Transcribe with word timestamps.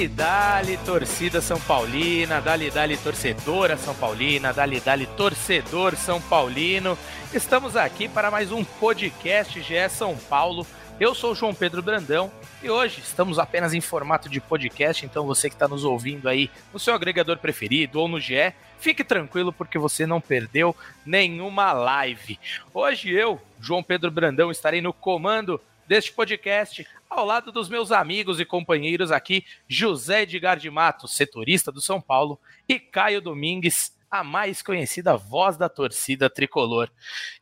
Dali, 0.00 0.08
dali, 0.08 0.76
torcida 0.78 1.42
São 1.42 1.60
Paulina, 1.60 2.40
dali, 2.40 2.70
dali, 2.70 2.96
torcedora 2.96 3.76
São 3.76 3.94
Paulina, 3.94 4.50
dali, 4.50 4.80
dali, 4.80 5.06
torcedor 5.06 5.94
São 5.94 6.18
Paulino. 6.22 6.96
Estamos 7.34 7.76
aqui 7.76 8.08
para 8.08 8.30
mais 8.30 8.50
um 8.50 8.64
podcast 8.64 9.60
GE 9.60 9.88
São 9.90 10.16
Paulo. 10.16 10.66
Eu 10.98 11.14
sou 11.14 11.32
o 11.32 11.34
João 11.34 11.54
Pedro 11.54 11.82
Brandão 11.82 12.32
e 12.62 12.70
hoje 12.70 13.00
estamos 13.00 13.38
apenas 13.38 13.74
em 13.74 13.80
formato 13.82 14.30
de 14.30 14.40
podcast, 14.40 15.04
então 15.04 15.26
você 15.26 15.50
que 15.50 15.54
está 15.54 15.68
nos 15.68 15.84
ouvindo 15.84 16.30
aí 16.30 16.50
no 16.72 16.78
seu 16.78 16.94
agregador 16.94 17.36
preferido 17.36 18.00
ou 18.00 18.08
no 18.08 18.18
GE, 18.18 18.54
fique 18.78 19.04
tranquilo 19.04 19.52
porque 19.52 19.78
você 19.78 20.06
não 20.06 20.18
perdeu 20.18 20.74
nenhuma 21.04 21.72
live. 21.72 22.38
Hoje 22.72 23.10
eu, 23.10 23.38
João 23.60 23.82
Pedro 23.82 24.10
Brandão, 24.10 24.50
estarei 24.50 24.80
no 24.80 24.94
comando 24.94 25.60
deste 25.90 26.12
podcast, 26.12 26.86
ao 27.08 27.26
lado 27.26 27.50
dos 27.50 27.68
meus 27.68 27.90
amigos 27.90 28.38
e 28.38 28.44
companheiros 28.44 29.10
aqui, 29.10 29.44
José 29.66 30.22
Edgar 30.22 30.56
de 30.56 30.70
Matos, 30.70 31.16
setorista 31.16 31.72
do 31.72 31.80
São 31.80 32.00
Paulo, 32.00 32.40
e 32.68 32.78
Caio 32.78 33.20
Domingues, 33.20 33.98
a 34.08 34.22
mais 34.22 34.62
conhecida 34.62 35.16
voz 35.16 35.56
da 35.56 35.68
torcida 35.68 36.30
tricolor. 36.30 36.88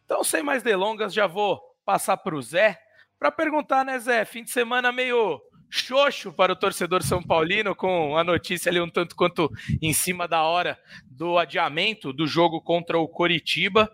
Então, 0.03 0.25
sem 0.25 0.43
mais 0.43 0.63
delongas, 0.63 1.13
já 1.13 1.27
vou 1.27 1.61
passar 1.85 2.17
para 2.17 2.35
o 2.35 2.41
Zé 2.41 2.81
para 3.19 3.31
perguntar, 3.31 3.85
né, 3.85 3.99
Zé? 3.99 4.25
Fim 4.25 4.43
de 4.43 4.51
semana 4.51 4.91
meio 4.91 5.43
xoxo 5.71 6.33
para 6.33 6.53
o 6.53 6.57
torcedor 6.57 7.03
São 7.03 7.23
Paulino, 7.23 7.75
com 7.75 8.17
a 8.17 8.25
notícia 8.25 8.71
ali 8.71 8.81
um 8.81 8.89
tanto 8.89 9.15
quanto 9.15 9.51
em 9.83 9.93
cima 9.93 10.27
da 10.27 10.43
hora 10.43 10.79
do 11.11 11.39
adiamento 11.39 12.13
do 12.13 12.27
jogo 12.27 12.61
contra 12.61 12.99
o 12.99 13.09
Coritiba, 13.09 13.91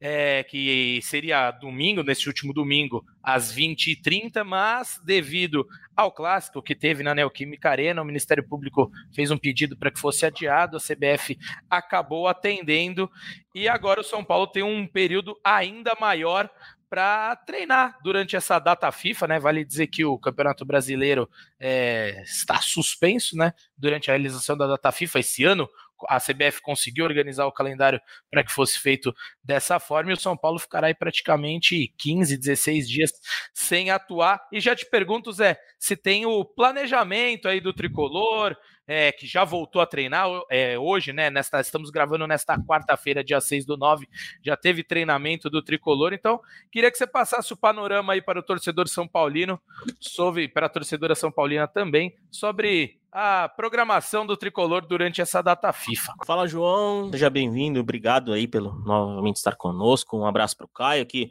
é, 0.00 0.42
que 0.44 1.00
seria 1.02 1.50
domingo, 1.50 2.02
nesse 2.02 2.28
último 2.28 2.52
domingo, 2.52 3.04
às 3.22 3.54
20h30, 3.54 4.44
mas 4.44 5.00
devido 5.04 5.66
ao 5.96 6.12
clássico 6.12 6.62
que 6.62 6.74
teve 6.74 7.02
na 7.02 7.14
Neoquímica 7.14 7.70
Arena, 7.70 8.02
o 8.02 8.04
Ministério 8.04 8.46
Público 8.46 8.90
fez 9.14 9.30
um 9.30 9.38
pedido 9.38 9.76
para 9.76 9.90
que 9.90 10.00
fosse 10.00 10.26
adiado, 10.26 10.76
a 10.76 10.80
CBF 10.80 11.38
acabou 11.70 12.28
atendendo, 12.28 13.10
e 13.54 13.68
agora 13.68 14.00
o 14.00 14.04
São 14.04 14.24
Paulo 14.24 14.46
tem 14.48 14.62
um 14.62 14.86
período 14.86 15.38
ainda 15.44 15.96
maior 16.00 16.50
para 16.94 17.34
treinar 17.34 17.98
durante 18.04 18.36
essa 18.36 18.56
data 18.60 18.92
FIFA, 18.92 19.26
né? 19.26 19.40
Vale 19.40 19.64
dizer 19.64 19.88
que 19.88 20.04
o 20.04 20.16
Campeonato 20.16 20.64
Brasileiro 20.64 21.28
é, 21.58 22.22
está 22.22 22.60
suspenso, 22.60 23.36
né? 23.36 23.52
Durante 23.76 24.08
a 24.08 24.14
realização 24.14 24.56
da 24.56 24.68
data 24.68 24.92
FIFA 24.92 25.18
esse 25.18 25.42
ano, 25.42 25.68
a 26.08 26.20
CBF 26.20 26.62
conseguiu 26.62 27.04
organizar 27.04 27.46
o 27.46 27.52
calendário 27.52 28.00
para 28.30 28.44
que 28.44 28.52
fosse 28.52 28.78
feito 28.78 29.12
dessa 29.42 29.80
forma 29.80 30.12
e 30.12 30.14
o 30.14 30.20
São 30.20 30.36
Paulo 30.36 30.60
ficará 30.60 30.86
aí 30.86 30.94
praticamente 30.94 31.92
15, 31.98 32.36
16 32.36 32.88
dias 32.88 33.12
sem 33.52 33.90
atuar. 33.90 34.40
E 34.52 34.60
já 34.60 34.76
te 34.76 34.88
pergunto, 34.88 35.32
Zé, 35.32 35.58
se 35.80 35.96
tem 35.96 36.26
o 36.26 36.44
planejamento 36.44 37.48
aí 37.48 37.60
do 37.60 37.74
tricolor, 37.74 38.56
é, 38.86 39.12
que 39.12 39.26
já 39.26 39.44
voltou 39.44 39.80
a 39.80 39.86
treinar 39.86 40.26
é, 40.50 40.78
hoje, 40.78 41.12
né? 41.12 41.30
Nesta, 41.30 41.60
estamos 41.60 41.90
gravando 41.90 42.26
nesta 42.26 42.58
quarta-feira, 42.58 43.24
dia 43.24 43.40
6 43.40 43.64
do 43.64 43.76
9, 43.76 44.08
já 44.42 44.56
teve 44.56 44.82
treinamento 44.82 45.48
do 45.48 45.62
tricolor. 45.62 46.12
Então, 46.12 46.40
queria 46.70 46.90
que 46.90 46.98
você 46.98 47.06
passasse 47.06 47.52
o 47.52 47.56
panorama 47.56 48.12
aí 48.12 48.22
para 48.22 48.38
o 48.38 48.42
torcedor 48.42 48.88
São 48.88 49.06
Paulino, 49.08 49.60
sobre, 49.98 50.48
para 50.48 50.66
a 50.66 50.70
torcedora 50.70 51.14
São 51.14 51.30
Paulina 51.30 51.66
também, 51.66 52.14
sobre 52.30 52.98
a 53.16 53.48
programação 53.48 54.26
do 54.26 54.36
tricolor 54.36 54.84
durante 54.84 55.20
essa 55.20 55.40
data 55.40 55.72
FIFA. 55.72 56.14
Fala, 56.26 56.48
João. 56.48 57.12
Seja 57.12 57.30
bem-vindo. 57.30 57.78
Obrigado 57.78 58.32
aí 58.32 58.48
pelo 58.48 58.74
novamente 58.80 59.36
estar 59.36 59.54
conosco. 59.54 60.18
Um 60.18 60.26
abraço 60.26 60.56
para 60.56 60.66
o 60.66 60.68
Caio, 60.68 61.06
que 61.06 61.30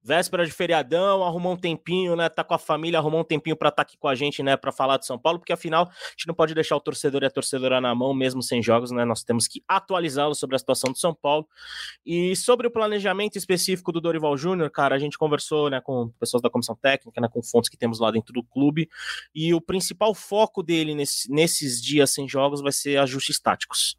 véspera 0.00 0.46
de 0.46 0.52
feriadão, 0.52 1.24
arrumou 1.24 1.54
um 1.54 1.56
tempinho, 1.56 2.14
né? 2.14 2.28
Tá 2.28 2.44
com 2.44 2.54
a 2.54 2.58
família, 2.58 3.00
arrumou 3.00 3.20
um 3.20 3.24
tempinho 3.24 3.56
para 3.56 3.70
estar 3.70 3.82
tá 3.82 3.82
aqui 3.82 3.98
com 3.98 4.06
a 4.06 4.14
gente, 4.14 4.44
né? 4.44 4.56
Para 4.56 4.70
falar 4.70 4.96
de 4.96 5.06
São 5.06 5.18
Paulo, 5.18 5.40
porque 5.40 5.52
afinal 5.52 5.88
a 5.90 6.10
gente 6.10 6.28
não 6.28 6.34
pode 6.36 6.54
deixar 6.54 6.76
o 6.76 6.80
torcedor 6.80 7.24
e 7.24 7.26
a 7.26 7.30
torcedora 7.30 7.80
na 7.80 7.92
mão, 7.96 8.14
mesmo 8.14 8.40
sem 8.40 8.62
jogos, 8.62 8.92
né? 8.92 9.04
Nós 9.04 9.24
temos 9.24 9.48
que 9.48 9.60
atualizá-lo 9.66 10.36
sobre 10.36 10.54
a 10.54 10.58
situação 10.60 10.92
do 10.92 10.98
São 10.98 11.12
Paulo. 11.12 11.48
E 12.06 12.36
sobre 12.36 12.68
o 12.68 12.70
planejamento 12.70 13.36
específico 13.36 13.90
do 13.90 14.00
Dorival 14.00 14.36
Júnior, 14.36 14.70
cara, 14.70 14.94
a 14.94 14.98
gente 15.00 15.18
conversou, 15.18 15.68
né, 15.68 15.80
com 15.80 16.10
pessoas 16.20 16.40
da 16.40 16.48
comissão 16.48 16.76
técnica, 16.76 17.20
né, 17.20 17.28
com 17.28 17.42
fontes 17.42 17.68
que 17.68 17.76
temos 17.76 17.98
lá 17.98 18.12
dentro 18.12 18.32
do 18.32 18.44
clube, 18.44 18.88
e 19.34 19.52
o 19.52 19.60
principal 19.60 20.14
foco 20.14 20.62
dele 20.62 20.94
nesse 20.94 21.23
nesses 21.28 21.80
dias 21.80 22.10
sem 22.10 22.28
jogos 22.28 22.60
vai 22.60 22.72
ser 22.72 22.98
ajustes 22.98 23.38
táticos. 23.40 23.96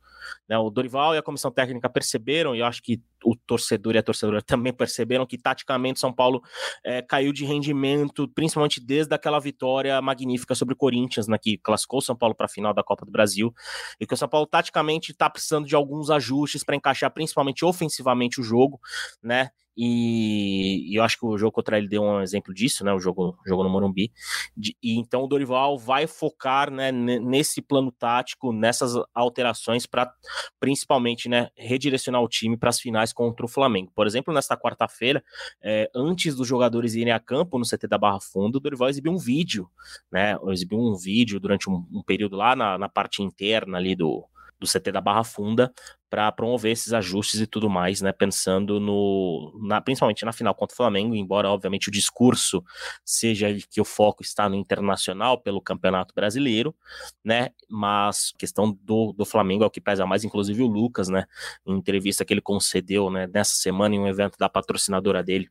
Né, 0.48 0.58
o 0.58 0.70
Dorival 0.70 1.16
e 1.16 1.18
a 1.18 1.22
comissão 1.22 1.52
técnica 1.52 1.90
perceberam, 1.90 2.56
e 2.56 2.60
eu 2.60 2.66
acho 2.66 2.82
que 2.82 3.02
o 3.24 3.36
torcedor 3.36 3.96
e 3.96 3.98
a 3.98 4.04
torcedora 4.04 4.42
também 4.44 4.74
perceberam 4.74 5.26
que 5.26 5.38
taticamente 5.38 6.00
São 6.00 6.14
Paulo 6.14 6.42
é, 6.84 7.02
caiu 7.02 7.34
de 7.34 7.46
rendimento, 7.46 8.28
principalmente 8.30 8.80
desde 8.80 9.14
aquela 9.14 9.40
vitória 9.40 10.00
magnífica 10.02 10.56
sobre 10.56 10.74
o 10.74 10.78
Corinthians, 10.78 11.28
né, 11.28 11.38
que 11.38 11.58
classificou 11.58 12.00
o 12.00 12.02
São 12.02 12.16
Paulo 12.16 12.36
para 12.36 12.46
a 12.46 12.50
final 12.50 12.74
da 12.74 12.84
Copa 12.84 13.06
do 13.06 13.12
Brasil, 13.12 13.54
e 14.00 14.06
que 14.06 14.14
o 14.14 14.18
São 14.18 14.28
Paulo 14.28 14.48
taticamente 14.48 15.12
está 15.12 15.30
precisando 15.30 15.68
de 15.68 15.76
alguns 15.76 16.10
ajustes 16.10 16.64
para 16.64 16.76
encaixar 16.76 17.12
principalmente 17.12 17.66
ofensivamente 17.66 18.40
o 18.40 18.44
jogo, 18.44 18.80
né? 19.22 19.50
E, 19.78 20.92
e, 20.92 20.96
eu 20.96 21.04
acho 21.04 21.20
que 21.20 21.26
o 21.26 21.38
jogo 21.38 21.52
contra 21.52 21.78
ele 21.78 21.88
deu 21.88 22.02
um 22.02 22.22
exemplo 22.22 22.54
disso, 22.54 22.84
né? 22.86 22.94
O 22.94 23.00
jogo, 23.00 23.38
jogo 23.46 23.64
no 23.64 23.70
Morumbi. 23.70 24.12
De, 24.56 24.76
e 24.82 24.98
então 24.98 25.24
o 25.24 25.28
Dorival 25.28 25.78
vai 25.78 26.08
focar 26.08 26.72
né, 26.72 26.92
nesse 26.92 27.62
plano 27.62 27.92
tático, 27.92 28.54
nessas 28.54 28.94
alterações 29.14 29.86
para 29.86 30.12
principalmente 30.60 31.30
né, 31.30 31.50
redirecionar 31.56 32.22
o 32.22 32.28
time 32.28 32.58
para 32.58 32.70
as 32.70 32.80
finais 32.80 33.14
contra 33.14 33.46
o 33.46 33.50
Flamengo. 33.50 33.92
Por 33.96 34.08
exemplo, 34.08 34.34
nesta 34.34 34.58
quarta-feira, 34.58 35.24
é, 35.62 35.90
antes 35.96 36.36
dos 36.36 36.48
jogadores 36.48 36.96
irem 36.96 37.14
a 37.14 37.20
campo 37.20 37.58
no 37.58 37.66
CT 37.66 37.88
da 37.88 37.98
Barra 37.98 38.20
Funda, 38.20 38.58
o 38.58 38.62
Dorival 38.62 38.90
exibiu 38.90 39.12
um 39.12 39.18
vídeo, 39.18 39.70
né? 40.12 40.38
Exibiu 40.50 40.80
um 40.80 40.96
vídeo 40.96 41.40
durante 41.40 41.70
um, 41.70 41.86
um 41.92 42.04
período 42.04 42.36
lá 42.36 42.56
na, 42.56 42.78
na 42.78 42.90
parte 42.90 43.22
interna 43.22 43.78
ali 43.78 43.96
do, 43.96 44.28
do 44.66 44.72
CT 44.72 44.92
da 44.92 45.02
Barra 45.02 45.24
Funda 45.24 45.72
para 46.10 46.32
promover 46.32 46.72
esses 46.72 46.94
ajustes 46.94 47.42
e 47.42 47.48
tudo 47.48 47.70
mais, 47.70 48.02
né? 48.02 48.12
Pensando 48.12 48.80
no, 48.80 49.52
na, 49.62 49.82
principalmente 49.82 50.24
na 50.24 50.32
final 50.32 50.54
contra 50.56 50.74
o 50.74 50.78
Flamengo, 50.78 51.16
embora 51.16 51.50
obviamente 51.50 51.90
o 51.90 51.92
discurso 51.92 52.64
seja 53.04 53.48
que 53.70 53.82
o 53.82 53.86
foco 53.86 54.22
está 54.22 54.48
no 54.48 54.56
internacional 54.56 55.40
pelo 55.40 55.62
Campeonato 55.62 56.14
Brasileiro, 56.14 56.76
né? 57.24 57.50
Mas 57.70 58.32
a 58.34 58.38
questão 58.38 58.72
do, 58.82 59.14
do 59.14 59.26
Flamengo 59.26 59.64
é 59.64 59.68
o 59.68 59.72
que 59.72 59.82
pesa 59.82 60.06
mais, 60.06 60.24
inclusive 60.24 60.62
o 60.64 60.68
Lucas, 60.68 61.10
né? 61.10 61.26
Em 61.66 61.76
entrevista 61.76 62.24
que 62.24 62.34
ele 62.34 62.42
concedeu, 62.42 63.10
né? 63.10 63.28
Nessa 63.34 63.56
semana 63.56 63.96
em 63.96 64.00
um 64.00 64.08
evento 64.08 64.38
da 64.38 64.48
patrocinadora 64.48 65.24
dele, 65.24 65.50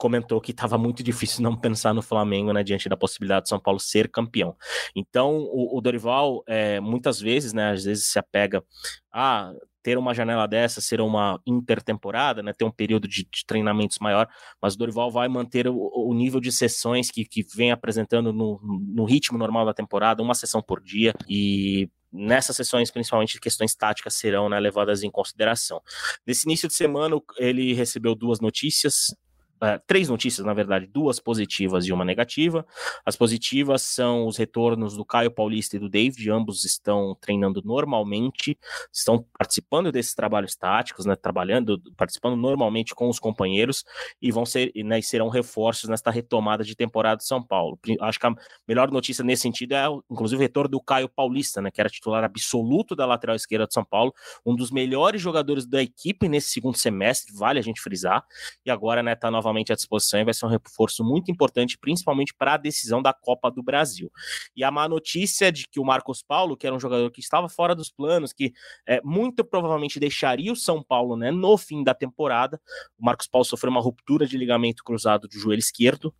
comentou 0.00 0.40
que 0.40 0.50
estava 0.50 0.78
muito 0.78 1.02
difícil 1.02 1.42
não 1.44 1.54
pensar 1.54 1.92
no 1.92 2.00
Flamengo, 2.00 2.52
né, 2.52 2.64
diante 2.64 2.88
da 2.88 2.96
possibilidade 2.96 3.44
de 3.44 3.48
São 3.50 3.60
Paulo 3.60 3.78
ser 3.78 4.08
campeão. 4.08 4.56
Então, 4.96 5.36
o, 5.36 5.76
o 5.76 5.80
Dorival, 5.80 6.42
é, 6.46 6.80
muitas 6.80 7.20
vezes, 7.20 7.52
né, 7.52 7.72
às 7.72 7.84
vezes 7.84 8.06
se 8.06 8.18
apega 8.18 8.64
a 9.12 9.52
ter 9.82 9.96
uma 9.96 10.12
janela 10.14 10.46
dessa, 10.46 10.80
ser 10.80 11.00
uma 11.00 11.40
intertemporada, 11.46 12.42
né, 12.42 12.52
ter 12.52 12.64
um 12.64 12.70
período 12.70 13.06
de, 13.06 13.24
de 13.24 13.44
treinamentos 13.46 13.98
maior, 13.98 14.28
mas 14.60 14.74
o 14.74 14.78
Dorival 14.78 15.10
vai 15.10 15.28
manter 15.28 15.68
o, 15.68 15.76
o 15.76 16.14
nível 16.14 16.40
de 16.40 16.52
sessões 16.52 17.10
que, 17.10 17.24
que 17.24 17.44
vem 17.54 17.70
apresentando 17.70 18.32
no, 18.32 18.60
no 18.62 19.04
ritmo 19.04 19.38
normal 19.38 19.64
da 19.64 19.74
temporada, 19.74 20.22
uma 20.22 20.34
sessão 20.34 20.62
por 20.62 20.82
dia, 20.82 21.14
e 21.28 21.88
nessas 22.12 22.56
sessões, 22.56 22.90
principalmente 22.90 23.40
questões 23.40 23.74
táticas 23.74 24.14
serão 24.14 24.48
né, 24.48 24.58
levadas 24.58 25.02
em 25.02 25.10
consideração. 25.10 25.80
Nesse 26.26 26.46
início 26.46 26.68
de 26.68 26.74
semana, 26.74 27.16
ele 27.38 27.72
recebeu 27.72 28.14
duas 28.14 28.40
notícias 28.40 29.14
Uh, 29.62 29.78
três 29.86 30.08
notícias, 30.08 30.46
na 30.46 30.54
verdade, 30.54 30.86
duas 30.86 31.20
positivas 31.20 31.84
e 31.84 31.92
uma 31.92 32.02
negativa. 32.02 32.66
As 33.04 33.14
positivas 33.14 33.82
são 33.82 34.26
os 34.26 34.38
retornos 34.38 34.96
do 34.96 35.04
Caio 35.04 35.30
Paulista 35.30 35.76
e 35.76 35.78
do 35.78 35.88
David, 35.88 36.30
ambos 36.30 36.64
estão 36.64 37.14
treinando 37.20 37.60
normalmente, 37.62 38.58
estão 38.90 39.22
participando 39.36 39.92
desses 39.92 40.14
trabalhos 40.14 40.56
táticos, 40.56 41.04
né, 41.04 41.14
trabalhando, 41.14 41.78
participando 41.96 42.36
normalmente 42.36 42.94
com 42.94 43.08
os 43.08 43.18
companheiros 43.18 43.84
e 44.22 44.32
vão 44.32 44.46
ser, 44.46 44.72
né, 44.76 45.00
serão 45.02 45.28
reforços 45.28 45.90
nesta 45.90 46.10
retomada 46.10 46.64
de 46.64 46.74
temporada 46.74 47.18
de 47.18 47.26
São 47.26 47.42
Paulo. 47.42 47.78
Acho 48.00 48.18
que 48.18 48.26
a 48.26 48.34
melhor 48.66 48.90
notícia 48.90 49.22
nesse 49.22 49.42
sentido 49.42 49.74
é, 49.74 49.84
inclusive, 50.10 50.38
o 50.38 50.42
retorno 50.42 50.70
do 50.70 50.80
Caio 50.80 51.08
Paulista, 51.08 51.60
né, 51.60 51.70
que 51.70 51.80
era 51.80 51.90
titular 51.90 52.24
absoluto 52.24 52.96
da 52.96 53.04
lateral 53.04 53.36
esquerda 53.36 53.66
de 53.66 53.74
São 53.74 53.84
Paulo, 53.84 54.14
um 54.46 54.56
dos 54.56 54.70
melhores 54.70 55.20
jogadores 55.20 55.66
da 55.66 55.82
equipe 55.82 56.28
nesse 56.28 56.48
segundo 56.48 56.78
semestre, 56.78 57.36
vale 57.36 57.58
a 57.58 57.62
gente 57.62 57.80
frisar, 57.80 58.24
e 58.64 58.70
agora, 58.70 59.02
né, 59.02 59.14
tá 59.14 59.30
novamente 59.50 59.72
à 59.72 59.74
disposição 59.74 60.20
e 60.20 60.24
vai 60.24 60.32
ser 60.32 60.46
um 60.46 60.48
reforço 60.48 61.04
muito 61.04 61.30
importante, 61.30 61.76
principalmente 61.76 62.32
para 62.32 62.54
a 62.54 62.56
decisão 62.56 63.02
da 63.02 63.12
Copa 63.12 63.50
do 63.50 63.62
Brasil. 63.62 64.10
E 64.56 64.64
a 64.64 64.70
má 64.70 64.88
notícia 64.88 65.50
de 65.50 65.68
que 65.68 65.80
o 65.80 65.84
Marcos 65.84 66.22
Paulo, 66.22 66.56
que 66.56 66.66
era 66.66 66.74
um 66.74 66.80
jogador 66.80 67.10
que 67.10 67.20
estava 67.20 67.48
fora 67.48 67.74
dos 67.74 67.90
planos, 67.90 68.32
que 68.32 68.52
é, 68.86 69.00
muito 69.02 69.44
provavelmente 69.44 70.00
deixaria 70.00 70.52
o 70.52 70.56
São 70.56 70.82
Paulo 70.82 71.16
né, 71.16 71.30
no 71.30 71.58
fim 71.58 71.82
da 71.82 71.92
temporada, 71.92 72.60
o 72.98 73.04
Marcos 73.04 73.26
Paulo 73.26 73.44
sofreu 73.44 73.70
uma 73.70 73.80
ruptura 73.80 74.26
de 74.26 74.38
ligamento 74.38 74.84
cruzado 74.84 75.28
do 75.28 75.38
joelho 75.38 75.58
esquerdo 75.58 76.14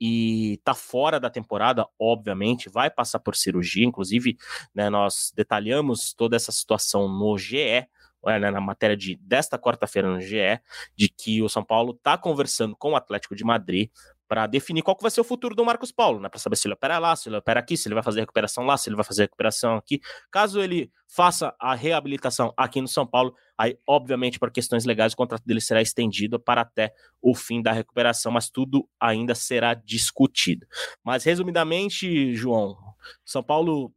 e 0.00 0.60
tá 0.62 0.74
fora 0.74 1.18
da 1.18 1.30
temporada, 1.30 1.86
obviamente, 1.98 2.68
vai 2.68 2.90
passar 2.90 3.20
por 3.20 3.34
cirurgia, 3.34 3.86
inclusive, 3.86 4.36
né, 4.74 4.90
nós 4.90 5.32
detalhamos 5.34 6.12
toda 6.12 6.36
essa 6.36 6.52
situação 6.52 7.08
no 7.08 7.38
GE, 7.38 7.86
né, 8.26 8.50
na 8.50 8.60
matéria 8.60 8.96
de 8.96 9.16
desta 9.16 9.58
quarta-feira 9.58 10.08
no 10.08 10.20
GE, 10.20 10.60
de 10.96 11.08
que 11.08 11.42
o 11.42 11.48
São 11.48 11.64
Paulo 11.64 11.92
está 11.92 12.16
conversando 12.16 12.76
com 12.76 12.92
o 12.92 12.96
Atlético 12.96 13.34
de 13.34 13.44
Madrid 13.44 13.90
para 14.26 14.46
definir 14.46 14.82
qual 14.82 14.96
que 14.96 15.02
vai 15.02 15.10
ser 15.10 15.20
o 15.20 15.24
futuro 15.24 15.54
do 15.54 15.64
Marcos 15.64 15.92
Paulo, 15.92 16.18
né? 16.18 16.28
Para 16.28 16.40
saber 16.40 16.56
se 16.56 16.66
ele 16.66 16.74
opera 16.74 16.98
lá, 16.98 17.14
se 17.14 17.28
ele 17.28 17.36
opera 17.36 17.60
aqui, 17.60 17.76
se 17.76 17.86
ele 17.86 17.94
vai 17.94 18.02
fazer 18.02 18.20
recuperação 18.20 18.64
lá, 18.64 18.76
se 18.76 18.88
ele 18.88 18.96
vai 18.96 19.04
fazer 19.04 19.22
recuperação 19.22 19.76
aqui. 19.76 20.00
Caso 20.30 20.60
ele 20.60 20.90
faça 21.06 21.54
a 21.60 21.74
reabilitação 21.74 22.52
aqui 22.56 22.80
no 22.80 22.88
São 22.88 23.06
Paulo, 23.06 23.34
aí, 23.56 23.78
obviamente, 23.86 24.38
por 24.38 24.50
questões 24.50 24.84
legais, 24.84 25.12
o 25.12 25.16
contrato 25.16 25.44
dele 25.44 25.60
será 25.60 25.82
estendido 25.82 26.40
para 26.40 26.62
até 26.62 26.92
o 27.20 27.34
fim 27.34 27.62
da 27.62 27.72
recuperação, 27.72 28.32
mas 28.32 28.50
tudo 28.50 28.88
ainda 28.98 29.34
será 29.34 29.74
discutido. 29.74 30.66
Mas, 31.04 31.22
resumidamente, 31.22 32.34
João, 32.34 32.76
São 33.24 33.42
Paulo 33.42 33.92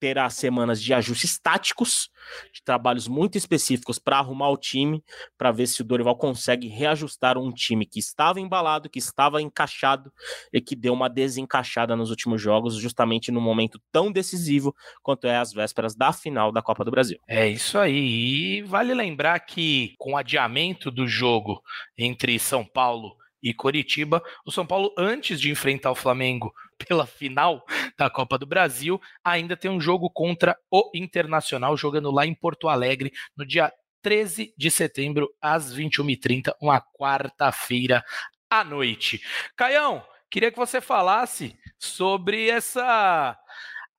terá 0.00 0.28
semanas 0.30 0.82
de 0.82 0.94
ajustes 0.94 1.38
táticos, 1.38 2.08
de 2.52 2.62
trabalhos 2.64 3.06
muito 3.06 3.36
específicos 3.36 3.98
para 3.98 4.18
arrumar 4.18 4.48
o 4.48 4.56
time, 4.56 5.04
para 5.36 5.52
ver 5.52 5.66
se 5.66 5.82
o 5.82 5.84
Dorival 5.84 6.16
consegue 6.16 6.66
reajustar 6.66 7.36
um 7.36 7.52
time 7.52 7.84
que 7.84 8.00
estava 8.00 8.40
embalado, 8.40 8.88
que 8.88 8.98
estava 8.98 9.42
encaixado 9.42 10.10
e 10.52 10.60
que 10.60 10.74
deu 10.74 10.94
uma 10.94 11.08
desencaixada 11.08 11.94
nos 11.94 12.08
últimos 12.08 12.40
jogos, 12.40 12.76
justamente 12.76 13.30
no 13.30 13.40
momento 13.40 13.78
tão 13.92 14.10
decisivo 14.10 14.74
quanto 15.02 15.26
é 15.26 15.36
as 15.36 15.52
vésperas 15.52 15.94
da 15.94 16.12
final 16.12 16.50
da 16.50 16.62
Copa 16.62 16.84
do 16.84 16.90
Brasil. 16.90 17.18
É 17.28 17.46
isso 17.46 17.78
aí. 17.78 18.58
E 18.58 18.62
vale 18.62 18.94
lembrar 18.94 19.38
que 19.40 19.94
com 19.98 20.14
o 20.14 20.16
adiamento 20.16 20.90
do 20.90 21.06
jogo 21.06 21.60
entre 21.98 22.38
São 22.38 22.64
Paulo 22.64 23.19
e 23.42 23.54
Coritiba. 23.54 24.22
O 24.44 24.50
São 24.50 24.66
Paulo, 24.66 24.94
antes 24.96 25.40
de 25.40 25.50
enfrentar 25.50 25.90
o 25.90 25.94
Flamengo 25.94 26.52
pela 26.78 27.06
final 27.06 27.64
da 27.96 28.08
Copa 28.08 28.38
do 28.38 28.46
Brasil, 28.46 29.00
ainda 29.24 29.56
tem 29.56 29.70
um 29.70 29.80
jogo 29.80 30.10
contra 30.10 30.56
o 30.70 30.90
Internacional, 30.94 31.76
jogando 31.76 32.10
lá 32.10 32.26
em 32.26 32.34
Porto 32.34 32.68
Alegre, 32.68 33.12
no 33.36 33.46
dia 33.46 33.72
13 34.02 34.54
de 34.56 34.70
setembro, 34.70 35.28
às 35.40 35.74
21h30, 35.74 36.54
uma 36.60 36.80
quarta-feira 36.80 38.02
à 38.48 38.64
noite. 38.64 39.22
Caião, 39.56 40.04
queria 40.30 40.50
que 40.50 40.58
você 40.58 40.80
falasse 40.80 41.56
sobre 41.78 42.48
essa 42.48 43.38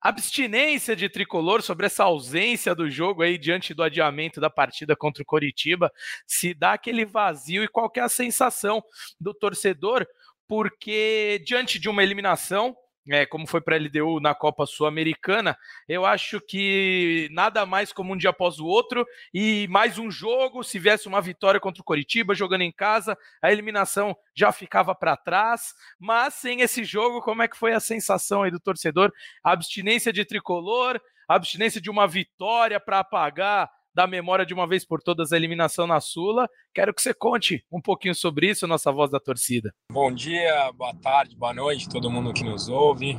abstinência 0.02 0.96
de 0.96 1.08
tricolor, 1.08 1.62
sobre 1.62 1.86
essa 1.86 2.04
ausência 2.04 2.74
do 2.74 2.90
jogo 2.90 3.22
aí 3.22 3.38
diante 3.38 3.72
do 3.72 3.82
adiamento 3.82 4.40
da 4.40 4.50
partida 4.50 4.96
contra 4.96 5.22
o 5.22 5.26
Coritiba, 5.26 5.92
se 6.26 6.52
dá 6.52 6.72
aquele 6.72 7.04
vazio 7.04 7.62
e 7.62 7.68
qual 7.68 7.90
é 7.96 8.00
a 8.00 8.08
sensação 8.08 8.82
do 9.20 9.32
torcedor, 9.32 10.04
porque 10.48 11.40
diante 11.46 11.78
de 11.78 11.88
uma 11.88 12.02
eliminação, 12.02 12.76
é, 13.08 13.26
como 13.26 13.46
foi 13.46 13.60
para 13.60 13.76
a 13.76 13.78
LDU 13.78 14.20
na 14.20 14.34
Copa 14.34 14.64
Sul-Americana, 14.66 15.56
eu 15.88 16.06
acho 16.06 16.40
que 16.40 17.28
nada 17.32 17.66
mais 17.66 17.92
como 17.92 18.12
um 18.12 18.16
dia 18.16 18.30
após 18.30 18.60
o 18.60 18.66
outro 18.66 19.04
e 19.34 19.66
mais 19.68 19.98
um 19.98 20.10
jogo. 20.10 20.62
Se 20.62 20.78
viesse 20.78 21.08
uma 21.08 21.20
vitória 21.20 21.58
contra 21.58 21.80
o 21.80 21.84
Coritiba 21.84 22.34
jogando 22.34 22.62
em 22.62 22.72
casa, 22.72 23.16
a 23.42 23.50
eliminação 23.50 24.16
já 24.34 24.52
ficava 24.52 24.94
para 24.94 25.16
trás. 25.16 25.74
Mas 25.98 26.34
sem 26.34 26.60
esse 26.60 26.84
jogo, 26.84 27.20
como 27.22 27.42
é 27.42 27.48
que 27.48 27.56
foi 27.56 27.72
a 27.72 27.80
sensação 27.80 28.42
aí 28.42 28.50
do 28.50 28.60
torcedor? 28.60 29.12
A 29.42 29.52
abstinência 29.52 30.12
de 30.12 30.24
tricolor, 30.24 31.00
a 31.28 31.34
abstinência 31.34 31.80
de 31.80 31.90
uma 31.90 32.06
vitória 32.06 32.78
para 32.78 33.00
apagar 33.00 33.68
da 33.94 34.06
memória 34.06 34.46
de 34.46 34.54
uma 34.54 34.66
vez 34.66 34.84
por 34.84 35.02
todas 35.02 35.32
a 35.32 35.36
eliminação 35.36 35.86
na 35.86 36.00
Sula. 36.00 36.48
Quero 36.74 36.94
que 36.94 37.02
você 37.02 37.12
conte 37.12 37.64
um 37.70 37.80
pouquinho 37.80 38.14
sobre 38.14 38.50
isso, 38.50 38.66
nossa 38.66 38.90
voz 38.90 39.10
da 39.10 39.20
torcida. 39.20 39.74
Bom 39.90 40.12
dia, 40.12 40.72
boa 40.72 40.94
tarde, 40.94 41.36
boa 41.36 41.52
noite, 41.52 41.88
todo 41.88 42.10
mundo 42.10 42.32
que 42.32 42.44
nos 42.44 42.68
ouve, 42.68 43.18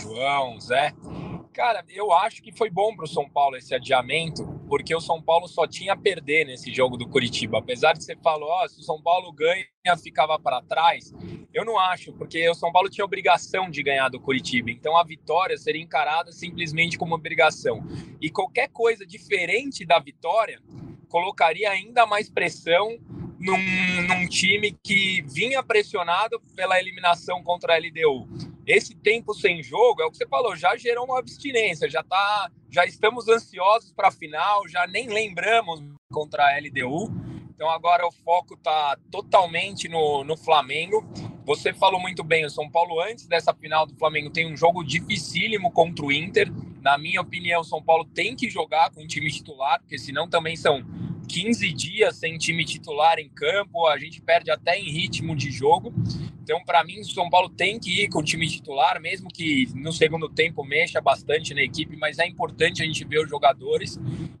João, 0.00 0.58
Zé. 0.60 0.92
Cara, 1.52 1.84
eu 1.88 2.12
acho 2.12 2.42
que 2.42 2.52
foi 2.52 2.70
bom 2.70 2.94
para 2.94 3.04
o 3.04 3.08
São 3.08 3.28
Paulo 3.28 3.56
esse 3.56 3.74
adiamento, 3.74 4.55
porque 4.68 4.94
o 4.94 5.00
São 5.00 5.20
Paulo 5.22 5.48
só 5.48 5.66
tinha 5.66 5.92
a 5.92 5.96
perder 5.96 6.44
nesse 6.44 6.72
jogo 6.72 6.96
do 6.96 7.08
Curitiba. 7.08 7.58
Apesar 7.58 7.92
de 7.92 8.04
você 8.04 8.16
falar, 8.16 8.64
oh, 8.64 8.68
se 8.68 8.80
o 8.80 8.82
São 8.82 9.00
Paulo 9.00 9.32
ganha, 9.32 9.66
ficava 10.02 10.38
para 10.38 10.62
trás. 10.62 11.12
Eu 11.54 11.64
não 11.64 11.78
acho, 11.78 12.12
porque 12.12 12.48
o 12.48 12.54
São 12.54 12.72
Paulo 12.72 12.90
tinha 12.90 13.04
obrigação 13.04 13.70
de 13.70 13.82
ganhar 13.82 14.08
do 14.08 14.20
Curitiba. 14.20 14.70
Então 14.70 14.96
a 14.96 15.04
vitória 15.04 15.56
seria 15.56 15.82
encarada 15.82 16.32
simplesmente 16.32 16.98
como 16.98 17.14
obrigação. 17.14 17.84
E 18.20 18.30
qualquer 18.30 18.68
coisa 18.68 19.06
diferente 19.06 19.84
da 19.84 19.98
vitória 19.98 20.60
colocaria 21.08 21.70
ainda 21.70 22.04
mais 22.04 22.28
pressão 22.28 22.98
num, 23.38 24.02
num, 24.08 24.28
time 24.28 24.76
que 24.82 25.22
vinha 25.22 25.62
pressionado 25.62 26.40
pela 26.54 26.78
eliminação 26.80 27.42
contra 27.42 27.74
a 27.74 27.78
LDU. 27.78 28.28
Esse 28.66 28.96
tempo 28.96 29.32
sem 29.32 29.62
jogo, 29.62 30.02
é 30.02 30.04
o 30.04 30.10
que 30.10 30.16
você 30.16 30.26
falou, 30.26 30.56
já 30.56 30.76
gerou 30.76 31.04
uma 31.04 31.20
abstinência, 31.20 31.88
já 31.88 32.02
tá, 32.02 32.50
já 32.68 32.84
estamos 32.84 33.28
ansiosos 33.28 33.92
para 33.92 34.08
a 34.08 34.12
final, 34.12 34.66
já 34.68 34.88
nem 34.88 35.08
lembramos 35.08 35.80
contra 36.10 36.44
a 36.44 36.58
LDU. 36.58 37.08
Então 37.54 37.70
agora 37.70 38.06
o 38.06 38.10
foco 38.10 38.54
está 38.54 38.98
totalmente 39.10 39.88
no, 39.88 40.24
no 40.24 40.36
Flamengo. 40.36 41.06
Você 41.46 41.72
falou 41.72 42.00
muito 42.00 42.24
bem, 42.24 42.44
o 42.44 42.50
São 42.50 42.68
Paulo 42.68 43.00
antes 43.00 43.28
dessa 43.28 43.54
final 43.54 43.86
do 43.86 43.94
Flamengo 43.94 44.30
tem 44.30 44.52
um 44.52 44.56
jogo 44.56 44.82
dificílimo 44.82 45.70
contra 45.70 46.04
o 46.04 46.12
Inter. 46.12 46.52
Na 46.82 46.98
minha 46.98 47.20
opinião, 47.20 47.60
o 47.60 47.64
São 47.64 47.80
Paulo 47.80 48.04
tem 48.04 48.34
que 48.34 48.50
jogar 48.50 48.90
com 48.90 49.04
o 49.04 49.06
time 49.06 49.30
titular, 49.30 49.80
porque 49.80 49.96
senão 49.96 50.28
também 50.28 50.56
são 50.56 50.84
15 51.26 51.72
dias 51.72 52.16
sem 52.16 52.38
time 52.38 52.64
titular 52.64 53.18
em 53.18 53.28
campo, 53.28 53.86
a 53.86 53.98
gente 53.98 54.20
perde 54.20 54.50
até 54.50 54.78
em 54.78 54.90
ritmo 54.90 55.34
de 55.34 55.50
jogo. 55.50 55.92
Então, 56.42 56.62
para 56.64 56.84
mim, 56.84 57.00
o 57.00 57.04
São 57.04 57.28
Paulo 57.28 57.48
tem 57.48 57.78
que 57.78 58.04
ir 58.04 58.08
com 58.08 58.20
o 58.20 58.22
time 58.22 58.48
titular, 58.48 59.00
mesmo 59.00 59.28
que 59.28 59.68
no 59.74 59.92
segundo 59.92 60.28
tempo 60.28 60.64
mexa 60.64 61.00
bastante 61.00 61.52
na 61.52 61.60
equipe, 61.60 61.96
mas 61.96 62.18
é 62.18 62.26
importante 62.26 62.82
a 62.82 62.86
gente 62.86 63.04
ver 63.04 63.24
os 63.24 63.28
jogadores. 63.28 63.98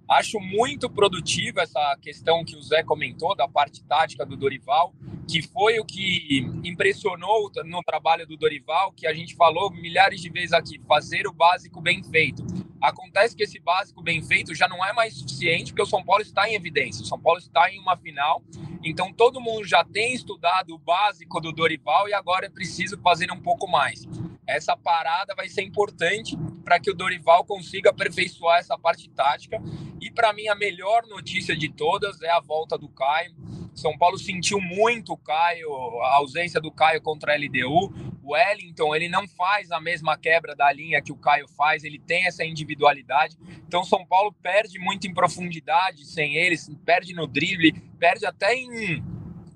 Acho 0.08 0.38
muito 0.38 0.88
produtiva 0.88 1.62
essa 1.62 1.98
questão 2.00 2.44
que 2.44 2.54
o 2.54 2.62
Zé 2.62 2.84
comentou 2.84 3.34
da 3.34 3.48
parte 3.48 3.82
tática 3.84 4.24
do 4.24 4.36
Dorival, 4.36 4.94
que 5.28 5.42
foi 5.42 5.80
o 5.80 5.84
que 5.84 6.48
impressionou 6.62 7.50
no 7.64 7.82
trabalho 7.82 8.24
do 8.24 8.36
Dorival, 8.36 8.92
que 8.92 9.06
a 9.06 9.12
gente 9.12 9.34
falou 9.34 9.72
milhares 9.72 10.20
de 10.20 10.30
vezes 10.30 10.52
aqui, 10.52 10.80
fazer 10.86 11.26
o 11.26 11.32
básico 11.32 11.80
bem 11.80 12.04
feito. 12.04 12.46
Acontece 12.80 13.34
que 13.34 13.42
esse 13.42 13.58
básico 13.58 14.02
bem 14.02 14.22
feito 14.22 14.54
já 14.54 14.68
não 14.68 14.84
é 14.84 14.92
mais 14.92 15.14
suficiente, 15.14 15.72
porque 15.72 15.82
o 15.82 15.86
São 15.86 16.04
Paulo 16.04 16.22
está 16.22 16.48
em 16.48 16.54
evidência. 16.54 17.02
O 17.02 17.06
São 17.06 17.18
Paulo 17.18 17.38
está 17.38 17.70
em 17.70 17.80
uma 17.80 17.96
final, 17.96 18.42
então 18.84 19.12
todo 19.12 19.40
mundo 19.40 19.64
já 19.64 19.84
tem 19.84 20.14
estudado 20.14 20.74
o 20.74 20.78
básico 20.78 21.40
do 21.40 21.52
Dorival 21.52 22.08
e 22.08 22.14
agora 22.14 22.46
é 22.46 22.50
preciso 22.50 22.98
fazer 23.00 23.32
um 23.32 23.40
pouco 23.40 23.66
mais. 23.66 24.04
Essa 24.46 24.76
parada 24.76 25.34
vai 25.34 25.48
ser 25.48 25.62
importante 25.62 26.36
para 26.64 26.78
que 26.78 26.90
o 26.90 26.94
Dorival 26.94 27.44
consiga 27.44 27.90
aperfeiçoar 27.90 28.58
essa 28.58 28.76
parte 28.76 29.08
tática. 29.10 29.60
E 30.00 30.10
para 30.10 30.32
mim, 30.32 30.48
a 30.48 30.54
melhor 30.54 31.06
notícia 31.06 31.56
de 31.56 31.68
todas 31.68 32.20
é 32.22 32.30
a 32.30 32.40
volta 32.40 32.76
do 32.76 32.88
Caio. 32.88 33.34
São 33.76 33.96
Paulo 33.96 34.18
sentiu 34.18 34.58
muito 34.58 35.12
o 35.12 35.18
Caio, 35.18 35.70
a 36.00 36.16
ausência 36.16 36.58
do 36.60 36.72
Caio 36.72 37.00
contra 37.02 37.34
a 37.34 37.36
LDU. 37.36 37.92
O 38.22 38.32
Wellington, 38.32 38.96
ele 38.96 39.08
não 39.08 39.28
faz 39.28 39.70
a 39.70 39.78
mesma 39.78 40.16
quebra 40.16 40.56
da 40.56 40.72
linha 40.72 41.02
que 41.02 41.12
o 41.12 41.16
Caio 41.16 41.46
faz, 41.46 41.84
ele 41.84 41.98
tem 41.98 42.26
essa 42.26 42.44
individualidade. 42.44 43.36
Então, 43.68 43.84
São 43.84 44.04
Paulo 44.04 44.32
perde 44.42 44.78
muito 44.78 45.06
em 45.06 45.12
profundidade 45.12 46.06
sem 46.06 46.36
eles, 46.36 46.70
perde 46.86 47.14
no 47.14 47.26
drible, 47.26 47.72
perde 47.98 48.24
até 48.24 48.54
em 48.54 49.04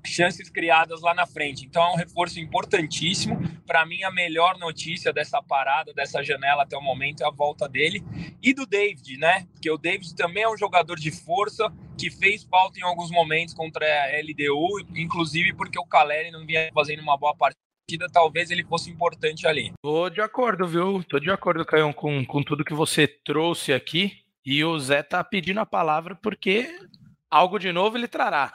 chances 0.04 0.48
criadas 0.50 1.00
lá 1.00 1.14
na 1.14 1.26
frente. 1.26 1.64
Então 1.64 1.82
é 1.82 1.92
um 1.92 1.96
reforço 1.96 2.40
importantíssimo. 2.40 3.40
Para 3.66 3.84
mim, 3.86 4.02
a 4.02 4.10
melhor 4.10 4.58
notícia 4.58 5.12
dessa 5.12 5.42
parada, 5.42 5.92
dessa 5.92 6.22
janela 6.22 6.62
até 6.62 6.76
o 6.76 6.82
momento 6.82 7.22
é 7.22 7.26
a 7.26 7.30
volta 7.30 7.68
dele 7.68 8.02
e 8.42 8.52
do 8.52 8.66
David, 8.66 9.16
né? 9.16 9.46
Porque 9.52 9.70
o 9.70 9.78
David 9.78 10.14
também 10.14 10.42
é 10.42 10.48
um 10.48 10.56
jogador 10.56 10.96
de 10.96 11.10
força 11.10 11.72
que 11.98 12.10
fez 12.10 12.44
falta 12.44 12.78
em 12.78 12.82
alguns 12.82 13.10
momentos 13.10 13.54
contra 13.54 13.84
a 13.84 14.20
LDU, 14.20 14.80
inclusive 14.94 15.52
porque 15.54 15.78
o 15.78 15.84
Caleri 15.84 16.30
não 16.30 16.46
vinha 16.46 16.70
fazendo 16.72 17.02
uma 17.02 17.16
boa 17.16 17.34
partida 17.36 17.60
talvez 18.12 18.50
ele 18.50 18.64
fosse 18.64 18.88
importante 18.90 19.46
ali. 19.46 19.72
Tô 19.82 20.08
de 20.08 20.20
acordo, 20.20 20.66
viu? 20.66 21.02
Tô 21.02 21.18
de 21.18 21.30
acordo, 21.30 21.64
Caio, 21.64 21.92
com, 21.92 22.24
com 22.24 22.42
tudo 22.42 22.64
que 22.64 22.72
você 22.74 23.08
trouxe 23.08 23.72
aqui. 23.72 24.12
E 24.44 24.64
o 24.64 24.78
Zé 24.78 25.02
tá 25.02 25.22
pedindo 25.22 25.60
a 25.60 25.66
palavra 25.66 26.14
porque 26.14 26.72
algo 27.30 27.58
de 27.58 27.72
novo 27.72 27.96
ele 27.96 28.08
trará. 28.08 28.52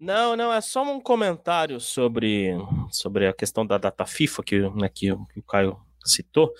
não, 0.00 0.36
não, 0.36 0.52
é 0.52 0.60
só 0.60 0.82
um 0.82 1.00
comentário 1.00 1.78
sobre, 1.78 2.52
sobre 2.90 3.26
a 3.26 3.32
questão 3.32 3.66
da 3.66 3.76
data 3.76 4.06
FIFA 4.06 4.42
que, 4.42 4.60
né, 4.70 4.88
que, 4.88 5.14
que 5.32 5.40
o 5.40 5.42
Caio 5.42 5.76
citou, 6.04 6.52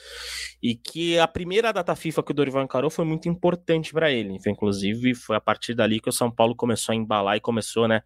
e 0.63 0.75
que 0.75 1.19
a 1.19 1.27
primeira 1.27 1.73
data 1.73 1.97
FIFA 1.97 2.23
que 2.23 2.33
o 2.33 2.35
Dorival 2.35 2.63
encarou 2.63 2.91
foi 2.91 3.05
muito 3.05 3.29
importante 3.29 3.93
para 3.93 4.11
ele. 4.11 4.39
Inclusive, 4.47 5.15
foi 5.15 5.37
a 5.37 5.41
partir 5.41 5.75
dali 5.75 5.99
que 5.99 6.11
o 6.11 6.13
São 6.13 6.31
Paulo 6.31 6.55
começou 6.55 6.93
a 6.93 6.97
embalar 6.97 7.37
e 7.37 7.41
começou 7.41 7.89
né, 7.89 8.03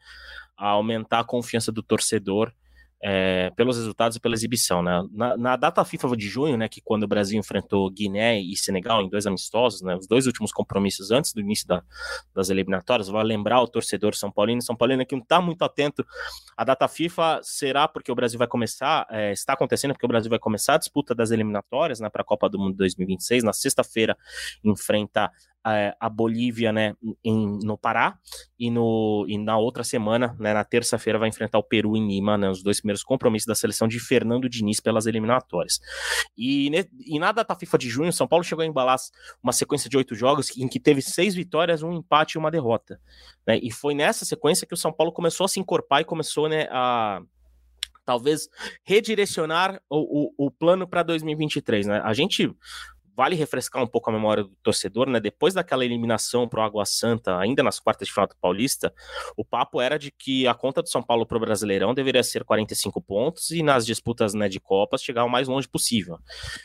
a 0.57 0.69
aumentar 0.69 1.21
a 1.21 1.25
confiança 1.25 1.73
do 1.73 1.83
torcedor 1.83 2.53
é, 3.07 3.51
pelos 3.51 3.77
resultados 3.77 4.17
e 4.17 4.21
pela 4.21 4.35
exibição. 4.35 4.83
Né? 4.83 5.07
Na, 5.13 5.37
na, 5.37 5.57
data 5.57 5.85
FIFA 5.85 6.17
de 6.17 6.27
junho, 6.27 6.57
né, 6.57 6.71
que 6.71 6.81
quando 6.81 7.03
o 7.03 7.07
Brasil 7.07 7.39
enfrentou 7.39 7.91
Guiné 7.91 8.41
e 8.41 8.57
Senegal 8.57 9.03
em 9.03 9.11
dois 9.11 9.27
amistosos, 9.27 9.83
né, 9.83 9.95
os 9.95 10.07
dois 10.07 10.27
últimos 10.27 10.51
compromissos 10.51 11.11
antes 11.11 11.35
do 11.35 11.41
início 11.43 11.69
da, 11.69 11.83
das 12.35 12.49
eliminatórias, 12.49 13.09
vai 13.09 13.23
lembrar 13.23 13.61
o 13.61 13.69
torcedor 13.69 14.15
São 14.15 14.33
Paulino, 14.33 14.63
São 14.63 14.75
Paulino 14.75 15.05
que 15.05 15.15
não 15.15 15.23
está 15.23 15.39
muito 15.39 15.63
atento. 15.63 16.03
A 16.57 16.65
data 16.65 16.89
FIFA 16.89 17.41
será 17.43 17.87
porque 17.87 18.11
o 18.11 18.15
Brasil 18.15 18.39
vai 18.39 18.49
começar, 18.49 19.07
é, 19.11 19.33
está 19.33 19.53
acontecendo 19.53 19.93
porque 19.93 20.07
o 20.07 20.09
Brasil 20.09 20.31
vai 20.31 20.39
começar 20.39 20.77
a 20.77 20.79
disputa 20.79 21.15
das 21.15 21.31
eliminatórias 21.31 22.01
né, 22.01 22.09
para 22.09 22.23
a 22.23 22.25
Copa 22.25 22.49
do 22.49 22.59
Mundo 22.59 22.75
2026. 22.79 23.45
Na 23.45 23.53
sexta-feira 23.53 24.17
enfrenta 24.65 25.31
a 25.99 26.11
Bolívia, 26.11 26.73
né, 26.73 26.95
em, 27.25 27.59
no 27.65 27.79
Pará, 27.79 28.19
e, 28.59 28.71
no, 28.71 29.25
e 29.27 29.39
na 29.39 29.57
outra 29.57 29.83
semana, 29.83 30.37
né, 30.39 30.53
na 30.53 30.63
terça-feira, 30.63 31.19
vai 31.19 31.29
enfrentar 31.29 31.59
o 31.59 31.63
Peru 31.63 31.97
em 31.97 32.07
Lima, 32.07 32.37
né, 32.37 32.51
os 32.51 32.63
dois 32.63 32.81
primeiros 32.81 33.03
compromissos 33.03 33.47
da 33.47 33.55
seleção 33.55 33.89
de 33.89 33.99
Fernando 33.99 34.49
Diniz 34.49 34.79
pelas 34.79 35.07
eliminatórias. 35.07 35.81
E, 36.37 36.71
e 37.07 37.19
na 37.19 37.33
data 37.33 37.55
FIFA 37.55 37.79
de 37.79 37.89
junho, 37.89 38.13
São 38.13 38.29
Paulo 38.29 38.45
chegou 38.45 38.63
a 38.63 38.67
embalar 38.67 38.99
uma 39.43 39.53
sequência 39.53 39.89
de 39.89 39.97
oito 39.97 40.15
jogos 40.15 40.55
em 40.57 40.69
que 40.69 40.79
teve 40.79 41.01
seis 41.01 41.35
vitórias, 41.35 41.83
um 41.83 41.93
empate 41.93 42.37
e 42.37 42.39
uma 42.39 42.51
derrota. 42.51 43.01
Né, 43.47 43.59
e 43.63 43.71
foi 43.71 43.95
nessa 43.95 44.27
sequência 44.27 44.67
que 44.67 44.75
o 44.75 44.79
São 44.79 44.93
Paulo 44.93 45.13
começou 45.13 45.47
a 45.47 45.49
se 45.49 45.59
encorpar 45.59 46.03
e 46.03 46.05
começou 46.05 46.49
né, 46.49 46.69
a 46.71 47.23
talvez 48.05 48.49
redirecionar 48.85 49.81
o, 49.89 50.27
o, 50.37 50.47
o 50.47 50.51
plano 50.51 50.87
para 50.87 51.03
2023. 51.03 51.87
Né? 51.87 52.03
A 52.05 52.13
gente 52.13 52.55
vale 53.17 53.37
refrescar 53.37 53.83
um 53.83 53.87
pouco 53.87 54.11
a 54.11 54.13
memória 54.13 54.45
do 54.45 54.57
torcedor, 54.63 55.09
né? 55.09 55.21
Depois 55.21 55.55
daquela 55.55 55.85
eliminação 55.85 56.49
pro 56.49 56.61
Água 56.61 56.85
Santa, 56.85 57.39
ainda 57.39 57.63
nas 57.63 57.79
quartas 57.79 58.09
de 58.09 58.15
final 58.15 58.27
do 58.27 58.37
Paulista, 58.37 58.93
o 59.37 59.45
papo 59.45 59.81
era 59.81 59.99
de 59.99 60.11
que 60.11 60.47
a 60.47 60.55
conta 60.55 60.83
do 60.83 60.89
São 60.89 61.03
Paulo 61.03 61.25
pro 61.25 61.39
Brasileirão 61.39 61.95
deveria 61.95 62.23
ser 62.23 62.45
45 62.45 63.01
pontos 63.01 63.51
e 63.51 63.63
nas 63.63 63.87
disputas 63.87 64.35
né, 64.35 64.49
de 64.49 64.59
Copas 64.59 65.03
chegar 65.03 65.25
o 65.25 65.31
mais 65.31 65.49
longe 65.49 65.69
possível. 65.69 66.19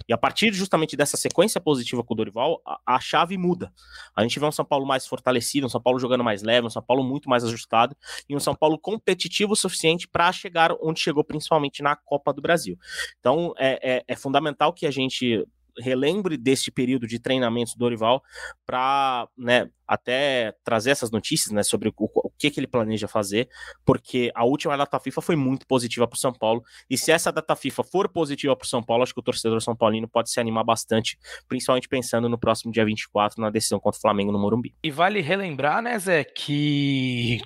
E 0.07 0.13
a 0.13 0.17
partir 0.17 0.51
justamente 0.53 0.97
dessa 0.97 1.17
sequência 1.17 1.61
positiva 1.61 2.03
com 2.03 2.13
o 2.13 2.17
Dorival, 2.17 2.61
a, 2.65 2.95
a 2.95 2.99
chave 2.99 3.37
muda. 3.37 3.71
A 4.15 4.23
gente 4.23 4.39
vê 4.39 4.45
um 4.45 4.51
São 4.51 4.65
Paulo 4.65 4.85
mais 4.85 5.05
fortalecido, 5.05 5.67
um 5.67 5.69
São 5.69 5.81
Paulo 5.81 5.99
jogando 5.99 6.23
mais 6.23 6.41
leve, 6.41 6.65
um 6.65 6.69
São 6.69 6.81
Paulo 6.81 7.03
muito 7.03 7.29
mais 7.29 7.43
ajustado 7.43 7.95
e 8.27 8.35
um 8.35 8.39
São 8.39 8.55
Paulo 8.55 8.77
competitivo 8.79 9.53
o 9.53 9.55
suficiente 9.55 10.07
para 10.07 10.31
chegar 10.31 10.75
onde 10.81 10.99
chegou, 10.99 11.23
principalmente 11.23 11.83
na 11.83 11.95
Copa 11.95 12.33
do 12.33 12.41
Brasil. 12.41 12.77
Então 13.19 13.53
é, 13.57 13.97
é, 13.97 14.03
é 14.07 14.15
fundamental 14.15 14.73
que 14.73 14.85
a 14.85 14.91
gente 14.91 15.45
relembre 15.77 16.37
deste 16.37 16.71
período 16.71 17.07
de 17.07 17.19
treinamentos 17.19 17.73
do 17.73 17.79
Dorival 17.79 18.23
para 18.65 19.27
né, 19.37 19.69
até 19.87 20.53
trazer 20.63 20.91
essas 20.91 21.09
notícias 21.09 21.51
né, 21.51 21.63
sobre 21.63 21.89
o, 21.89 21.93
o, 21.97 22.29
que, 22.37 22.51
que 22.51 22.59
ele 22.59 22.67
planeja 22.67 23.07
fazer, 23.07 23.49
porque 23.83 24.31
a 24.35 24.45
última 24.45 24.77
data 24.77 24.99
FIFA 24.99 25.21
foi 25.21 25.35
muito 25.35 25.65
positiva 25.65 26.07
para 26.07 26.15
o 26.15 26.19
São 26.19 26.31
Paulo, 26.31 26.63
e 26.89 26.97
se 26.97 27.11
essa 27.11 27.31
data 27.31 27.55
FIFA 27.55 27.83
for 27.83 28.09
positiva 28.09 28.55
para 28.55 28.65
o 28.65 28.69
São 28.69 28.83
Paulo, 28.83 29.03
acho 29.03 29.13
que 29.13 29.19
o 29.19 29.23
torcedor 29.23 29.61
São 29.61 29.75
Paulino 29.75 30.07
pode 30.07 30.29
se 30.29 30.39
animar 30.39 30.63
bastante, 30.63 31.17
principalmente 31.47 31.87
pensando 31.87 32.29
no 32.29 32.37
próximo 32.37 32.71
dia 32.71 32.85
24, 32.85 33.41
na 33.41 33.49
decisão 33.49 33.79
contra 33.79 33.97
o 33.97 34.01
Flamengo 34.01 34.31
no 34.31 34.39
Morumbi. 34.39 34.75
E 34.83 34.91
vale 34.91 35.21
relembrar, 35.21 35.81
né, 35.81 35.97
Zé, 35.97 36.23
que 36.23 37.39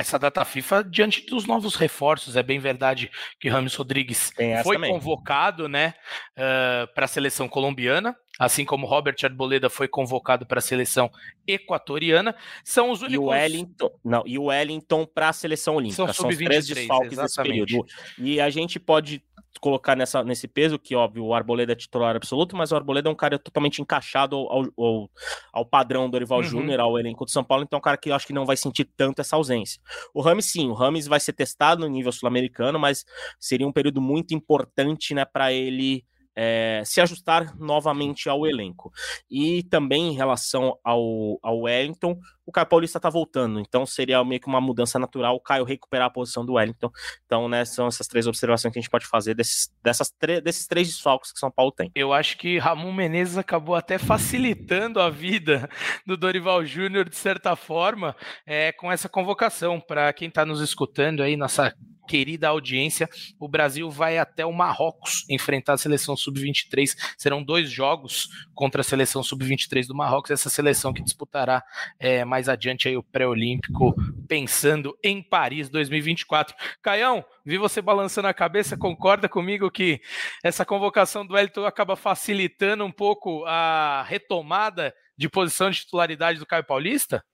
essa 0.00 0.18
data 0.18 0.44
FIFA 0.44 0.84
diante 0.84 1.24
dos 1.26 1.46
novos 1.46 1.74
reforços. 1.74 2.36
É 2.36 2.42
bem 2.42 2.58
verdade 2.58 3.10
que 3.38 3.48
Rames 3.48 3.74
Rodrigues 3.74 4.32
foi 4.62 4.76
também. 4.76 4.92
convocado 4.92 5.68
né, 5.68 5.94
uh, 6.36 6.92
para 6.94 7.04
a 7.04 7.08
seleção 7.08 7.48
colombiana, 7.48 8.16
assim 8.40 8.64
como 8.64 8.86
Robert 8.86 9.16
Arboleda 9.22 9.68
foi 9.68 9.86
convocado 9.86 10.46
para 10.46 10.60
a 10.60 10.62
seleção 10.62 11.10
equatoriana. 11.46 12.34
São 12.64 12.90
os 12.90 13.02
únicos. 13.02 13.14
E 13.14 13.18
o 13.18 13.26
Wellington, 13.26 13.90
não, 14.02 14.22
e 14.24 14.38
o 14.38 14.44
Wellington 14.44 15.04
para 15.04 15.28
a 15.28 15.32
seleção 15.34 15.76
olímpica. 15.76 16.06
São, 16.06 16.14
São 16.14 16.28
os 16.30 16.36
três 16.38 16.66
desfalques 16.66 17.12
exatamente. 17.12 17.66
desse 17.66 17.66
período. 17.66 17.86
E 18.18 18.40
a 18.40 18.48
gente 18.48 18.80
pode 18.80 19.22
colocar 19.60 19.94
nessa, 19.94 20.24
nesse 20.24 20.48
peso, 20.48 20.78
que 20.78 20.96
óbvio, 20.96 21.24
o 21.24 21.34
Arboleda 21.34 21.72
é 21.72 21.76
titular 21.76 22.16
absoluto, 22.16 22.56
mas 22.56 22.72
o 22.72 22.76
Arboleda 22.76 23.10
é 23.10 23.12
um 23.12 23.16
cara 23.16 23.38
totalmente 23.38 23.82
encaixado 23.82 24.36
ao, 24.36 24.64
ao, 24.78 25.10
ao 25.52 25.66
padrão 25.66 26.06
do 26.06 26.12
Dorival 26.12 26.38
uhum. 26.38 26.44
Júnior, 26.44 26.80
ao 26.80 26.98
elenco 26.98 27.26
do 27.26 27.30
São 27.30 27.44
Paulo, 27.44 27.64
então 27.64 27.76
é 27.76 27.80
um 27.80 27.82
cara 27.82 27.98
que 27.98 28.10
eu 28.10 28.14
acho 28.14 28.26
que 28.26 28.32
não 28.32 28.46
vai 28.46 28.56
sentir 28.56 28.88
tanto 28.96 29.20
essa 29.20 29.36
ausência. 29.36 29.80
O 30.14 30.22
Rames, 30.22 30.46
sim, 30.46 30.68
o 30.68 30.72
Rames 30.72 31.06
vai 31.06 31.20
ser 31.20 31.34
testado 31.34 31.82
no 31.82 31.88
nível 31.88 32.10
sul-americano, 32.10 32.78
mas 32.78 33.04
seria 33.38 33.66
um 33.66 33.72
período 33.72 34.00
muito 34.00 34.34
importante, 34.34 35.12
né, 35.12 35.26
para 35.26 35.52
ele 35.52 36.04
é, 36.34 36.82
se 36.84 37.00
ajustar 37.00 37.56
novamente 37.58 38.28
ao 38.28 38.46
elenco. 38.46 38.92
E 39.30 39.62
também 39.64 40.08
em 40.08 40.14
relação 40.14 40.78
ao, 40.84 41.38
ao 41.42 41.60
Wellington, 41.60 42.18
o 42.50 42.52
Caio 42.52 42.66
Paulista 42.66 42.98
está 42.98 43.08
voltando, 43.08 43.60
então 43.60 43.86
seria 43.86 44.24
meio 44.24 44.40
que 44.40 44.48
uma 44.48 44.60
mudança 44.60 44.98
natural 44.98 45.36
o 45.36 45.40
Caio 45.40 45.64
recuperar 45.64 46.08
a 46.08 46.10
posição 46.10 46.44
do 46.44 46.54
Wellington. 46.54 46.90
Então, 47.24 47.48
né, 47.48 47.64
são 47.64 47.86
essas 47.86 48.08
três 48.08 48.26
observações 48.26 48.72
que 48.72 48.78
a 48.78 48.82
gente 48.82 48.90
pode 48.90 49.06
fazer 49.06 49.34
desses, 49.34 49.72
dessas 49.82 50.12
desses 50.42 50.66
três 50.66 50.88
desfalques 50.88 51.32
que 51.32 51.38
São 51.38 51.50
Paulo 51.50 51.70
tem. 51.70 51.92
Eu 51.94 52.12
acho 52.12 52.36
que 52.36 52.58
Ramon 52.58 52.92
Menezes 52.92 53.38
acabou 53.38 53.76
até 53.76 53.98
facilitando 53.98 55.00
a 55.00 55.08
vida 55.08 55.68
do 56.04 56.16
Dorival 56.16 56.64
Júnior, 56.64 57.08
de 57.08 57.16
certa 57.16 57.54
forma, 57.54 58.16
é, 58.44 58.72
com 58.72 58.90
essa 58.90 59.08
convocação. 59.08 59.80
Para 59.80 60.12
quem 60.12 60.28
está 60.28 60.44
nos 60.44 60.60
escutando 60.60 61.22
aí, 61.22 61.36
nossa 61.36 61.72
querida 62.10 62.48
audiência, 62.48 63.08
o 63.38 63.46
Brasil 63.46 63.88
vai 63.88 64.18
até 64.18 64.44
o 64.44 64.52
Marrocos 64.52 65.24
enfrentar 65.30 65.74
a 65.74 65.78
seleção 65.78 66.16
sub-23. 66.16 66.96
Serão 67.16 67.40
dois 67.40 67.70
jogos 67.70 68.28
contra 68.52 68.80
a 68.80 68.84
seleção 68.84 69.22
sub-23 69.22 69.86
do 69.86 69.94
Marrocos, 69.94 70.32
essa 70.32 70.50
seleção 70.50 70.92
que 70.92 71.04
disputará 71.04 71.62
é, 72.00 72.24
mais 72.24 72.48
adiante 72.48 72.88
aí 72.88 72.96
o 72.96 73.02
pré-olímpico, 73.02 73.94
pensando 74.26 74.98
em 75.04 75.22
Paris 75.22 75.68
2024. 75.68 76.56
Caião, 76.82 77.24
vi 77.46 77.58
você 77.58 77.80
balançando 77.80 78.26
a 78.26 78.34
cabeça, 78.34 78.76
concorda 78.76 79.28
comigo 79.28 79.70
que 79.70 80.00
essa 80.42 80.64
convocação 80.64 81.24
do 81.24 81.38
Elton 81.38 81.64
acaba 81.64 81.94
facilitando 81.94 82.84
um 82.84 82.90
pouco 82.90 83.44
a 83.46 84.04
retomada 84.08 84.92
de 85.16 85.28
posição 85.28 85.70
de 85.70 85.78
titularidade 85.78 86.40
do 86.40 86.46
Caio 86.46 86.64
Paulista? 86.64 87.24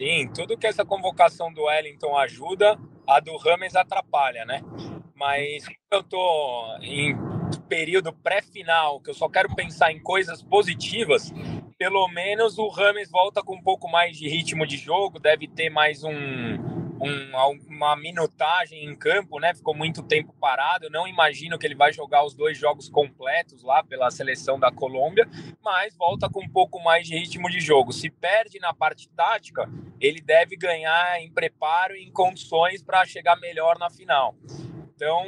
Sim, 0.00 0.28
tudo 0.34 0.58
que 0.58 0.66
essa 0.66 0.84
convocação 0.84 1.50
do 1.50 1.64
Wellington 1.64 2.16
ajuda, 2.18 2.78
a 3.06 3.18
do 3.18 3.34
Rames 3.38 3.74
atrapalha, 3.74 4.44
né? 4.44 4.60
Mas 5.14 5.64
eu 5.90 6.02
tô 6.02 6.76
em 6.82 7.16
período 7.66 8.12
pré-final, 8.12 9.00
que 9.00 9.08
eu 9.08 9.14
só 9.14 9.26
quero 9.26 9.54
pensar 9.54 9.90
em 9.90 10.02
coisas 10.02 10.42
positivas, 10.42 11.32
pelo 11.78 12.06
menos 12.08 12.58
o 12.58 12.68
Rames 12.68 13.10
volta 13.10 13.42
com 13.42 13.56
um 13.56 13.62
pouco 13.62 13.88
mais 13.88 14.18
de 14.18 14.28
ritmo 14.28 14.66
de 14.66 14.76
jogo, 14.76 15.18
deve 15.18 15.48
ter 15.48 15.70
mais 15.70 16.04
um 16.04 16.12
um, 17.00 17.58
uma 17.68 17.96
minutagem 17.96 18.84
em 18.84 18.94
campo, 18.94 19.38
né? 19.38 19.54
Ficou 19.54 19.74
muito 19.74 20.02
tempo 20.02 20.34
parado. 20.40 20.86
Eu 20.86 20.90
não 20.90 21.06
imagino 21.06 21.58
que 21.58 21.66
ele 21.66 21.74
vai 21.74 21.92
jogar 21.92 22.24
os 22.24 22.34
dois 22.34 22.56
jogos 22.58 22.88
completos 22.88 23.62
lá 23.62 23.82
pela 23.82 24.10
seleção 24.10 24.58
da 24.58 24.70
Colômbia, 24.70 25.28
mas 25.62 25.96
volta 25.96 26.28
com 26.28 26.42
um 26.42 26.48
pouco 26.48 26.82
mais 26.82 27.06
de 27.06 27.16
ritmo 27.16 27.50
de 27.50 27.60
jogo. 27.60 27.92
Se 27.92 28.10
perde 28.10 28.58
na 28.58 28.72
parte 28.72 29.08
tática, 29.10 29.68
ele 30.00 30.20
deve 30.20 30.56
ganhar 30.56 31.20
em 31.20 31.30
preparo 31.30 31.94
e 31.94 32.04
em 32.04 32.12
condições 32.12 32.82
para 32.82 33.04
chegar 33.06 33.36
melhor 33.36 33.78
na 33.78 33.90
final. 33.90 34.34
Então, 34.94 35.24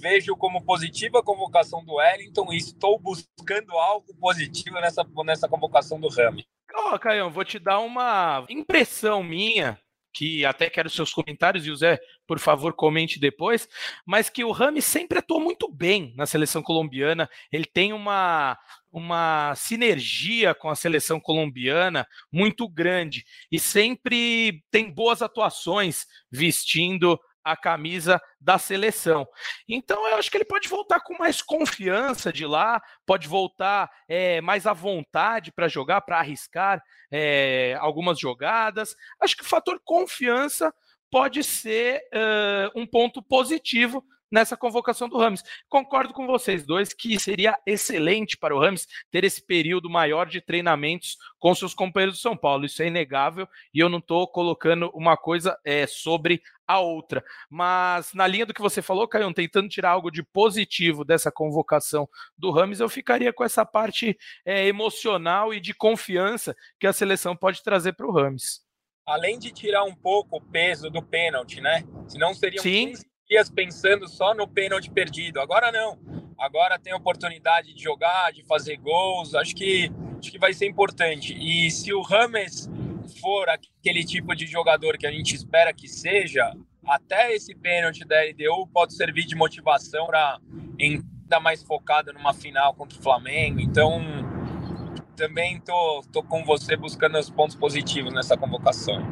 vejo 0.00 0.34
como 0.36 0.64
positiva 0.64 1.18
a 1.18 1.22
convocação 1.22 1.84
do 1.84 1.96
Wellington 1.96 2.50
e 2.50 2.56
estou 2.56 2.98
buscando 2.98 3.72
algo 3.72 4.14
positivo 4.18 4.80
nessa, 4.80 5.06
nessa 5.22 5.46
convocação 5.46 6.00
do 6.00 6.08
Rami. 6.08 6.46
Ó, 6.74 6.94
oh, 6.94 6.98
Caião, 6.98 7.30
vou 7.30 7.44
te 7.44 7.58
dar 7.58 7.80
uma 7.80 8.44
impressão 8.48 9.22
minha 9.22 9.78
que 10.16 10.46
até 10.46 10.70
quero 10.70 10.88
seus 10.88 11.12
comentários, 11.12 11.66
e 11.66 11.70
o 11.70 11.76
Zé, 11.76 12.00
por 12.26 12.38
favor, 12.38 12.72
comente 12.72 13.20
depois, 13.20 13.68
mas 14.06 14.30
que 14.30 14.42
o 14.42 14.50
Rami 14.50 14.80
sempre 14.80 15.18
atuou 15.18 15.38
muito 15.38 15.70
bem 15.70 16.14
na 16.16 16.24
seleção 16.24 16.62
colombiana, 16.62 17.28
ele 17.52 17.66
tem 17.66 17.92
uma, 17.92 18.58
uma 18.90 19.54
sinergia 19.54 20.54
com 20.54 20.70
a 20.70 20.74
seleção 20.74 21.20
colombiana 21.20 22.08
muito 22.32 22.66
grande 22.66 23.26
e 23.52 23.58
sempre 23.58 24.64
tem 24.70 24.90
boas 24.90 25.20
atuações 25.20 26.06
vestindo 26.32 27.20
a 27.46 27.56
camisa 27.56 28.20
da 28.40 28.58
seleção. 28.58 29.26
Então 29.68 30.06
eu 30.08 30.16
acho 30.16 30.28
que 30.28 30.36
ele 30.36 30.44
pode 30.44 30.68
voltar 30.68 30.98
com 31.00 31.16
mais 31.16 31.40
confiança 31.40 32.32
de 32.32 32.44
lá, 32.44 32.82
pode 33.06 33.28
voltar 33.28 33.88
é, 34.08 34.40
mais 34.40 34.66
à 34.66 34.72
vontade 34.72 35.52
para 35.52 35.68
jogar, 35.68 36.00
para 36.00 36.18
arriscar 36.18 36.82
é, 37.10 37.76
algumas 37.80 38.18
jogadas. 38.18 38.96
Acho 39.20 39.36
que 39.36 39.44
o 39.44 39.48
fator 39.48 39.80
confiança 39.84 40.74
pode 41.08 41.44
ser 41.44 42.00
uh, 42.12 42.80
um 42.80 42.84
ponto 42.84 43.22
positivo 43.22 44.04
nessa 44.30 44.56
convocação 44.56 45.08
do 45.08 45.18
Rames. 45.18 45.42
Concordo 45.68 46.12
com 46.12 46.26
vocês 46.26 46.64
dois 46.64 46.92
que 46.92 47.18
seria 47.18 47.58
excelente 47.66 48.36
para 48.36 48.54
o 48.54 48.60
Rames 48.60 48.86
ter 49.10 49.24
esse 49.24 49.44
período 49.44 49.88
maior 49.88 50.26
de 50.26 50.40
treinamentos 50.40 51.16
com 51.38 51.54
seus 51.54 51.74
companheiros 51.74 52.18
do 52.18 52.20
São 52.20 52.36
Paulo. 52.36 52.64
Isso 52.64 52.82
é 52.82 52.86
inegável 52.86 53.48
e 53.72 53.80
eu 53.80 53.88
não 53.88 53.98
estou 53.98 54.26
colocando 54.26 54.90
uma 54.94 55.16
coisa 55.16 55.58
é, 55.64 55.86
sobre 55.86 56.42
a 56.66 56.80
outra. 56.80 57.24
Mas 57.48 58.12
na 58.12 58.26
linha 58.26 58.44
do 58.44 58.52
que 58.52 58.60
você 58.60 58.82
falou, 58.82 59.06
Caio, 59.06 59.32
tentando 59.32 59.68
tirar 59.68 59.90
algo 59.90 60.10
de 60.10 60.22
positivo 60.22 61.04
dessa 61.04 61.30
convocação 61.30 62.08
do 62.36 62.50
Rames, 62.50 62.80
eu 62.80 62.88
ficaria 62.88 63.32
com 63.32 63.44
essa 63.44 63.64
parte 63.64 64.18
é, 64.44 64.66
emocional 64.66 65.54
e 65.54 65.60
de 65.60 65.72
confiança 65.72 66.56
que 66.80 66.86
a 66.86 66.92
seleção 66.92 67.36
pode 67.36 67.62
trazer 67.62 67.92
para 67.92 68.06
o 68.06 68.12
Rames. 68.12 68.64
Além 69.06 69.38
de 69.38 69.52
tirar 69.52 69.84
um 69.84 69.94
pouco 69.94 70.38
o 70.38 70.40
peso 70.40 70.90
do 70.90 71.00
pênalti, 71.00 71.60
né? 71.60 71.84
Senão 72.08 72.34
seriam 72.34 72.60
Sim. 72.60 72.88
15 72.88 73.15
dias 73.28 73.50
pensando 73.50 74.08
só 74.08 74.34
no 74.34 74.46
pênalti 74.46 74.90
perdido. 74.90 75.40
Agora 75.40 75.72
não. 75.72 75.98
Agora 76.38 76.78
tem 76.78 76.94
oportunidade 76.94 77.74
de 77.74 77.82
jogar, 77.82 78.32
de 78.32 78.44
fazer 78.44 78.76
gols. 78.76 79.34
Acho 79.34 79.54
que, 79.54 79.90
acho 80.18 80.30
que 80.30 80.38
vai 80.38 80.52
ser 80.52 80.66
importante. 80.66 81.34
E 81.34 81.70
se 81.70 81.92
o 81.92 82.02
Rames 82.02 82.70
for 83.20 83.48
aquele 83.48 84.04
tipo 84.04 84.34
de 84.34 84.46
jogador 84.46 84.96
que 84.98 85.06
a 85.06 85.12
gente 85.12 85.34
espera 85.34 85.72
que 85.72 85.88
seja, 85.88 86.52
até 86.86 87.34
esse 87.34 87.54
pênalti 87.54 88.04
da 88.04 88.16
LDU 88.22 88.66
pode 88.72 88.94
servir 88.94 89.24
de 89.24 89.34
motivação 89.34 90.06
para 90.06 90.38
ainda 90.80 91.40
mais 91.40 91.62
focado 91.62 92.12
numa 92.12 92.32
final 92.32 92.74
contra 92.74 92.98
o 92.98 93.02
Flamengo. 93.02 93.60
Então, 93.60 94.00
também 95.16 95.60
tô, 95.60 96.02
tô 96.12 96.22
com 96.22 96.44
você 96.44 96.76
buscando 96.76 97.18
os 97.18 97.30
pontos 97.30 97.56
positivos 97.56 98.12
nessa 98.12 98.36
convocação. 98.36 99.02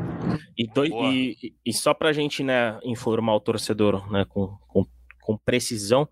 E, 0.56 0.66
do, 0.66 0.84
e, 0.84 1.54
e, 1.64 1.72
só 1.72 1.92
para 1.94 2.10
a 2.10 2.12
gente 2.12 2.42
né, 2.42 2.78
informar 2.84 3.34
o 3.34 3.40
torcedor 3.40 4.10
né, 4.12 4.24
com, 4.28 4.56
com, 4.68 4.86
com 5.22 5.36
precisão, 5.38 6.08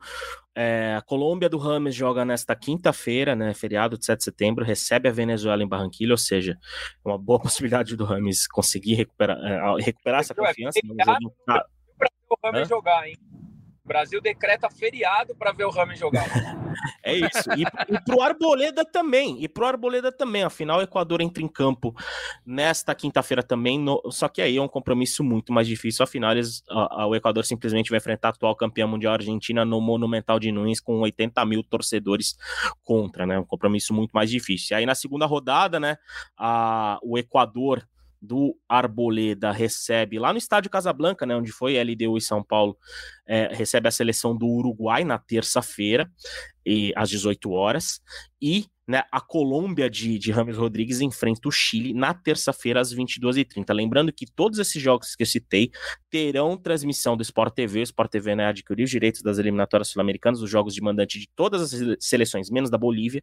é, 0.55 0.95
a 0.97 1.03
Colômbia 1.03 1.49
do 1.49 1.57
Rames 1.57 1.95
joga 1.95 2.25
nesta 2.25 2.55
quinta-feira, 2.55 3.35
né, 3.35 3.55
feriado 3.55 3.97
de 3.97 4.05
7 4.05 4.19
de 4.19 4.25
setembro, 4.25 4.65
recebe 4.65 5.09
a 5.09 5.13
Venezuela 5.13 5.63
em 5.63 5.69
Barranquilha, 5.69 6.13
ou 6.13 6.19
seja, 6.19 6.59
é 7.05 7.09
uma 7.09 7.19
boa 7.19 7.41
possibilidade 7.41 7.97
do 7.97 8.05
Rames 8.05 8.47
conseguir 8.47 8.95
recuperar, 8.95 9.39
é, 9.39 9.83
recuperar 9.83 10.21
essa 10.21 10.35
confiança. 10.35 10.79
É 10.79 10.87
feriado, 10.87 11.33
tá... 11.47 11.65
para 11.99 12.09
o 12.31 12.37
Rames 12.45 12.69
jogar, 12.69 13.09
hein? 13.09 13.17
O 13.85 13.89
Brasil 13.89 14.21
decreta 14.21 14.71
feriado 14.71 15.35
para 15.35 15.51
ver 15.51 15.65
o 15.65 15.71
Rami 15.71 15.97
jogar. 15.97 16.25
é 17.03 17.15
isso. 17.15 17.51
E, 17.57 17.63
e 17.93 18.01
pro 18.05 18.23
Arboleda 18.23 18.85
também. 18.85 19.43
E 19.43 19.49
pro 19.49 19.67
Arboleda 19.67 20.13
também. 20.13 20.45
Afinal, 20.45 20.79
o 20.79 20.83
Equador 20.83 21.21
entra 21.21 21.43
em 21.43 21.49
campo 21.49 21.93
nesta 22.47 22.95
quinta-feira 22.95 23.43
também. 23.43 23.81
No... 23.81 24.01
Só 24.11 24.29
que 24.29 24.41
aí 24.41 24.57
é 24.57 24.63
um 24.63 24.69
compromisso 24.69 25.25
muito 25.25 25.53
mais 25.53 25.67
difícil. 25.67 26.05
Afinal, 26.05 26.31
eles, 26.31 26.63
a, 26.71 27.03
a, 27.03 27.07
o 27.09 27.17
Equador 27.17 27.45
simplesmente 27.45 27.91
vai 27.91 27.99
enfrentar 27.99 28.29
a 28.29 28.31
atual 28.31 28.55
campeã 28.55 28.87
mundial 28.87 29.15
Argentina 29.15 29.65
no 29.65 29.81
Monumental 29.81 30.39
de 30.39 30.53
Nunes 30.53 30.81
com 30.81 31.01
80 31.01 31.45
mil 31.45 31.65
torcedores 31.65 32.37
contra, 32.85 33.27
né? 33.27 33.37
Um 33.41 33.45
compromisso 33.45 33.93
muito 33.93 34.13
mais 34.13 34.31
difícil. 34.31 34.77
E 34.77 34.79
aí 34.79 34.87
na 34.87 34.95
segunda 34.95 35.27
rodada, 35.27 35.81
né? 35.81 35.99
A, 36.39 37.01
o 37.03 37.19
Equador 37.19 37.85
do 38.23 38.57
Arboleda 38.69 39.51
recebe 39.51 40.17
lá 40.17 40.33
no 40.33 40.39
estádio 40.39 40.71
Casablanca, 40.71 41.27
né, 41.27 41.35
onde 41.35 41.51
foi 41.51 41.77
LDU 41.83 42.17
e 42.17 42.21
São 42.21 42.43
Paulo, 42.43 42.79
é, 43.27 43.53
recebe 43.53 43.89
a 43.89 43.91
seleção 43.91 44.37
do 44.37 44.47
Uruguai 44.47 45.03
na 45.03 45.19
terça-feira, 45.19 46.09
às 46.97 47.11
18 47.11 47.51
horas, 47.51 48.01
e 48.41 48.67
né, 48.87 49.05
a 49.13 49.21
Colômbia 49.21 49.89
de, 49.89 50.19
de 50.19 50.33
Rames 50.33 50.57
Rodrigues 50.57 51.01
enfrenta 51.01 51.49
o 51.49 51.53
Chile 51.53 51.95
na 51.95 52.13
terça-feira 52.13 52.81
às 52.81 52.93
22h30. 52.93 53.73
Lembrando 53.73 54.13
que 54.13 54.27
todos 54.27 54.59
esses 54.59 54.83
jogos 54.83 55.15
que 55.15 55.23
eu 55.23 55.27
citei 55.27 55.71
terão 56.11 56.57
transmissão 56.57 57.17
do 57.17 57.23
Sport 57.23 57.55
TV. 57.55 57.81
O 57.81 57.83
Sport 57.85 58.11
TV 58.11 58.35
né, 58.35 58.47
adquiriu 58.47 58.85
os 58.85 58.91
direitos 58.91 59.23
das 59.23 59.39
eliminatórias 59.39 59.89
sul-americanas, 59.89 60.43
os 60.43 60.51
jogos 60.51 60.75
de 60.75 60.83
mandante 60.83 61.19
de 61.19 61.29
todas 61.35 61.73
as 61.73 61.97
seleções, 62.01 62.51
menos 62.51 62.71
da 62.71 62.77
Bolívia. 62.77 63.23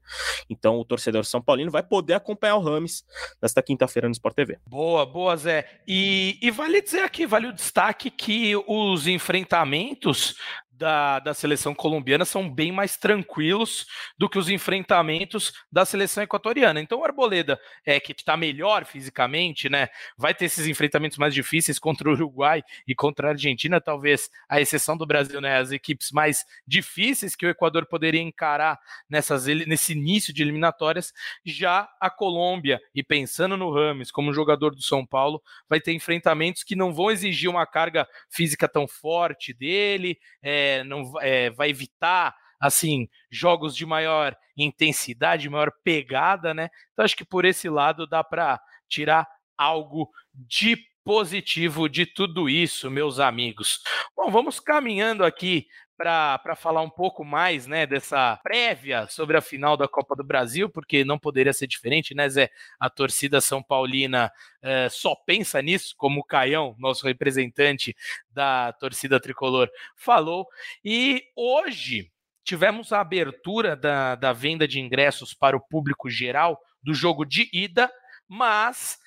Então 0.50 0.80
o 0.80 0.86
torcedor 0.86 1.26
São 1.26 1.42
Paulino 1.42 1.70
vai 1.70 1.84
poder 1.84 2.14
acompanhar 2.14 2.56
o 2.56 2.62
Rames 2.62 3.04
nesta 3.42 3.62
quinta-feira 3.62 4.08
no 4.08 4.14
Sport 4.14 4.36
TV. 4.36 4.58
Boa, 4.68 5.06
boa, 5.06 5.36
Zé. 5.36 5.82
E, 5.88 6.40
e 6.42 6.50
vale 6.52 6.82
dizer 6.82 7.02
aqui, 7.02 7.28
vale 7.28 7.48
o 7.48 7.54
destaque 7.54 8.10
que 8.10 8.56
os 8.66 9.08
enfrentamentos 9.08 10.36
da, 10.80 11.20
da 11.20 11.34
seleção 11.34 11.76
colombiana 11.76 12.24
são 12.24 12.50
bem 12.50 12.72
mais 12.72 12.96
tranquilos 12.96 13.86
do 14.18 14.30
que 14.30 14.40
os 14.40 14.50
enfrentamentos 14.50 15.52
da 15.70 15.84
seleção 15.84 16.24
equatoriana. 16.24 16.80
Então 16.80 17.02
o 17.02 17.04
Arboleda, 17.04 17.60
é, 17.86 18.00
que 18.00 18.14
está 18.14 18.38
melhor 18.38 18.86
fisicamente, 18.86 19.70
né, 19.70 19.90
vai 20.18 20.34
ter 20.34 20.46
esses 20.46 20.66
enfrentamentos 20.66 21.18
mais 21.18 21.34
difíceis 21.34 21.78
contra 21.78 22.10
o 22.10 22.14
Uruguai 22.14 22.64
e 22.88 22.96
contra 22.96 23.28
a 23.28 23.32
Argentina, 23.32 23.82
talvez 23.82 24.30
a 24.48 24.62
exceção 24.62 24.96
do 24.96 25.06
Brasil, 25.06 25.42
né, 25.42 25.58
as 25.58 25.72
equipes 25.72 26.12
mais 26.12 26.46
difíceis 26.66 27.36
que 27.36 27.46
o 27.46 27.50
Equador 27.50 27.86
poderia 27.86 28.22
encarar 28.22 28.80
nessas, 29.10 29.48
nesse 29.48 29.92
início 29.92 30.34
de 30.34 30.42
eliminatórias. 30.42 31.12
Já 31.46 31.90
a 32.00 32.10
Colômbia, 32.10 32.80
e 32.96 33.04
pensando 33.04 33.58
no 33.58 33.70
Rames 33.70 34.12
como 34.12 34.34
jogador 34.34 34.74
do 34.74 34.82
São 34.82 35.06
Paulo, 35.06 35.42
vai 35.68 35.82
ter 35.82 35.92
enfrentamentos 35.92 36.64
que 36.64 36.76
não 36.76 36.94
vão 36.94 37.12
exigir 37.12 37.50
uma 37.50 37.66
carga 37.66 38.08
física 38.30 38.68
tão 38.68 38.88
forte 38.88 39.54
dele. 39.54 40.18
É, 40.42 40.69
não 40.84 41.12
é, 41.22 41.50
vai 41.50 41.70
evitar 41.70 42.36
assim 42.60 43.08
jogos 43.32 43.76
de 43.76 43.86
maior 43.86 44.36
intensidade, 44.58 45.50
maior 45.50 45.72
pegada, 45.84 46.54
né? 46.54 46.70
Então 46.92 47.06
acho 47.06 47.16
que 47.16 47.26
por 47.26 47.46
esse 47.46 47.70
lado 47.70 48.06
dá 48.06 48.24
para 48.24 48.60
tirar 48.88 49.28
algo 49.58 50.10
de 50.34 50.78
positivo 51.04 51.90
de 51.90 52.06
tudo 52.06 52.50
isso, 52.50 52.92
meus 52.92 53.20
amigos. 53.20 53.82
Bom, 54.16 54.30
vamos 54.30 54.60
caminhando 54.60 55.24
aqui 55.24 55.66
para 56.00 56.56
falar 56.56 56.82
um 56.82 56.90
pouco 56.90 57.26
mais 57.26 57.68
né, 57.68 57.86
dessa 57.86 58.40
prévia 58.42 59.06
sobre 59.08 59.36
a 59.36 59.42
final 59.42 59.76
da 59.76 59.86
Copa 59.86 60.16
do 60.16 60.24
Brasil, 60.24 60.70
porque 60.70 61.04
não 61.04 61.20
poderia 61.20 61.52
ser 61.52 61.68
diferente, 61.68 62.16
né, 62.16 62.30
Zé? 62.30 62.50
A 62.80 62.90
torcida 62.90 63.42
São 63.42 63.62
Paulina 63.62 64.32
é, 64.62 64.88
só 64.88 65.14
pensa 65.14 65.62
nisso, 65.62 65.94
como 65.98 66.22
o 66.22 66.24
Caião, 66.24 66.74
nosso 66.80 67.06
representante 67.06 67.94
da 68.32 68.72
torcida 68.72 69.20
tricolor, 69.20 69.70
falou. 69.94 70.48
E 70.86 71.22
hoje 71.36 72.10
tivemos 72.46 72.94
a 72.94 73.02
abertura 73.02 73.76
da, 73.76 74.16
da 74.16 74.32
venda 74.32 74.66
de 74.66 74.80
ingressos 74.80 75.34
para 75.34 75.58
o 75.58 75.62
público 75.62 76.10
geral 76.10 76.58
do 76.82 76.94
jogo 76.94 77.26
de 77.26 77.50
ida, 77.52 77.92
mas 78.26 78.98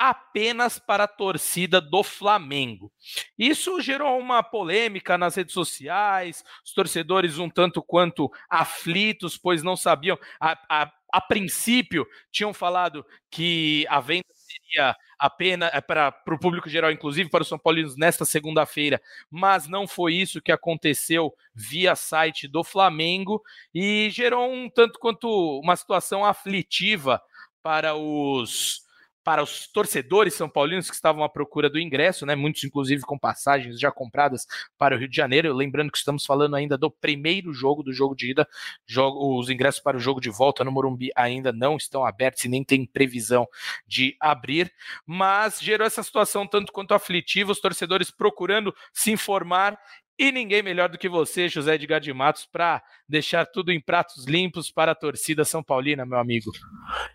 apenas 0.00 0.78
para 0.78 1.04
a 1.04 1.06
torcida 1.08 1.78
do 1.78 2.02
Flamengo. 2.02 2.90
Isso 3.38 3.82
gerou 3.82 4.18
uma 4.18 4.42
polêmica 4.42 5.18
nas 5.18 5.34
redes 5.34 5.52
sociais, 5.52 6.42
os 6.64 6.72
torcedores 6.72 7.36
um 7.36 7.50
tanto 7.50 7.82
quanto 7.82 8.32
aflitos, 8.48 9.36
pois 9.36 9.62
não 9.62 9.76
sabiam, 9.76 10.18
a, 10.40 10.58
a, 10.70 10.92
a 11.12 11.20
princípio 11.20 12.06
tinham 12.32 12.54
falado 12.54 13.04
que 13.30 13.84
a 13.90 14.00
venda 14.00 14.24
seria 14.32 14.96
apenas 15.18 15.70
é, 15.74 15.82
para 15.82 16.14
o 16.30 16.38
público 16.38 16.66
geral, 16.66 16.90
inclusive 16.90 17.28
para 17.28 17.42
os 17.42 17.48
São 17.48 17.58
Paulinos, 17.58 17.94
nesta 17.94 18.24
segunda-feira, 18.24 19.02
mas 19.30 19.68
não 19.68 19.86
foi 19.86 20.14
isso 20.14 20.40
que 20.40 20.50
aconteceu 20.50 21.30
via 21.54 21.94
site 21.94 22.48
do 22.48 22.64
Flamengo 22.64 23.42
e 23.74 24.08
gerou 24.08 24.50
um 24.50 24.70
tanto 24.70 24.98
quanto 24.98 25.28
uma 25.62 25.76
situação 25.76 26.24
aflitiva 26.24 27.20
para 27.62 27.94
os 27.94 28.88
para 29.22 29.42
os 29.42 29.66
torcedores 29.66 30.34
são 30.34 30.48
paulinos 30.48 30.88
que 30.88 30.94
estavam 30.94 31.22
à 31.22 31.28
procura 31.28 31.68
do 31.68 31.78
ingresso, 31.78 32.24
né? 32.24 32.34
Muitos, 32.34 32.64
inclusive, 32.64 33.02
com 33.02 33.18
passagens 33.18 33.78
já 33.78 33.90
compradas 33.90 34.46
para 34.78 34.94
o 34.94 34.98
Rio 34.98 35.08
de 35.08 35.16
Janeiro. 35.16 35.54
Lembrando 35.54 35.92
que 35.92 35.98
estamos 35.98 36.24
falando 36.24 36.56
ainda 36.56 36.78
do 36.78 36.90
primeiro 36.90 37.52
jogo, 37.52 37.82
do 37.82 37.92
jogo 37.92 38.14
de 38.14 38.30
ida. 38.30 38.48
Jogo, 38.86 39.38
os 39.38 39.50
ingressos 39.50 39.80
para 39.80 39.96
o 39.96 40.00
jogo 40.00 40.20
de 40.20 40.30
volta 40.30 40.64
no 40.64 40.72
Morumbi 40.72 41.10
ainda 41.14 41.52
não 41.52 41.76
estão 41.76 42.04
abertos 42.04 42.44
e 42.44 42.48
nem 42.48 42.64
tem 42.64 42.86
previsão 42.86 43.46
de 43.86 44.16
abrir. 44.18 44.72
Mas 45.06 45.60
gerou 45.60 45.86
essa 45.86 46.02
situação 46.02 46.46
tanto 46.46 46.72
quanto 46.72 46.94
aflitiva, 46.94 47.52
os 47.52 47.60
torcedores 47.60 48.10
procurando 48.10 48.74
se 48.92 49.10
informar 49.10 49.78
e 50.20 50.30
ninguém 50.30 50.62
melhor 50.62 50.90
do 50.90 50.98
que 50.98 51.08
você, 51.08 51.48
José 51.48 51.76
Edgar 51.76 51.98
de 51.98 52.12
Matos, 52.12 52.44
para 52.44 52.82
deixar 53.08 53.46
tudo 53.46 53.72
em 53.72 53.80
pratos 53.80 54.26
limpos 54.26 54.70
para 54.70 54.92
a 54.92 54.94
torcida 54.94 55.46
São 55.46 55.62
Paulina, 55.62 56.04
meu 56.04 56.18
amigo. 56.18 56.52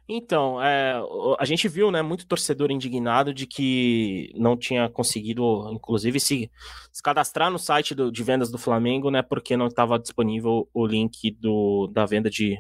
Então, 0.10 0.60
é, 0.60 0.96
a 1.38 1.46
gente 1.46 1.68
viu, 1.68 1.92
né, 1.92 2.02
muito 2.02 2.26
torcedor 2.26 2.72
indignado 2.72 3.32
de 3.32 3.46
que 3.46 4.34
não 4.34 4.58
tinha 4.58 4.90
conseguido, 4.90 5.72
inclusive, 5.72 6.20
se, 6.20 6.50
se 6.92 7.04
cadastrar 7.04 7.52
no 7.52 7.60
site 7.60 7.94
do, 7.94 8.12
de 8.12 8.24
vendas 8.24 8.50
do 8.50 8.58
Flamengo, 8.58 9.12
né, 9.12 9.22
porque 9.22 9.56
não 9.56 9.68
estava 9.68 10.00
disponível 10.00 10.68
o 10.74 10.88
link 10.88 11.30
do, 11.30 11.86
da 11.94 12.08
venda 12.08 12.28
de 12.28 12.58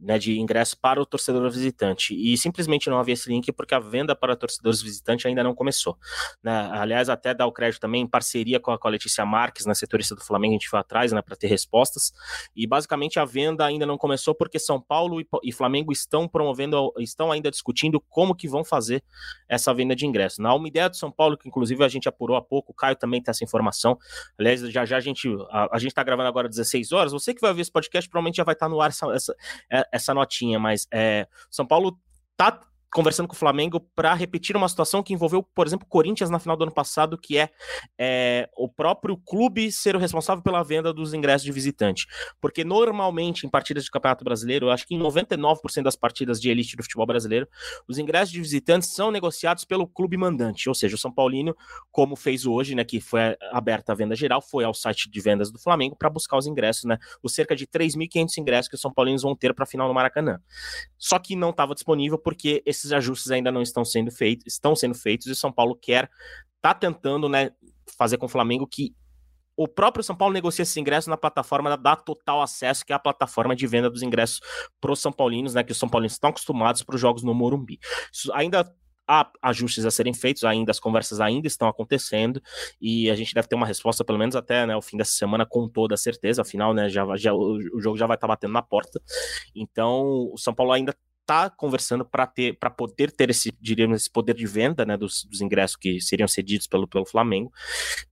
né, 0.00 0.18
de 0.18 0.38
ingresso 0.38 0.76
para 0.78 1.00
o 1.00 1.06
torcedor 1.06 1.50
visitante. 1.50 2.14
E 2.14 2.36
simplesmente 2.36 2.88
não 2.88 2.98
havia 2.98 3.14
esse 3.14 3.28
link 3.28 3.50
porque 3.52 3.74
a 3.74 3.78
venda 3.78 4.14
para 4.14 4.36
torcedores 4.36 4.82
visitantes 4.82 5.26
ainda 5.26 5.42
não 5.42 5.54
começou. 5.54 5.96
Né? 6.42 6.52
Aliás, 6.72 7.08
até 7.08 7.34
dá 7.34 7.46
o 7.46 7.52
crédito 7.52 7.80
também 7.80 8.02
em 8.02 8.06
parceria 8.06 8.60
com 8.60 8.70
a, 8.70 8.78
com 8.78 8.88
a 8.88 8.90
Letícia 8.90 9.24
Marques, 9.24 9.66
na 9.66 9.70
né, 9.70 9.74
setorista 9.74 10.14
do 10.14 10.24
Flamengo, 10.24 10.52
a 10.52 10.56
gente 10.56 10.68
foi 10.68 10.78
atrás 10.78 11.12
né, 11.12 11.22
para 11.22 11.36
ter 11.36 11.46
respostas. 11.46 12.12
E 12.54 12.66
basicamente 12.66 13.18
a 13.18 13.24
venda 13.24 13.64
ainda 13.64 13.86
não 13.86 13.98
começou 13.98 14.34
porque 14.34 14.58
São 14.58 14.80
Paulo 14.80 15.20
e, 15.20 15.28
e, 15.42 15.52
Flamengo 15.52 15.92
estão 15.92 16.28
promovendo, 16.28 16.92
estão 16.98 17.32
ainda 17.32 17.50
discutindo 17.50 18.00
como 18.08 18.34
que 18.34 18.48
vão 18.48 18.64
fazer 18.64 19.02
essa 19.48 19.72
venda 19.72 19.94
de 19.94 20.06
ingresso. 20.06 20.40
Na 20.42 20.54
uma 20.54 20.68
ideia 20.68 20.88
do 20.88 20.96
São 20.96 21.10
Paulo, 21.10 21.36
que 21.36 21.48
inclusive 21.48 21.82
a 21.84 21.88
gente 21.88 22.08
apurou 22.08 22.36
há 22.36 22.42
pouco, 22.42 22.72
o 22.72 22.74
Caio 22.74 22.96
também 22.96 23.22
tem 23.22 23.30
essa 23.30 23.44
informação. 23.44 23.98
Aliás, 24.38 24.60
já 24.60 24.84
já 24.84 24.96
a 24.96 25.00
gente 25.00 25.28
a, 25.50 25.76
a 25.76 25.78
gente 25.78 25.90
está 25.90 26.02
gravando 26.02 26.28
agora 26.28 26.48
às 26.48 26.56
16 26.56 26.92
horas. 26.92 27.12
Você 27.12 27.34
que 27.34 27.40
vai 27.40 27.52
ver 27.52 27.62
esse 27.62 27.72
podcast 27.72 28.08
provavelmente 28.08 28.36
já 28.36 28.44
vai 28.44 28.54
estar 28.54 28.66
tá 28.66 28.70
no 28.70 28.80
ar 28.80 28.90
essa, 28.90 29.06
essa 29.12 29.36
é, 29.70 29.85
essa 29.92 30.14
notinha, 30.14 30.58
mas 30.58 30.86
é, 30.92 31.26
São 31.50 31.66
Paulo 31.66 31.98
tá 32.36 32.60
conversando 32.92 33.28
com 33.28 33.34
o 33.34 33.38
Flamengo 33.38 33.80
para 33.94 34.14
repetir 34.14 34.56
uma 34.56 34.68
situação 34.68 35.02
que 35.02 35.12
envolveu, 35.12 35.42
por 35.42 35.66
exemplo, 35.66 35.86
Corinthians 35.88 36.30
na 36.30 36.38
final 36.38 36.56
do 36.56 36.64
ano 36.64 36.72
passado, 36.72 37.18
que 37.18 37.38
é, 37.38 37.50
é, 37.98 38.48
o 38.56 38.68
próprio 38.68 39.16
clube 39.16 39.70
ser 39.70 39.96
o 39.96 39.98
responsável 39.98 40.42
pela 40.42 40.62
venda 40.62 40.92
dos 40.92 41.12
ingressos 41.12 41.44
de 41.44 41.52
visitante. 41.52 42.06
Porque 42.40 42.64
normalmente 42.64 43.46
em 43.46 43.50
partidas 43.50 43.84
de 43.84 43.90
Campeonato 43.90 44.24
Brasileiro, 44.24 44.66
eu 44.66 44.70
acho 44.70 44.86
que 44.86 44.94
em 44.94 44.98
99% 44.98 45.82
das 45.82 45.96
partidas 45.96 46.40
de 46.40 46.50
elite 46.50 46.76
do 46.76 46.82
futebol 46.82 47.06
brasileiro, 47.06 47.48
os 47.88 47.98
ingressos 47.98 48.32
de 48.32 48.40
visitantes 48.40 48.90
são 48.90 49.10
negociados 49.10 49.64
pelo 49.64 49.86
clube 49.86 50.16
mandante, 50.16 50.68
ou 50.68 50.74
seja, 50.74 50.94
o 50.94 50.98
São 50.98 51.12
Paulino, 51.12 51.56
como 51.90 52.16
fez 52.16 52.46
hoje, 52.46 52.74
né, 52.74 52.84
que 52.84 53.00
foi 53.00 53.36
aberta 53.52 53.92
a 53.92 53.94
venda 53.94 54.14
geral, 54.14 54.40
foi 54.40 54.64
ao 54.64 54.74
site 54.74 55.10
de 55.10 55.20
vendas 55.20 55.50
do 55.50 55.58
Flamengo 55.58 55.96
para 55.96 56.08
buscar 56.08 56.36
os 56.36 56.46
ingressos, 56.46 56.84
né, 56.84 56.98
os 57.22 57.34
cerca 57.34 57.54
de 57.54 57.66
3.500 57.66 58.38
ingressos 58.38 58.68
que 58.68 58.74
os 58.74 58.80
São 58.80 58.92
Paulinos 58.92 59.22
vão 59.22 59.34
ter 59.34 59.54
para 59.54 59.64
a 59.64 59.66
final 59.66 59.88
no 59.88 59.94
Maracanã. 59.94 60.40
Só 60.98 61.18
que 61.18 61.36
não 61.36 61.50
estava 61.50 61.74
disponível 61.74 62.18
porque 62.18 62.62
esses 62.64 62.75
esses 62.78 62.92
ajustes 62.92 63.30
ainda 63.30 63.50
não 63.50 63.62
estão 63.62 63.84
sendo 63.84 64.10
feitos, 64.10 64.46
estão 64.46 64.74
sendo 64.76 64.94
feitos 64.94 65.26
e 65.26 65.34
São 65.34 65.52
Paulo 65.52 65.76
quer 65.76 66.10
tá 66.60 66.74
tentando, 66.74 67.28
né, 67.28 67.50
fazer 67.96 68.18
com 68.18 68.26
o 68.26 68.28
Flamengo 68.28 68.66
que 68.66 68.94
o 69.56 69.66
próprio 69.66 70.04
São 70.04 70.14
Paulo 70.14 70.34
negocia 70.34 70.62
esses 70.62 70.76
ingressos 70.76 71.08
na 71.08 71.16
plataforma 71.16 71.76
da 71.76 71.96
Total 71.96 72.42
Acesso, 72.42 72.84
que 72.84 72.92
é 72.92 72.96
a 72.96 72.98
plataforma 72.98 73.56
de 73.56 73.66
venda 73.66 73.88
dos 73.88 74.02
ingressos 74.02 74.40
para 74.80 74.92
os 74.92 75.00
São 75.00 75.10
Paulinos, 75.10 75.54
né? 75.54 75.64
Que 75.64 75.72
os 75.72 75.78
São 75.78 75.88
Paulinos 75.88 76.12
estão 76.12 76.28
acostumados 76.28 76.82
para 76.82 76.94
os 76.94 77.00
jogos 77.00 77.22
no 77.22 77.32
Morumbi. 77.32 77.78
Isso 78.12 78.30
ainda 78.34 78.70
há 79.08 79.30
ajustes 79.40 79.84
a 79.86 79.90
serem 79.90 80.12
feitos, 80.12 80.44
ainda 80.44 80.70
as 80.70 80.80
conversas 80.80 81.20
ainda 81.20 81.46
estão 81.46 81.68
acontecendo 81.68 82.42
e 82.80 83.08
a 83.08 83.14
gente 83.14 83.32
deve 83.32 83.46
ter 83.46 83.54
uma 83.54 83.66
resposta 83.66 84.04
pelo 84.04 84.18
menos 84.18 84.34
até 84.34 84.66
né, 84.66 84.76
o 84.76 84.82
fim 84.82 84.96
dessa 84.96 85.12
semana 85.12 85.46
com 85.46 85.68
toda 85.68 85.96
certeza, 85.96 86.42
afinal, 86.42 86.74
né, 86.74 86.88
já, 86.88 87.06
já, 87.16 87.32
o 87.32 87.80
jogo 87.80 87.96
já 87.96 88.06
vai 88.06 88.16
estar 88.16 88.26
tá 88.26 88.32
batendo 88.34 88.52
na 88.52 88.62
porta. 88.62 89.00
Então, 89.54 90.30
o 90.32 90.36
São 90.36 90.52
Paulo 90.52 90.72
ainda 90.72 90.94
está 91.26 91.50
conversando 91.50 92.04
para 92.04 92.24
ter 92.24 92.56
para 92.56 92.70
poder 92.70 93.10
ter 93.10 93.30
esse 93.30 93.52
diríamos 93.60 94.02
esse 94.02 94.10
poder 94.10 94.34
de 94.34 94.46
venda 94.46 94.86
né, 94.86 94.96
dos, 94.96 95.24
dos, 95.24 95.40
ingressos 95.40 95.76
que 95.76 96.00
seriam 96.00 96.28
cedidos 96.28 96.68
pelo, 96.68 96.86
pelo 96.86 97.04
Flamengo. 97.04 97.52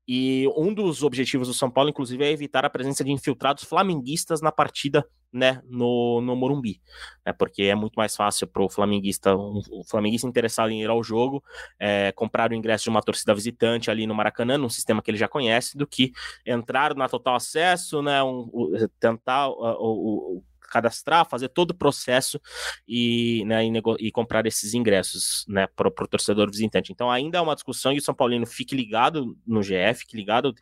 E 0.07 0.47
um 0.57 0.75
dos 0.75 1.03
objetivos 1.03 1.47
do 1.47 1.55
São 1.55 1.71
Paulo 1.71 1.89
inclusive 1.89 2.25
é 2.25 2.31
evitar 2.31 2.65
a 2.65 2.71
presença 2.71 3.05
de 3.05 3.13
infiltrados 3.13 3.63
flamenguistas 3.63 4.43
na 4.43 4.51
partida 4.51 5.07
né 5.33 5.61
no, 5.69 6.21
no 6.21 6.37
Morumbi 6.37 6.81
né, 7.25 7.33
porque 7.33 7.63
é 7.65 7.75
muito 7.75 7.95
mais 7.95 8.15
fácil 8.15 8.47
para 8.47 8.63
o 8.63 8.69
flamenguista 8.69 9.35
um, 9.37 9.61
o 9.71 9.85
flamenguista 9.85 10.29
interessado 10.29 10.71
em 10.71 10.83
ir 10.83 10.89
ao 10.89 11.03
jogo 11.03 11.43
é, 11.79 12.13
comprar 12.13 12.53
o 12.53 12.55
ingresso 12.55 12.85
de 12.85 12.91
uma 12.91 13.03
torcida 13.03 13.35
visitante 13.35 13.91
ali 13.91 14.07
no 14.07 14.15
Maracanã 14.15 14.57
num 14.59 14.69
sistema 14.69 15.03
que 15.03 15.11
ele 15.11 15.19
já 15.19 15.27
conhece 15.27 15.77
do 15.77 15.87
que 15.87 16.13
entrar 16.47 16.95
na 16.95 17.09
total 17.09 17.35
acesso 17.35 18.01
né 18.01 18.23
um, 18.23 18.49
tentar 19.01 19.49
o, 19.49 20.39
o 20.39 20.45
cadastrar, 20.75 21.29
fazer 21.29 21.49
todo 21.49 21.71
o 21.71 21.75
processo 21.75 22.41
e, 22.87 23.45
né, 23.47 23.65
e, 23.65 23.73
e 24.01 24.11
comprar 24.11 24.45
esses 24.45 24.75
ingressos 24.75 25.45
né, 25.49 25.69
para 25.69 25.89
o 25.89 26.09
torcedor 26.09 26.51
visitante. 26.51 26.93
Então 26.93 27.11
ainda 27.11 27.39
é 27.39 27.41
uma 27.41 27.55
discussão 27.55 27.93
e 27.93 27.99
o 27.99 28.03
São 28.03 28.15
Paulino 28.15 28.45
fique 28.45 28.75
ligado 28.75 29.37
no 29.47 29.63
GF, 29.63 30.01
fique 30.01 30.17
ligado 30.17 30.53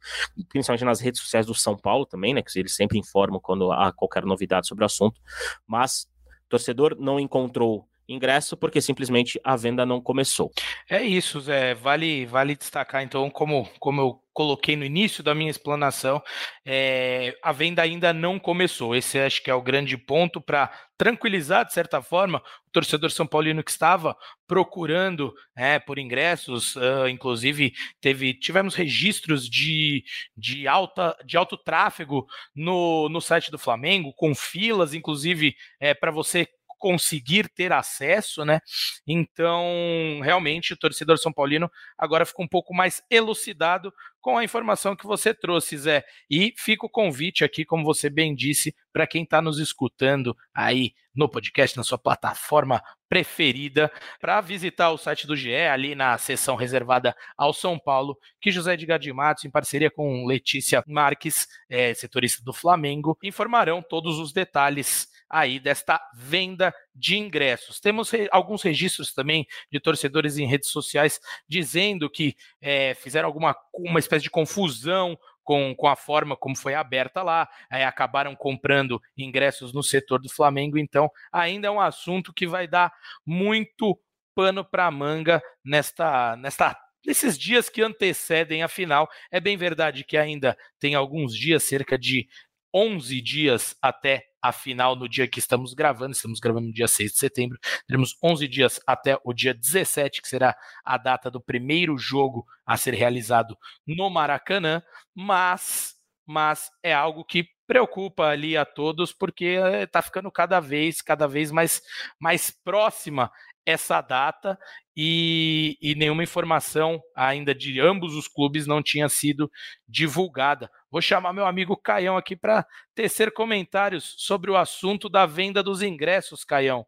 principalmente 0.50 0.84
nas 0.84 1.00
redes 1.00 1.22
sociais 1.22 1.46
do 1.46 1.54
São 1.54 1.76
Paulo 1.76 2.04
também, 2.04 2.34
né, 2.34 2.42
que 2.42 2.58
eles 2.58 2.74
sempre 2.74 2.98
informam 2.98 3.40
quando 3.40 3.72
há 3.72 3.90
qualquer 3.92 4.24
novidade 4.24 4.66
sobre 4.66 4.84
o 4.84 4.86
assunto, 4.86 5.18
mas 5.66 6.06
torcedor 6.46 6.94
não 6.98 7.18
encontrou 7.18 7.88
ingresso 8.08 8.56
porque 8.56 8.80
simplesmente 8.80 9.40
a 9.44 9.56
venda 9.56 9.86
não 9.86 10.00
começou. 10.00 10.50
É 10.88 11.02
isso, 11.02 11.40
Zé. 11.40 11.74
Vale, 11.74 12.26
vale 12.26 12.56
destacar 12.56 13.02
então, 13.02 13.30
como, 13.30 13.68
como 13.78 14.00
eu 14.00 14.22
coloquei 14.32 14.76
no 14.76 14.84
início 14.84 15.22
da 15.22 15.34
minha 15.34 15.50
explanação, 15.50 16.22
é, 16.64 17.36
a 17.42 17.52
venda 17.52 17.82
ainda 17.82 18.12
não 18.12 18.38
começou. 18.38 18.94
Esse 18.96 19.18
acho 19.18 19.42
que 19.42 19.50
é 19.50 19.54
o 19.54 19.62
grande 19.62 19.96
ponto 19.96 20.40
para 20.40 20.70
tranquilizar, 20.96 21.66
de 21.66 21.72
certa 21.72 22.00
forma, 22.00 22.38
o 22.66 22.70
torcedor 22.70 23.10
São 23.10 23.26
Paulino 23.26 23.62
que 23.62 23.70
estava 23.70 24.16
procurando 24.46 25.34
é, 25.56 25.78
por 25.78 25.98
ingressos, 25.98 26.76
uh, 26.76 27.08
inclusive 27.08 27.72
teve, 28.00 28.34
tivemos 28.34 28.74
registros 28.74 29.48
de, 29.48 30.04
de, 30.36 30.68
alta, 30.68 31.16
de 31.24 31.36
alto 31.36 31.56
tráfego 31.56 32.26
no, 32.54 33.08
no 33.08 33.20
site 33.20 33.50
do 33.50 33.58
Flamengo, 33.58 34.12
com 34.14 34.34
filas, 34.34 34.94
inclusive, 34.94 35.54
é, 35.80 35.92
para 35.92 36.10
você 36.10 36.48
conseguir 36.82 37.48
ter 37.48 37.72
acesso, 37.72 38.44
né? 38.44 38.58
Então, 39.06 40.18
realmente, 40.20 40.72
o 40.72 40.76
torcedor 40.76 41.16
São 41.16 41.32
Paulino 41.32 41.70
agora 41.96 42.26
fica 42.26 42.42
um 42.42 42.48
pouco 42.48 42.74
mais 42.74 43.00
elucidado 43.08 43.94
com 44.20 44.36
a 44.36 44.42
informação 44.42 44.96
que 44.96 45.06
você 45.06 45.32
trouxe, 45.32 45.78
Zé. 45.78 46.04
E 46.28 46.52
fica 46.58 46.84
o 46.84 46.90
convite 46.90 47.44
aqui, 47.44 47.64
como 47.64 47.84
você 47.84 48.10
bem 48.10 48.34
disse, 48.34 48.74
para 48.92 49.06
quem 49.06 49.22
está 49.22 49.40
nos 49.40 49.60
escutando 49.60 50.36
aí 50.52 50.92
no 51.14 51.28
podcast, 51.28 51.76
na 51.76 51.84
sua 51.84 51.98
plataforma 51.98 52.82
preferida, 53.08 53.92
para 54.20 54.40
visitar 54.40 54.90
o 54.90 54.98
site 54.98 55.24
do 55.24 55.36
GE, 55.36 55.54
ali 55.54 55.94
na 55.94 56.18
seção 56.18 56.56
reservada 56.56 57.14
ao 57.38 57.52
São 57.52 57.78
Paulo, 57.78 58.18
que 58.40 58.50
José 58.50 58.74
Edgar 58.74 58.98
de 58.98 59.12
Matos, 59.12 59.44
em 59.44 59.50
parceria 59.50 59.90
com 59.90 60.26
Letícia 60.26 60.82
Marques, 60.88 61.46
é, 61.68 61.94
setorista 61.94 62.42
do 62.42 62.52
Flamengo, 62.52 63.16
informarão 63.22 63.80
todos 63.80 64.18
os 64.18 64.32
detalhes 64.32 65.11
aí 65.32 65.58
desta 65.58 65.98
venda 66.14 66.74
de 66.94 67.16
ingressos. 67.16 67.80
Temos 67.80 68.10
re 68.10 68.28
alguns 68.30 68.62
registros 68.62 69.14
também 69.14 69.46
de 69.70 69.80
torcedores 69.80 70.36
em 70.36 70.46
redes 70.46 70.68
sociais 70.68 71.18
dizendo 71.48 72.10
que 72.10 72.36
é, 72.60 72.92
fizeram 72.94 73.26
alguma 73.26 73.56
uma 73.74 73.98
espécie 73.98 74.24
de 74.24 74.30
confusão 74.30 75.18
com, 75.42 75.74
com 75.74 75.88
a 75.88 75.96
forma 75.96 76.36
como 76.36 76.56
foi 76.56 76.74
aberta 76.74 77.22
lá, 77.22 77.48
aí 77.68 77.82
acabaram 77.82 78.36
comprando 78.36 79.00
ingressos 79.16 79.72
no 79.72 79.82
setor 79.82 80.20
do 80.20 80.28
Flamengo, 80.28 80.78
então 80.78 81.10
ainda 81.32 81.66
é 81.66 81.70
um 81.70 81.80
assunto 81.80 82.32
que 82.32 82.46
vai 82.46 82.68
dar 82.68 82.92
muito 83.26 83.98
pano 84.34 84.64
para 84.64 84.90
manga 84.90 85.42
nesta, 85.64 86.36
nesta 86.36 86.78
nesses 87.04 87.36
dias 87.36 87.68
que 87.68 87.82
antecedem 87.82 88.62
a 88.62 88.68
final. 88.68 89.08
É 89.30 89.40
bem 89.40 89.56
verdade 89.56 90.04
que 90.04 90.16
ainda 90.16 90.56
tem 90.78 90.94
alguns 90.94 91.36
dias, 91.36 91.64
cerca 91.64 91.98
de 91.98 92.28
11 92.74 93.20
dias 93.20 93.76
até 93.80 94.26
a 94.42 94.50
final 94.50 94.96
no 94.96 95.08
dia 95.08 95.28
que 95.28 95.38
estamos 95.38 95.72
gravando. 95.72 96.12
Estamos 96.12 96.40
gravando 96.40 96.66
no 96.66 96.72
dia 96.72 96.88
6 96.88 97.12
de 97.12 97.18
setembro. 97.18 97.58
Teremos 97.86 98.16
11 98.22 98.48
dias 98.48 98.80
até 98.86 99.18
o 99.24 99.32
dia 99.32 99.54
17, 99.54 100.20
que 100.20 100.28
será 100.28 100.56
a 100.84 100.96
data 100.96 101.30
do 101.30 101.40
primeiro 101.40 101.96
jogo 101.96 102.44
a 102.66 102.76
ser 102.76 102.94
realizado 102.94 103.56
no 103.86 104.10
Maracanã. 104.10 104.82
Mas, 105.14 105.94
mas 106.26 106.70
é 106.82 106.92
algo 106.92 107.24
que 107.24 107.46
preocupa 107.66 108.26
ali 108.26 108.56
a 108.56 108.64
todos, 108.64 109.12
porque 109.12 109.56
está 109.82 110.00
eh, 110.00 110.02
ficando 110.02 110.30
cada 110.30 110.60
vez, 110.60 111.00
cada 111.00 111.26
vez 111.26 111.50
mais, 111.50 111.80
mais 112.18 112.50
próxima 112.50 113.30
essa 113.64 114.00
data 114.00 114.58
e, 114.96 115.78
e, 115.80 115.94
nenhuma 115.94 116.22
informação 116.22 117.00
ainda 117.14 117.54
de 117.54 117.80
ambos 117.80 118.14
os 118.14 118.28
clubes 118.28 118.66
não 118.66 118.82
tinha 118.82 119.08
sido 119.08 119.50
divulgada. 119.88 120.70
Vou 120.90 121.00
chamar 121.00 121.32
meu 121.32 121.46
amigo 121.46 121.76
Caião 121.76 122.16
aqui 122.16 122.36
para 122.36 122.66
tecer 122.94 123.32
comentários 123.32 124.14
sobre 124.18 124.50
o 124.50 124.56
assunto 124.56 125.08
da 125.08 125.24
venda 125.26 125.62
dos 125.62 125.82
ingressos, 125.82 126.44
Caião. 126.44 126.86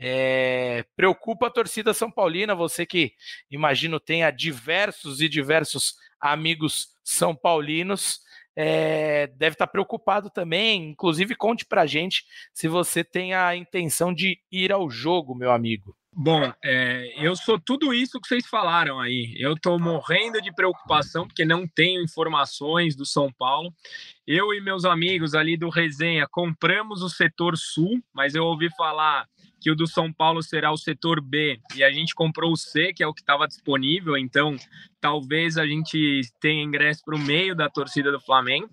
É, 0.00 0.84
preocupa 0.94 1.48
a 1.48 1.50
torcida 1.50 1.92
São 1.92 2.10
Paulina, 2.10 2.54
você 2.54 2.86
que 2.86 3.12
imagino 3.50 3.98
tenha 3.98 4.30
diversos 4.30 5.20
e 5.20 5.28
diversos 5.28 5.94
amigos 6.20 6.88
são 7.02 7.34
paulinos. 7.34 8.20
É, 8.60 9.28
deve 9.28 9.54
estar 9.54 9.68
preocupado 9.68 10.28
também. 10.28 10.90
Inclusive, 10.90 11.36
conte 11.36 11.64
para 11.64 11.86
gente 11.86 12.24
se 12.52 12.66
você 12.66 13.04
tem 13.04 13.32
a 13.32 13.54
intenção 13.54 14.12
de 14.12 14.40
ir 14.50 14.72
ao 14.72 14.90
jogo, 14.90 15.32
meu 15.32 15.52
amigo. 15.52 15.96
Bom, 16.12 16.52
é, 16.64 17.12
eu 17.16 17.36
sou 17.36 17.60
tudo 17.60 17.94
isso 17.94 18.20
que 18.20 18.26
vocês 18.26 18.44
falaram 18.44 18.98
aí. 18.98 19.36
Eu 19.38 19.52
estou 19.52 19.78
morrendo 19.78 20.42
de 20.42 20.52
preocupação 20.52 21.28
porque 21.28 21.44
não 21.44 21.68
tenho 21.68 22.02
informações 22.02 22.96
do 22.96 23.06
São 23.06 23.32
Paulo. 23.32 23.72
Eu 24.26 24.52
e 24.52 24.60
meus 24.60 24.84
amigos 24.84 25.36
ali 25.36 25.56
do 25.56 25.68
Resenha 25.68 26.26
compramos 26.28 27.00
o 27.02 27.08
setor 27.08 27.56
sul, 27.56 28.02
mas 28.12 28.34
eu 28.34 28.44
ouvi 28.44 28.68
falar 28.76 29.28
que 29.60 29.70
o 29.70 29.74
do 29.74 29.86
São 29.86 30.12
Paulo 30.12 30.42
será 30.42 30.72
o 30.72 30.76
setor 30.76 31.20
B 31.20 31.60
e 31.74 31.82
a 31.82 31.90
gente 31.90 32.14
comprou 32.14 32.52
o 32.52 32.56
C, 32.56 32.92
que 32.92 33.02
é 33.02 33.06
o 33.06 33.14
que 33.14 33.20
estava 33.20 33.46
disponível, 33.46 34.16
então 34.16 34.56
talvez 35.00 35.56
a 35.56 35.66
gente 35.66 36.20
tenha 36.40 36.62
ingresso 36.62 37.02
para 37.04 37.16
o 37.16 37.18
meio 37.18 37.54
da 37.54 37.68
torcida 37.68 38.10
do 38.10 38.20
Flamengo. 38.20 38.68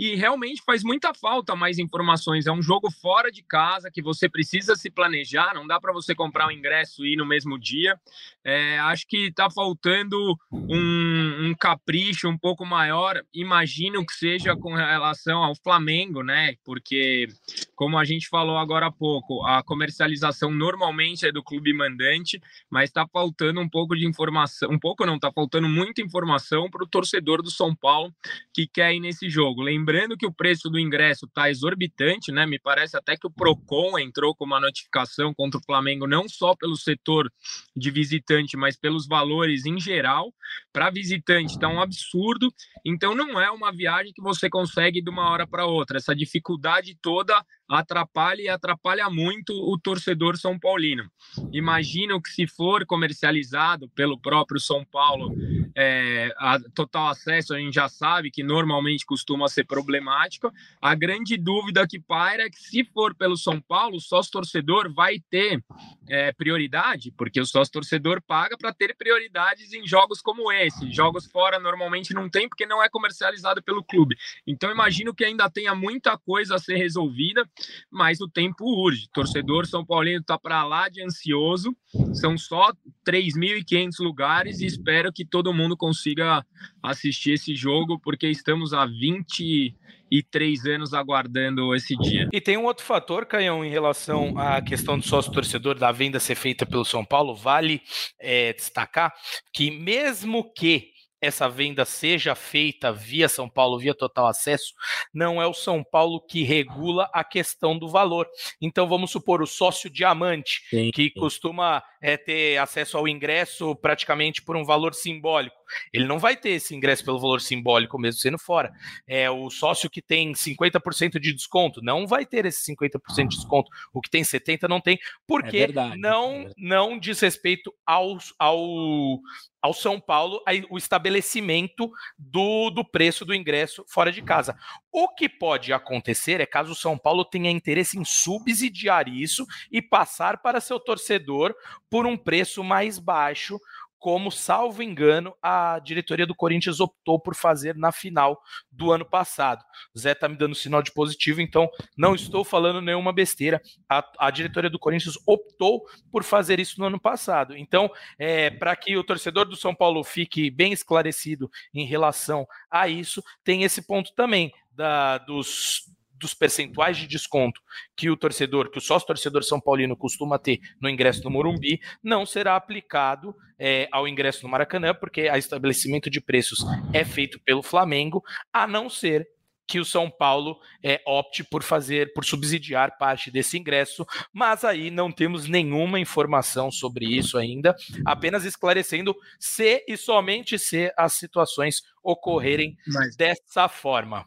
E 0.00 0.14
realmente 0.14 0.62
faz 0.64 0.82
muita 0.82 1.12
falta 1.12 1.54
mais 1.54 1.78
informações. 1.78 2.46
É 2.46 2.50
um 2.50 2.62
jogo 2.62 2.90
fora 2.90 3.30
de 3.30 3.42
casa 3.42 3.90
que 3.90 4.00
você 4.00 4.30
precisa 4.30 4.74
se 4.74 4.90
planejar, 4.90 5.52
não 5.52 5.66
dá 5.66 5.78
para 5.78 5.92
você 5.92 6.14
comprar 6.14 6.46
o 6.46 6.48
um 6.48 6.52
ingresso 6.52 7.04
e 7.04 7.12
ir 7.12 7.16
no 7.16 7.26
mesmo 7.26 7.58
dia. 7.58 8.00
É, 8.42 8.78
acho 8.78 9.06
que 9.06 9.26
está 9.26 9.50
faltando 9.50 10.34
um, 10.50 11.48
um, 11.48 11.54
capricho 11.54 12.30
um 12.30 12.38
pouco 12.38 12.64
maior. 12.64 13.20
Imagino 13.34 14.02
que 14.06 14.14
seja 14.14 14.56
com 14.56 14.72
relação 14.72 15.44
ao 15.44 15.54
Flamengo, 15.54 16.22
né? 16.22 16.54
Porque 16.64 17.28
como 17.76 17.98
a 17.98 18.04
gente 18.06 18.26
falou 18.26 18.56
agora 18.56 18.86
há 18.86 18.90
pouco, 18.90 19.44
a 19.44 19.62
comercialização 19.62 20.50
normalmente 20.50 21.26
é 21.26 21.32
do 21.32 21.42
clube 21.42 21.74
mandante, 21.74 22.40
mas 22.70 22.88
está 22.88 23.06
faltando 23.06 23.60
um 23.60 23.68
pouco 23.68 23.94
de 23.94 24.06
informação, 24.06 24.70
um 24.70 24.78
pouco 24.78 25.04
não, 25.04 25.16
está 25.16 25.30
faltando 25.30 25.68
muita 25.68 26.00
informação 26.00 26.70
para 26.70 26.82
o 26.82 26.88
torcedor 26.88 27.42
do 27.42 27.50
São 27.50 27.74
Paulo 27.76 28.10
que 28.54 28.66
quer 28.66 28.94
ir 28.94 29.00
nesse 29.00 29.28
jogo. 29.28 29.60
Lembrando 29.60 29.89
que 30.16 30.26
o 30.26 30.32
preço 30.32 30.68
do 30.68 30.78
ingresso 30.78 31.26
está 31.26 31.50
exorbitante, 31.50 32.32
né? 32.32 32.46
Me 32.46 32.58
parece 32.58 32.96
até 32.96 33.16
que 33.16 33.26
o 33.26 33.30
Procon 33.30 33.98
entrou 33.98 34.34
com 34.34 34.44
uma 34.44 34.60
notificação 34.60 35.32
contra 35.34 35.58
o 35.58 35.64
Flamengo, 35.64 36.06
não 36.06 36.28
só 36.28 36.54
pelo 36.54 36.76
setor 36.76 37.30
de 37.76 37.90
visitante, 37.90 38.56
mas 38.56 38.76
pelos 38.76 39.06
valores 39.06 39.66
em 39.66 39.80
geral. 39.80 40.32
Para 40.72 40.90
visitante 40.90 41.52
está 41.52 41.68
um 41.68 41.80
absurdo, 41.80 42.52
então 42.84 43.14
não 43.14 43.40
é 43.40 43.50
uma 43.50 43.72
viagem 43.72 44.12
que 44.12 44.22
você 44.22 44.48
consegue 44.48 45.02
de 45.02 45.10
uma 45.10 45.30
hora 45.30 45.46
para 45.46 45.66
outra. 45.66 45.98
Essa 45.98 46.14
dificuldade 46.14 46.96
toda 47.00 47.44
atrapalha 47.70 48.42
e 48.42 48.48
atrapalha 48.48 49.08
muito 49.08 49.52
o 49.52 49.78
torcedor 49.78 50.36
são 50.36 50.58
paulino. 50.58 51.08
Imagino 51.52 52.20
que 52.20 52.28
se 52.28 52.46
for 52.46 52.84
comercializado 52.84 53.88
pelo 53.90 54.18
próprio 54.18 54.60
São 54.60 54.84
Paulo, 54.84 55.32
é, 55.76 56.30
total 56.74 57.08
acesso 57.08 57.54
a 57.54 57.58
gente 57.58 57.74
já 57.74 57.88
sabe 57.88 58.30
que 58.30 58.42
normalmente 58.42 59.06
costuma 59.06 59.48
ser 59.48 59.64
problemático. 59.64 60.52
A 60.80 60.96
grande 60.96 61.36
dúvida 61.36 61.86
que 61.86 62.00
paira 62.00 62.44
é 62.44 62.50
que 62.50 62.58
se 62.58 62.84
for 62.84 63.14
pelo 63.14 63.36
São 63.36 63.60
Paulo, 63.60 64.00
sócio 64.00 64.32
torcedor 64.32 64.92
vai 64.92 65.20
ter 65.30 65.62
é, 66.08 66.32
prioridade, 66.32 67.12
porque 67.16 67.40
o 67.40 67.46
sócio 67.46 67.72
torcedor 67.72 68.20
paga 68.20 68.58
para 68.58 68.74
ter 68.74 68.96
prioridades 68.96 69.72
em 69.72 69.86
jogos 69.86 70.20
como 70.20 70.50
esse. 70.50 70.90
Jogos 70.90 71.26
fora 71.26 71.60
normalmente 71.60 72.12
não 72.12 72.28
tem 72.28 72.48
porque 72.48 72.66
não 72.66 72.82
é 72.82 72.88
comercializado 72.88 73.62
pelo 73.62 73.84
clube. 73.84 74.16
Então 74.44 74.72
imagino 74.72 75.14
que 75.14 75.24
ainda 75.24 75.48
tenha 75.48 75.72
muita 75.74 76.18
coisa 76.18 76.56
a 76.56 76.58
ser 76.58 76.76
resolvida 76.76 77.48
mas 77.90 78.20
o 78.20 78.28
tempo 78.28 78.64
urge. 78.64 79.08
Torcedor 79.12 79.66
São 79.66 79.84
Paulino 79.84 80.20
está 80.20 80.38
para 80.38 80.64
lá 80.64 80.88
de 80.88 81.02
ansioso. 81.02 81.76
São 82.12 82.36
só 82.38 82.72
3.500 83.06 83.90
lugares 84.00 84.60
e 84.60 84.66
espero 84.66 85.12
que 85.12 85.24
todo 85.24 85.54
mundo 85.54 85.76
consiga 85.76 86.44
assistir 86.82 87.32
esse 87.32 87.54
jogo, 87.54 87.98
porque 87.98 88.28
estamos 88.28 88.72
há 88.72 88.86
23 88.86 90.66
anos 90.66 90.94
aguardando 90.94 91.74
esse 91.74 91.96
dia. 91.96 92.28
E 92.32 92.40
tem 92.40 92.56
um 92.56 92.64
outro 92.64 92.84
fator, 92.84 93.26
Canhão, 93.26 93.64
em 93.64 93.70
relação 93.70 94.38
à 94.38 94.60
questão 94.62 94.98
do 94.98 95.06
sócio-torcedor, 95.06 95.78
da 95.78 95.92
venda 95.92 96.20
ser 96.20 96.34
feita 96.34 96.64
pelo 96.64 96.84
São 96.84 97.04
Paulo. 97.04 97.34
Vale 97.34 97.82
é, 98.18 98.52
destacar 98.52 99.12
que, 99.52 99.70
mesmo 99.70 100.52
que 100.52 100.90
essa 101.20 101.48
venda 101.48 101.84
seja 101.84 102.34
feita 102.34 102.92
via 102.92 103.28
São 103.28 103.48
Paulo, 103.48 103.78
via 103.78 103.94
total 103.94 104.26
acesso, 104.26 104.72
não 105.12 105.40
é 105.40 105.46
o 105.46 105.54
São 105.54 105.84
Paulo 105.84 106.20
que 106.20 106.42
regula 106.42 107.10
a 107.12 107.22
questão 107.22 107.78
do 107.78 107.88
valor. 107.88 108.26
Então 108.60 108.88
vamos 108.88 109.10
supor 109.10 109.42
o 109.42 109.46
sócio 109.46 109.90
diamante, 109.90 110.62
sim, 110.70 110.90
que 110.90 111.10
costuma 111.10 111.82
é, 112.00 112.16
ter 112.16 112.56
acesso 112.58 112.96
ao 112.96 113.06
ingresso 113.06 113.76
praticamente 113.76 114.42
por 114.42 114.56
um 114.56 114.64
valor 114.64 114.94
simbólico. 114.94 115.59
Ele 115.92 116.06
não 116.06 116.18
vai 116.18 116.36
ter 116.36 116.50
esse 116.50 116.74
ingresso 116.74 117.04
pelo 117.04 117.18
valor 117.18 117.40
simbólico 117.40 117.98
mesmo 117.98 118.20
sendo 118.20 118.38
fora. 118.38 118.72
É 119.06 119.30
o 119.30 119.50
sócio 119.50 119.90
que 119.90 120.02
tem 120.02 120.32
50% 120.32 121.18
de 121.18 121.32
desconto, 121.32 121.82
não 121.82 122.06
vai 122.06 122.24
ter 122.26 122.46
esse 122.46 122.74
50% 122.74 123.28
de 123.28 123.36
desconto. 123.36 123.70
O 123.92 124.00
que 124.00 124.10
tem 124.10 124.24
70 124.24 124.68
não 124.68 124.80
tem, 124.80 124.98
porque 125.26 125.56
é 125.56 125.66
verdade, 125.66 125.98
não 125.98 126.42
é 126.42 126.50
não 126.56 126.98
diz 126.98 127.20
respeito 127.20 127.74
ao, 127.86 128.18
ao 128.38 129.20
ao 129.62 129.74
São 129.74 130.00
Paulo 130.00 130.42
o 130.70 130.78
estabelecimento 130.78 131.90
do, 132.18 132.70
do 132.70 132.84
preço 132.84 133.24
do 133.24 133.34
ingresso 133.34 133.84
fora 133.86 134.10
de 134.10 134.22
casa. 134.22 134.56
O 134.90 135.08
que 135.08 135.28
pode 135.28 135.72
acontecer 135.72 136.40
é 136.40 136.46
caso 136.46 136.72
o 136.72 136.76
São 136.76 136.96
Paulo 136.96 137.24
tenha 137.24 137.50
interesse 137.50 137.98
em 137.98 138.04
subsidiar 138.04 139.08
isso 139.08 139.46
e 139.70 139.82
passar 139.82 140.38
para 140.38 140.60
seu 140.60 140.80
torcedor 140.80 141.54
por 141.88 142.06
um 142.06 142.16
preço 142.16 142.64
mais 142.64 142.98
baixo, 142.98 143.60
como, 144.00 144.32
salvo 144.32 144.82
engano, 144.82 145.36
a 145.42 145.78
diretoria 145.78 146.26
do 146.26 146.34
Corinthians 146.34 146.80
optou 146.80 147.20
por 147.20 147.34
fazer 147.34 147.76
na 147.76 147.92
final 147.92 148.42
do 148.72 148.90
ano 148.90 149.04
passado. 149.04 149.62
O 149.94 149.98
Zé 149.98 150.14
tá 150.14 150.26
me 150.26 150.36
dando 150.36 150.54
sinal 150.54 150.82
de 150.82 150.90
positivo, 150.90 151.42
então 151.42 151.68
não 151.96 152.14
estou 152.14 152.42
falando 152.42 152.80
nenhuma 152.80 153.12
besteira. 153.12 153.60
A, 153.86 154.02
a 154.18 154.30
diretoria 154.30 154.70
do 154.70 154.78
Corinthians 154.78 155.18
optou 155.26 155.84
por 156.10 156.24
fazer 156.24 156.58
isso 156.58 156.80
no 156.80 156.86
ano 156.86 156.98
passado. 156.98 157.54
Então, 157.54 157.90
é, 158.18 158.48
para 158.48 158.74
que 158.74 158.96
o 158.96 159.04
torcedor 159.04 159.44
do 159.44 159.54
São 159.54 159.74
Paulo 159.74 160.02
fique 160.02 160.50
bem 160.50 160.72
esclarecido 160.72 161.50
em 161.74 161.84
relação 161.84 162.46
a 162.70 162.88
isso, 162.88 163.22
tem 163.44 163.64
esse 163.64 163.82
ponto 163.82 164.14
também 164.14 164.50
da, 164.72 165.18
dos 165.18 165.84
dos 166.20 166.34
percentuais 166.34 166.96
de 166.96 167.06
desconto 167.06 167.60
que 167.96 168.10
o 168.10 168.16
torcedor, 168.16 168.70
que 168.70 168.78
o 168.78 168.80
sócio 168.80 169.06
torcedor 169.06 169.42
São 169.42 169.60
Paulino 169.60 169.96
costuma 169.96 170.38
ter 170.38 170.60
no 170.80 170.88
ingresso 170.88 171.22
do 171.22 171.30
Morumbi, 171.30 171.80
não 172.02 172.26
será 172.26 172.54
aplicado 172.54 173.34
é, 173.58 173.88
ao 173.90 174.06
ingresso 174.06 174.42
no 174.42 174.48
Maracanã, 174.48 174.94
porque 174.94 175.28
o 175.28 175.36
estabelecimento 175.36 176.10
de 176.10 176.20
preços 176.20 176.64
é 176.92 177.04
feito 177.04 177.40
pelo 177.40 177.62
Flamengo, 177.62 178.22
a 178.52 178.66
não 178.66 178.88
ser 178.88 179.26
que 179.66 179.78
o 179.78 179.84
São 179.84 180.10
Paulo 180.10 180.58
é, 180.82 181.00
opte 181.06 181.44
por 181.44 181.62
fazer, 181.62 182.12
por 182.12 182.24
subsidiar 182.24 182.98
parte 182.98 183.30
desse 183.30 183.56
ingresso, 183.56 184.04
mas 184.32 184.64
aí 184.64 184.90
não 184.90 185.12
temos 185.12 185.46
nenhuma 185.46 186.00
informação 186.00 186.72
sobre 186.72 187.06
isso 187.06 187.38
ainda, 187.38 187.76
apenas 188.04 188.44
esclarecendo 188.44 189.14
se 189.38 189.84
e 189.86 189.96
somente 189.96 190.58
se 190.58 190.92
as 190.96 191.12
situações 191.12 191.82
ocorrerem 192.02 192.76
mas... 192.88 193.14
dessa 193.14 193.68
forma. 193.68 194.26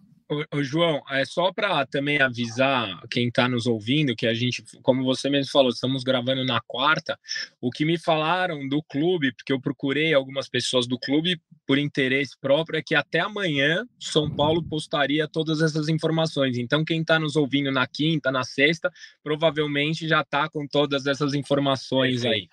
Ô, 0.51 0.63
João, 0.63 1.01
é 1.09 1.25
só 1.25 1.51
para 1.51 1.85
também 1.85 2.21
avisar 2.21 3.01
quem 3.09 3.27
está 3.27 3.47
nos 3.47 3.65
ouvindo 3.65 4.15
que 4.15 4.27
a 4.27 4.33
gente, 4.33 4.63
como 4.81 5.03
você 5.03 5.29
mesmo 5.29 5.51
falou, 5.51 5.69
estamos 5.69 6.03
gravando 6.03 6.43
na 6.43 6.61
quarta. 6.61 7.19
O 7.61 7.69
que 7.69 7.85
me 7.85 7.97
falaram 7.97 8.67
do 8.67 8.81
clube, 8.83 9.33
porque 9.33 9.53
eu 9.53 9.59
procurei 9.59 10.13
algumas 10.13 10.49
pessoas 10.49 10.87
do 10.87 10.99
clube 10.99 11.41
por 11.65 11.77
interesse 11.77 12.37
próprio, 12.39 12.77
é 12.77 12.81
que 12.81 12.95
até 12.95 13.19
amanhã 13.19 13.85
São 13.99 14.29
Paulo 14.29 14.63
postaria 14.63 15.27
todas 15.27 15.61
essas 15.61 15.87
informações. 15.89 16.57
Então, 16.57 16.83
quem 16.83 17.01
está 17.01 17.19
nos 17.19 17.35
ouvindo 17.35 17.71
na 17.71 17.87
quinta, 17.87 18.31
na 18.31 18.43
sexta, 18.43 18.91
provavelmente 19.23 20.07
já 20.07 20.21
está 20.21 20.49
com 20.49 20.67
todas 20.67 21.07
essas 21.07 21.33
informações 21.33 22.25
aí. 22.25 22.49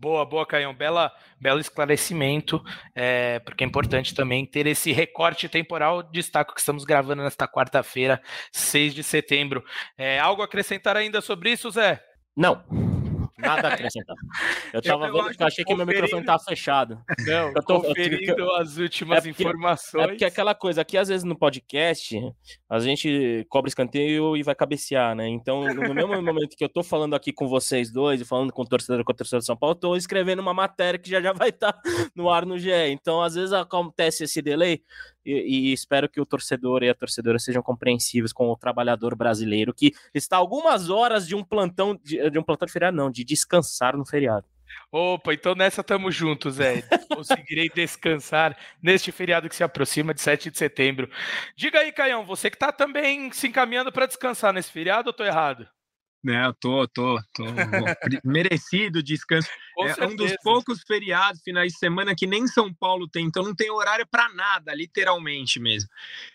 Boa, 0.00 0.24
boa, 0.24 0.46
Caião. 0.46 0.72
Bela, 0.72 1.12
belo 1.38 1.60
esclarecimento, 1.60 2.64
é, 2.94 3.38
porque 3.40 3.62
é 3.62 3.66
importante 3.66 4.14
também 4.14 4.46
ter 4.46 4.66
esse 4.66 4.92
recorte 4.92 5.46
temporal. 5.46 6.02
Destaco 6.02 6.54
que 6.54 6.60
estamos 6.60 6.86
gravando 6.86 7.22
nesta 7.22 7.46
quarta-feira, 7.46 8.18
6 8.50 8.94
de 8.94 9.02
setembro. 9.02 9.62
É, 9.98 10.18
algo 10.18 10.40
a 10.40 10.46
acrescentar 10.46 10.96
ainda 10.96 11.20
sobre 11.20 11.52
isso, 11.52 11.70
Zé? 11.70 12.02
Não. 12.34 12.64
Nada 13.40 13.68
a 13.68 13.74
acrescentar. 13.74 14.16
Eu 14.72 14.82
tava 14.82 15.06
eu, 15.06 15.12
vendo 15.12 15.36
que 15.36 15.42
eu 15.42 15.46
achei 15.46 15.64
que 15.64 15.74
meu 15.74 15.86
microfone 15.86 16.24
tava 16.24 16.42
fechado. 16.42 17.02
Não, 17.26 17.48
eu 17.48 17.64
tô 17.64 17.80
conferindo 17.80 18.40
eu, 18.40 18.56
as 18.56 18.76
últimas 18.76 19.18
é 19.18 19.28
porque, 19.28 19.42
informações. 19.42 20.04
É 20.04 20.08
porque 20.08 20.24
aquela 20.24 20.54
coisa, 20.54 20.80
aqui 20.82 20.96
às 20.96 21.08
vezes 21.08 21.24
no 21.24 21.36
podcast, 21.36 22.18
a 22.68 22.78
gente 22.78 23.46
cobra 23.48 23.68
escanteio 23.68 24.36
e 24.36 24.42
vai 24.42 24.54
cabecear, 24.54 25.14
né? 25.14 25.28
Então, 25.28 25.62
no 25.74 25.94
mesmo 25.94 26.10
momento 26.22 26.56
que 26.56 26.64
eu 26.64 26.68
tô 26.68 26.82
falando 26.82 27.14
aqui 27.14 27.32
com 27.32 27.48
vocês 27.48 27.92
dois 27.92 28.20
e 28.20 28.24
falando 28.24 28.52
com 28.52 28.62
o 28.62 28.66
torcedor 28.66 29.04
com 29.04 29.12
o 29.12 29.16
torcedor 29.16 29.40
de 29.40 29.46
São 29.46 29.56
Paulo, 29.56 29.74
eu 29.74 29.80
tô 29.80 29.96
escrevendo 29.96 30.40
uma 30.40 30.54
matéria 30.54 30.98
que 30.98 31.10
já 31.10 31.20
já 31.20 31.32
vai 31.32 31.48
estar 31.50 31.72
tá 31.72 31.82
no 32.14 32.28
ar 32.28 32.46
no 32.46 32.58
GE. 32.58 32.70
Então, 32.90 33.22
às 33.22 33.34
vezes 33.34 33.52
acontece 33.52 34.24
esse 34.24 34.42
delay 34.42 34.82
e, 35.24 35.70
e, 35.70 35.72
espero 35.72 36.08
que 36.08 36.20
o 36.20 36.26
torcedor 36.26 36.82
e 36.82 36.88
a 36.88 36.94
torcedora 36.94 37.38
sejam 37.38 37.62
compreensivos 37.62 38.32
com 38.32 38.48
o 38.48 38.56
trabalhador 38.56 39.14
brasileiro 39.14 39.74
que 39.74 39.92
está 40.14 40.36
algumas 40.36 40.88
horas 40.90 41.26
de 41.26 41.34
um 41.34 41.44
plantão 41.44 41.98
de, 42.02 42.30
de 42.30 42.38
um 42.38 42.42
plantão 42.42 42.66
de 42.66 42.72
feriado, 42.72 42.96
não, 42.96 43.10
de 43.10 43.24
descansar 43.24 43.96
no 43.96 44.06
feriado. 44.06 44.46
Opa, 44.92 45.34
então 45.34 45.54
nessa 45.54 45.82
tamo 45.82 46.10
juntos, 46.10 46.54
Zé. 46.54 46.82
Conseguirei 47.14 47.68
descansar 47.68 48.56
neste 48.82 49.12
feriado 49.12 49.48
que 49.48 49.56
se 49.56 49.64
aproxima 49.64 50.14
de 50.14 50.20
7 50.20 50.50
de 50.50 50.58
setembro. 50.58 51.10
Diga 51.56 51.80
aí, 51.80 51.92
Caião, 51.92 52.24
você 52.24 52.50
que 52.50 52.58
tá 52.58 52.72
também 52.72 53.30
se 53.32 53.48
encaminhando 53.48 53.92
para 53.92 54.06
descansar 54.06 54.52
nesse 54.52 54.70
feriado 54.70 55.08
ou 55.08 55.12
tô 55.12 55.24
errado? 55.24 55.68
Eu 56.22 56.52
tô, 56.54 56.86
tô, 56.88 57.18
tô 57.32 57.44
merecido 58.24 59.02
descanso. 59.02 59.48
Com 59.80 59.88
é 59.88 59.94
certeza. 59.94 60.12
um 60.12 60.16
dos 60.16 60.36
poucos 60.42 60.82
feriados, 60.82 61.40
finais 61.42 61.72
de 61.72 61.78
semana, 61.78 62.14
que 62.14 62.26
nem 62.26 62.46
São 62.46 62.72
Paulo 62.72 63.08
tem, 63.08 63.26
então 63.26 63.42
não 63.42 63.54
tem 63.54 63.70
horário 63.70 64.06
para 64.06 64.28
nada, 64.30 64.74
literalmente 64.74 65.58
mesmo. 65.58 65.88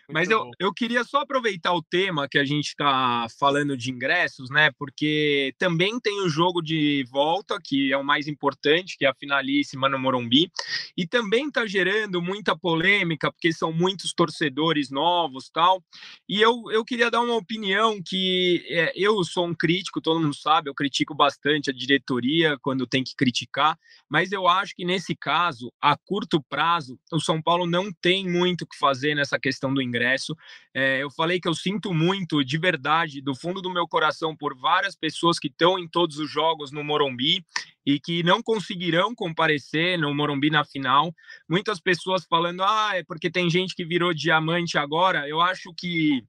Muito 0.07 0.13
Mas 0.13 0.29
eu, 0.29 0.51
eu 0.59 0.73
queria 0.73 1.03
só 1.03 1.21
aproveitar 1.21 1.73
o 1.73 1.81
tema 1.81 2.27
que 2.29 2.37
a 2.37 2.45
gente 2.45 2.67
está 2.67 3.25
falando 3.39 3.75
de 3.75 3.91
ingressos, 3.91 4.49
né? 4.49 4.71
Porque 4.77 5.53
também 5.57 5.99
tem 5.99 6.21
o 6.21 6.29
jogo 6.29 6.61
de 6.61 7.05
volta, 7.11 7.59
que 7.63 7.91
é 7.91 7.97
o 7.97 8.03
mais 8.03 8.27
importante, 8.27 8.97
que 8.97 9.05
é 9.05 9.09
a 9.09 9.15
finalíssima 9.15 9.89
no 9.89 9.97
Morumbi, 9.97 10.51
e 10.95 11.07
também 11.07 11.47
está 11.47 11.65
gerando 11.65 12.21
muita 12.21 12.55
polêmica, 12.55 13.31
porque 13.31 13.51
são 13.51 13.71
muitos 13.71 14.13
torcedores 14.13 14.91
novos 14.91 15.49
tal. 15.49 15.83
E 16.29 16.39
eu, 16.39 16.63
eu 16.71 16.85
queria 16.85 17.09
dar 17.09 17.21
uma 17.21 17.35
opinião 17.35 17.99
que 18.03 18.63
é, 18.69 18.93
eu 18.95 19.23
sou 19.23 19.47
um 19.47 19.55
crítico, 19.55 20.01
todo 20.01 20.19
mundo 20.19 20.35
sabe, 20.35 20.69
eu 20.69 20.75
critico 20.75 21.15
bastante 21.15 21.69
a 21.69 21.73
diretoria 21.73 22.57
quando 22.61 22.85
tem 22.85 23.03
que 23.03 23.15
criticar 23.15 23.34
criticar, 23.35 23.77
mas 24.09 24.31
eu 24.31 24.47
acho 24.47 24.73
que 24.75 24.85
nesse 24.85 25.15
caso, 25.15 25.71
a 25.81 25.97
curto 25.97 26.41
prazo, 26.41 26.97
o 27.11 27.19
São 27.19 27.41
Paulo 27.41 27.67
não 27.67 27.91
tem 27.91 28.29
muito 28.29 28.61
o 28.61 28.67
que 28.67 28.77
fazer 28.77 29.13
nessa 29.13 29.37
questão 29.37 29.73
do 29.73 29.81
ingresso. 29.81 30.35
É, 30.73 31.03
eu 31.03 31.11
falei 31.11 31.39
que 31.39 31.47
eu 31.47 31.53
sinto 31.53 31.93
muito, 31.93 32.43
de 32.43 32.57
verdade, 32.57 33.21
do 33.21 33.35
fundo 33.35 33.61
do 33.61 33.69
meu 33.69 33.87
coração, 33.87 34.35
por 34.35 34.57
várias 34.57 34.95
pessoas 34.95 35.37
que 35.37 35.47
estão 35.47 35.77
em 35.77 35.87
todos 35.87 36.17
os 36.17 36.31
jogos 36.31 36.71
no 36.71 36.83
Morumbi 36.83 37.43
e 37.85 37.99
que 37.99 38.23
não 38.23 38.41
conseguirão 38.41 39.13
comparecer 39.13 39.97
no 39.99 40.13
Morumbi 40.13 40.49
na 40.49 40.65
final. 40.65 41.13
Muitas 41.47 41.79
pessoas 41.79 42.25
falando, 42.25 42.63
ah, 42.63 42.91
é 42.95 43.03
porque 43.03 43.29
tem 43.29 43.49
gente 43.49 43.75
que 43.75 43.85
virou 43.85 44.13
diamante 44.13 44.77
agora. 44.77 45.27
Eu 45.27 45.39
acho 45.39 45.73
que 45.77 46.23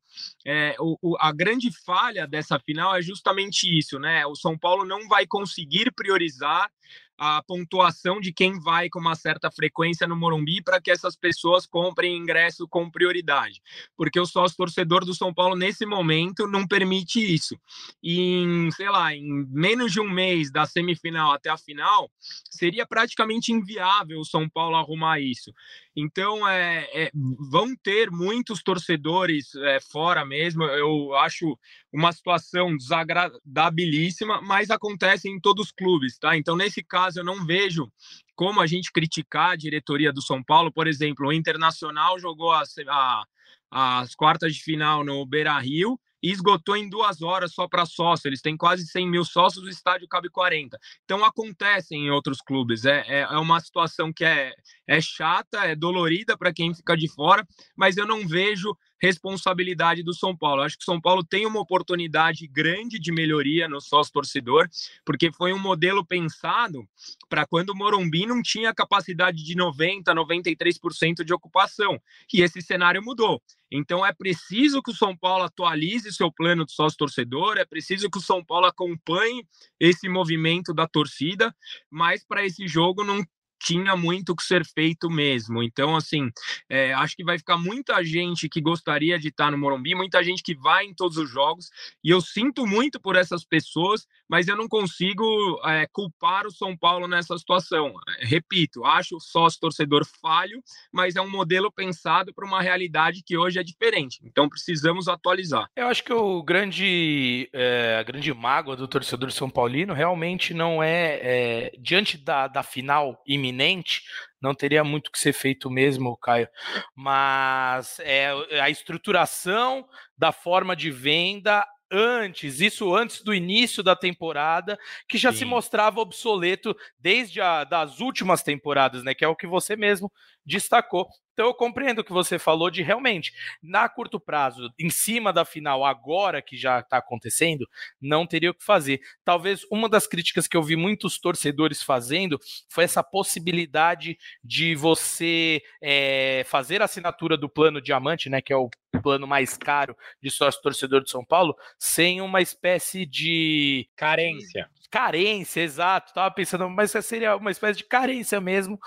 é, 0.44 0.76
o, 0.78 0.98
o, 1.00 1.16
a 1.18 1.32
grande 1.32 1.70
falha 1.84 2.26
dessa 2.26 2.58
final 2.58 2.94
é 2.94 3.00
justamente 3.00 3.66
isso, 3.66 3.98
né? 3.98 4.26
O 4.26 4.34
São 4.34 4.58
Paulo 4.58 4.84
não 4.84 5.08
vai 5.08 5.26
conseguir 5.26 5.90
priorizar 5.92 6.70
a 7.18 7.42
pontuação 7.42 8.20
de 8.20 8.32
quem 8.32 8.58
vai 8.60 8.88
com 8.88 8.98
uma 8.98 9.14
certa 9.14 9.50
frequência 9.50 10.06
no 10.06 10.16
Morumbi 10.16 10.62
para 10.62 10.80
que 10.80 10.90
essas 10.90 11.16
pessoas 11.16 11.66
comprem 11.66 12.16
ingresso 12.16 12.68
com 12.68 12.90
prioridade, 12.90 13.60
porque 13.96 14.20
o 14.20 14.26
sócio 14.26 14.56
torcedor 14.56 15.04
do 15.04 15.14
São 15.14 15.32
Paulo 15.32 15.56
nesse 15.56 15.86
momento 15.86 16.46
não 16.46 16.66
permite 16.66 17.20
isso. 17.20 17.58
E 18.02 18.20
em, 18.20 18.70
sei 18.70 18.90
lá, 18.90 19.14
em 19.14 19.46
menos 19.50 19.92
de 19.92 20.00
um 20.00 20.08
mês 20.08 20.50
da 20.50 20.66
semifinal 20.66 21.32
até 21.32 21.50
a 21.50 21.56
final, 21.56 22.10
seria 22.50 22.86
praticamente 22.86 23.52
inviável 23.52 24.20
o 24.20 24.24
São 24.24 24.48
Paulo 24.48 24.76
arrumar 24.76 25.20
isso. 25.20 25.52
Então, 25.96 26.46
é, 26.46 26.86
é, 26.92 27.10
vão 27.50 27.74
ter 27.74 28.10
muitos 28.10 28.62
torcedores 28.62 29.54
é, 29.54 29.80
fora 29.80 30.26
mesmo. 30.26 30.62
Eu 30.64 31.14
acho 31.14 31.58
uma 31.90 32.12
situação 32.12 32.76
desagradabilíssima, 32.76 34.42
mas 34.42 34.70
acontece 34.70 35.26
em 35.28 35.40
todos 35.40 35.66
os 35.66 35.72
clubes, 35.72 36.18
tá? 36.18 36.36
Então, 36.36 36.54
nesse 36.54 36.82
caso, 37.06 37.20
eu 37.20 37.24
não 37.24 37.44
vejo 37.46 37.90
como 38.34 38.60
a 38.60 38.66
gente 38.66 38.92
criticar 38.92 39.50
a 39.50 39.56
diretoria 39.56 40.12
do 40.12 40.22
São 40.22 40.42
Paulo. 40.42 40.72
Por 40.72 40.86
exemplo, 40.86 41.28
o 41.28 41.32
Internacional 41.32 42.18
jogou 42.18 42.52
a, 42.52 42.62
a, 42.88 43.24
as 43.70 44.14
quartas 44.14 44.54
de 44.54 44.62
final 44.62 45.04
no 45.04 45.24
Beira 45.24 45.58
Rio 45.58 45.98
e 46.22 46.30
esgotou 46.30 46.76
em 46.76 46.88
duas 46.88 47.22
horas 47.22 47.52
só 47.52 47.68
para 47.68 47.86
sócio. 47.86 48.28
Eles 48.28 48.40
têm 48.40 48.56
quase 48.56 48.86
100 48.86 49.08
mil 49.08 49.24
sócios, 49.24 49.64
o 49.64 49.68
estádio 49.68 50.08
cabe 50.08 50.28
40. 50.28 50.76
Então 51.04 51.24
acontece 51.24 51.94
em 51.94 52.10
outros 52.10 52.38
clubes. 52.40 52.84
É, 52.84 53.04
é, 53.06 53.20
é 53.20 53.38
uma 53.38 53.60
situação 53.60 54.12
que 54.12 54.24
é, 54.24 54.52
é 54.88 55.00
chata, 55.00 55.58
é 55.64 55.76
dolorida 55.76 56.36
para 56.36 56.52
quem 56.52 56.74
fica 56.74 56.96
de 56.96 57.08
fora, 57.08 57.46
mas 57.76 57.96
eu 57.96 58.06
não 58.06 58.26
vejo 58.26 58.76
responsabilidade 59.00 60.02
do 60.02 60.14
São 60.14 60.36
Paulo. 60.36 60.62
Acho 60.62 60.76
que 60.76 60.82
o 60.82 60.86
São 60.86 61.00
Paulo 61.00 61.24
tem 61.24 61.46
uma 61.46 61.60
oportunidade 61.60 62.46
grande 62.46 62.98
de 62.98 63.12
melhoria 63.12 63.68
no 63.68 63.80
sócio 63.80 64.12
torcedor, 64.12 64.68
porque 65.04 65.30
foi 65.32 65.52
um 65.52 65.58
modelo 65.58 66.04
pensado 66.04 66.86
para 67.28 67.46
quando 67.46 67.70
o 67.70 67.76
Morumbi 67.76 68.26
não 68.26 68.42
tinha 68.42 68.74
capacidade 68.74 69.42
de 69.42 69.54
90, 69.54 70.14
93% 70.14 71.24
de 71.24 71.32
ocupação. 71.32 72.00
E 72.32 72.42
esse 72.42 72.60
cenário 72.62 73.02
mudou. 73.02 73.42
Então 73.70 74.06
é 74.06 74.12
preciso 74.12 74.82
que 74.82 74.92
o 74.92 74.94
São 74.94 75.16
Paulo 75.16 75.44
atualize 75.44 76.12
seu 76.12 76.30
plano 76.30 76.64
de 76.64 76.72
sócio 76.72 76.96
torcedor, 76.96 77.58
é 77.58 77.64
preciso 77.64 78.08
que 78.08 78.18
o 78.18 78.22
São 78.22 78.44
Paulo 78.44 78.66
acompanhe 78.66 79.44
esse 79.80 80.08
movimento 80.08 80.72
da 80.72 80.86
torcida, 80.86 81.54
mas 81.90 82.24
para 82.24 82.46
esse 82.46 82.68
jogo 82.68 83.02
não 83.02 83.24
tinha 83.58 83.96
muito 83.96 84.34
que 84.34 84.42
ser 84.42 84.64
feito 84.64 85.10
mesmo. 85.10 85.62
Então, 85.62 85.96
assim, 85.96 86.30
é, 86.68 86.92
acho 86.94 87.16
que 87.16 87.24
vai 87.24 87.38
ficar 87.38 87.56
muita 87.56 88.02
gente 88.04 88.48
que 88.48 88.60
gostaria 88.60 89.18
de 89.18 89.28
estar 89.28 89.50
no 89.50 89.58
Morumbi, 89.58 89.94
muita 89.94 90.22
gente 90.22 90.42
que 90.42 90.54
vai 90.54 90.84
em 90.84 90.94
todos 90.94 91.16
os 91.16 91.30
jogos, 91.30 91.70
e 92.02 92.10
eu 92.10 92.20
sinto 92.20 92.66
muito 92.66 93.00
por 93.00 93.16
essas 93.16 93.44
pessoas, 93.44 94.06
mas 94.28 94.48
eu 94.48 94.56
não 94.56 94.68
consigo 94.68 95.24
é, 95.64 95.86
culpar 95.92 96.46
o 96.46 96.50
São 96.50 96.76
Paulo 96.76 97.06
nessa 97.08 97.36
situação. 97.38 97.94
Repito, 98.20 98.84
acho 98.84 99.16
o 99.16 99.20
sócio 99.20 99.60
torcedor 99.60 100.04
falho, 100.20 100.62
mas 100.92 101.16
é 101.16 101.20
um 101.20 101.30
modelo 101.30 101.70
pensado 101.72 102.34
para 102.34 102.46
uma 102.46 102.60
realidade 102.60 103.22
que 103.24 103.36
hoje 103.36 103.58
é 103.58 103.62
diferente. 103.62 104.20
Então, 104.24 104.48
precisamos 104.48 105.08
atualizar. 105.08 105.68
Eu 105.76 105.86
acho 105.88 106.04
que 106.04 106.12
o 106.12 106.42
grande, 106.42 107.48
é, 107.52 107.96
a 107.98 108.02
grande 108.02 108.32
mágoa 108.32 108.76
do 108.76 108.88
torcedor 108.88 109.30
São 109.32 109.48
Paulino 109.48 109.94
realmente 109.94 110.52
não 110.52 110.82
é, 110.82 111.20
é 111.22 111.72
diante 111.78 112.18
da, 112.18 112.46
da 112.48 112.62
final 112.62 113.22
iminente 113.26 113.45
iminente, 113.46 114.02
não 114.40 114.54
teria 114.54 114.82
muito 114.82 115.10
que 115.10 115.18
ser 115.18 115.32
feito 115.32 115.70
mesmo, 115.70 116.16
Caio. 116.16 116.48
Mas 116.94 117.98
é 118.00 118.30
a 118.60 118.68
estruturação 118.70 119.86
da 120.16 120.32
forma 120.32 120.74
de 120.74 120.90
venda 120.90 121.66
antes, 121.90 122.60
isso 122.60 122.94
antes 122.94 123.22
do 123.22 123.32
início 123.32 123.82
da 123.82 123.94
temporada, 123.94 124.78
que 125.08 125.16
já 125.16 125.30
Sim. 125.30 125.38
se 125.38 125.44
mostrava 125.44 126.00
obsoleto 126.00 126.76
desde 126.98 127.40
a, 127.40 127.64
das 127.64 128.00
últimas 128.00 128.42
temporadas, 128.42 129.04
né? 129.04 129.14
Que 129.14 129.24
é 129.24 129.28
o 129.28 129.36
que 129.36 129.46
você 129.46 129.76
mesmo 129.76 130.12
destacou. 130.44 131.06
Então 131.36 131.48
eu 131.48 131.54
compreendo 131.54 131.98
o 131.98 132.04
que 132.04 132.14
você 132.14 132.38
falou 132.38 132.70
de 132.70 132.80
realmente, 132.80 133.30
na 133.62 133.86
curto 133.90 134.18
prazo, 134.18 134.72
em 134.78 134.88
cima 134.88 135.34
da 135.34 135.44
final, 135.44 135.84
agora 135.84 136.40
que 136.40 136.56
já 136.56 136.80
está 136.80 136.96
acontecendo, 136.96 137.68
não 138.00 138.26
teria 138.26 138.52
o 138.52 138.54
que 138.54 138.64
fazer. 138.64 139.02
Talvez 139.22 139.60
uma 139.70 139.86
das 139.86 140.06
críticas 140.06 140.48
que 140.48 140.56
eu 140.56 140.62
vi 140.62 140.76
muitos 140.76 141.18
torcedores 141.18 141.82
fazendo 141.82 142.40
foi 142.70 142.84
essa 142.84 143.02
possibilidade 143.02 144.16
de 144.42 144.74
você 144.74 145.60
é, 145.82 146.42
fazer 146.46 146.80
a 146.80 146.86
assinatura 146.86 147.36
do 147.36 147.50
plano 147.50 147.82
diamante, 147.82 148.30
né? 148.30 148.40
Que 148.40 148.54
é 148.54 148.56
o 148.56 148.70
plano 149.02 149.26
mais 149.26 149.58
caro 149.58 149.94
de 150.22 150.30
sócio 150.30 150.62
torcedor 150.62 151.04
de 151.04 151.10
São 151.10 151.22
Paulo, 151.22 151.54
sem 151.78 152.22
uma 152.22 152.40
espécie 152.40 153.04
de 153.04 153.86
carência 153.94 154.70
carência, 154.88 155.60
exato. 155.60 156.12
Tava 156.12 156.32
pensando, 156.34 156.68
mas 156.70 156.92
seria 157.04 157.36
uma 157.36 157.50
espécie 157.50 157.78
de 157.78 157.84
carência 157.84 158.40
mesmo 158.40 158.78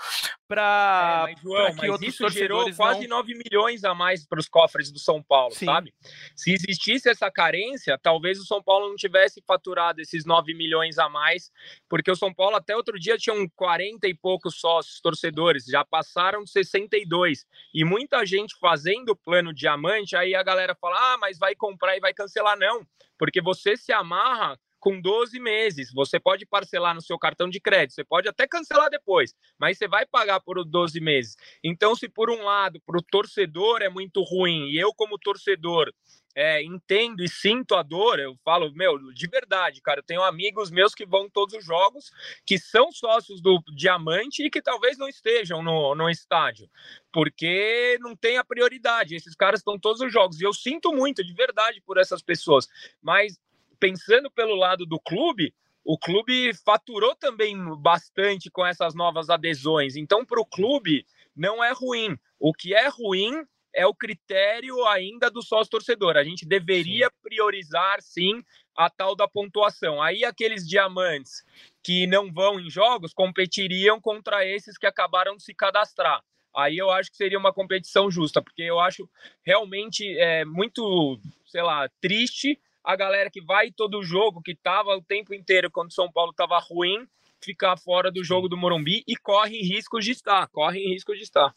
para 0.48 1.26
é, 1.28 1.40
João, 1.40 1.74
que 1.76 1.86
mas 1.86 2.02
isso 2.02 2.28
gerou 2.28 2.64
quase 2.74 3.06
não... 3.06 3.18
9 3.18 3.34
milhões 3.34 3.84
a 3.84 3.94
mais 3.94 4.26
para 4.26 4.40
os 4.40 4.48
cofres 4.48 4.90
do 4.90 4.98
São 4.98 5.22
Paulo, 5.22 5.54
Sim. 5.54 5.66
sabe? 5.66 5.94
Se 6.34 6.52
existisse 6.52 7.08
essa 7.08 7.30
carência, 7.30 7.98
talvez 8.02 8.40
o 8.40 8.44
São 8.44 8.62
Paulo 8.62 8.88
não 8.88 8.96
tivesse 8.96 9.42
faturado 9.46 10.00
esses 10.00 10.24
9 10.24 10.52
milhões 10.54 10.98
a 10.98 11.08
mais, 11.08 11.50
porque 11.88 12.10
o 12.10 12.16
São 12.16 12.34
Paulo 12.34 12.56
até 12.56 12.74
outro 12.74 12.98
dia 12.98 13.16
tinha 13.16 13.34
um 13.34 13.48
40 13.48 14.08
e 14.08 14.14
poucos 14.14 14.56
sócios 14.58 15.00
torcedores, 15.00 15.64
já 15.66 15.84
passaram 15.84 16.46
62. 16.46 17.46
E 17.72 17.84
muita 17.84 18.24
gente 18.26 18.56
fazendo 18.58 19.10
o 19.10 19.16
plano 19.16 19.54
diamante, 19.54 20.16
aí 20.16 20.34
a 20.34 20.42
galera 20.42 20.74
fala: 20.74 20.96
"Ah, 21.14 21.18
mas 21.18 21.38
vai 21.38 21.54
comprar 21.54 21.96
e 21.96 22.00
vai 22.00 22.12
cancelar 22.12 22.58
não", 22.58 22.84
porque 23.18 23.40
você 23.40 23.76
se 23.76 23.92
amarra 23.92 24.58
com 24.80 25.00
12 25.00 25.38
meses. 25.38 25.92
Você 25.92 26.18
pode 26.18 26.46
parcelar 26.46 26.94
no 26.94 27.02
seu 27.02 27.18
cartão 27.18 27.48
de 27.48 27.60
crédito, 27.60 27.94
você 27.94 28.04
pode 28.04 28.28
até 28.28 28.46
cancelar 28.48 28.90
depois, 28.90 29.34
mas 29.58 29.78
você 29.78 29.86
vai 29.86 30.06
pagar 30.06 30.40
por 30.40 30.64
12 30.64 30.98
meses. 31.00 31.36
Então, 31.62 31.94
se 31.94 32.08
por 32.08 32.30
um 32.30 32.42
lado, 32.42 32.80
para 32.84 32.98
o 32.98 33.02
torcedor 33.02 33.82
é 33.82 33.88
muito 33.88 34.22
ruim, 34.22 34.70
e 34.70 34.78
eu, 34.78 34.92
como 34.94 35.18
torcedor, 35.18 35.92
é, 36.34 36.62
entendo 36.62 37.22
e 37.22 37.28
sinto 37.28 37.74
a 37.74 37.82
dor, 37.82 38.18
eu 38.18 38.36
falo, 38.44 38.72
meu, 38.72 39.12
de 39.12 39.26
verdade, 39.26 39.80
cara, 39.82 40.00
eu 40.00 40.04
tenho 40.04 40.22
amigos 40.22 40.70
meus 40.70 40.94
que 40.94 41.04
vão 41.04 41.28
todos 41.28 41.54
os 41.54 41.64
jogos, 41.64 42.10
que 42.46 42.56
são 42.58 42.92
sócios 42.92 43.40
do 43.40 43.60
Diamante 43.74 44.44
e 44.44 44.50
que 44.50 44.62
talvez 44.62 44.96
não 44.96 45.08
estejam 45.08 45.62
no, 45.62 45.94
no 45.94 46.08
estádio, 46.08 46.70
porque 47.12 47.98
não 48.00 48.14
tem 48.14 48.38
a 48.38 48.44
prioridade. 48.44 49.16
Esses 49.16 49.34
caras 49.34 49.60
estão 49.60 49.78
todos 49.78 50.00
os 50.00 50.12
jogos, 50.12 50.40
e 50.40 50.44
eu 50.44 50.52
sinto 50.52 50.92
muito, 50.92 51.24
de 51.24 51.34
verdade, 51.34 51.82
por 51.84 51.98
essas 51.98 52.22
pessoas, 52.22 52.68
mas 53.02 53.38
pensando 53.80 54.30
pelo 54.30 54.54
lado 54.54 54.84
do 54.84 55.00
clube, 55.00 55.52
o 55.82 55.98
clube 55.98 56.52
faturou 56.64 57.16
também 57.16 57.56
bastante 57.78 58.50
com 58.50 58.64
essas 58.64 58.94
novas 58.94 59.30
adesões. 59.30 59.96
Então, 59.96 60.24
para 60.24 60.40
o 60.40 60.46
clube, 60.46 61.06
não 61.34 61.64
é 61.64 61.72
ruim. 61.72 62.16
O 62.38 62.52
que 62.52 62.74
é 62.74 62.88
ruim 62.88 63.42
é 63.72 63.86
o 63.86 63.94
critério 63.94 64.86
ainda 64.86 65.30
do 65.30 65.42
sócio 65.42 65.70
torcedor. 65.70 66.16
A 66.16 66.24
gente 66.24 66.44
deveria 66.44 67.06
sim. 67.06 67.12
priorizar, 67.22 68.02
sim, 68.02 68.44
a 68.76 68.90
tal 68.90 69.16
da 69.16 69.26
pontuação. 69.26 70.02
Aí, 70.02 70.24
aqueles 70.24 70.68
diamantes 70.68 71.44
que 71.82 72.06
não 72.06 72.30
vão 72.30 72.60
em 72.60 72.68
jogos 72.68 73.14
competiriam 73.14 74.00
contra 74.00 74.44
esses 74.44 74.76
que 74.76 74.86
acabaram 74.86 75.36
de 75.36 75.42
se 75.42 75.54
cadastrar. 75.54 76.22
Aí 76.54 76.76
eu 76.76 76.90
acho 76.90 77.10
que 77.10 77.16
seria 77.16 77.38
uma 77.38 77.52
competição 77.52 78.10
justa, 78.10 78.42
porque 78.42 78.62
eu 78.62 78.80
acho 78.80 79.08
realmente 79.42 80.18
é, 80.18 80.44
muito, 80.44 81.18
sei 81.46 81.62
lá, 81.62 81.88
triste 82.00 82.60
a 82.84 82.96
galera 82.96 83.30
que 83.30 83.40
vai 83.40 83.70
todo 83.70 84.02
jogo, 84.02 84.42
que 84.42 84.52
estava 84.52 84.96
o 84.96 85.02
tempo 85.02 85.34
inteiro 85.34 85.70
quando 85.70 85.92
São 85.92 86.10
Paulo 86.10 86.30
estava 86.30 86.58
ruim, 86.58 87.06
ficar 87.42 87.76
fora 87.76 88.10
do 88.10 88.22
jogo 88.22 88.48
do 88.48 88.56
Morumbi 88.56 89.02
e 89.06 89.16
corre 89.16 89.60
risco 89.60 90.00
de 90.00 90.12
estar, 90.12 90.46
corre 90.48 90.80
risco 90.80 91.14
de 91.14 91.22
estar. 91.22 91.54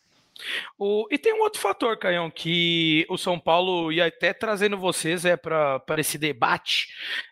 O, 0.78 1.08
e 1.12 1.18
tem 1.18 1.34
um 1.34 1.42
outro 1.42 1.62
fator, 1.62 1.98
Caião, 1.98 2.30
que 2.30 3.06
o 3.10 3.18
São 3.18 3.40
Paulo 3.40 3.92
ia 3.92 4.08
até 4.08 4.34
trazendo 4.34 4.78
vocês 4.78 5.26
é 5.26 5.38
para 5.38 5.84
esse 6.00 6.18
debate. 6.18 6.88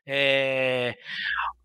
É, 0.06 0.96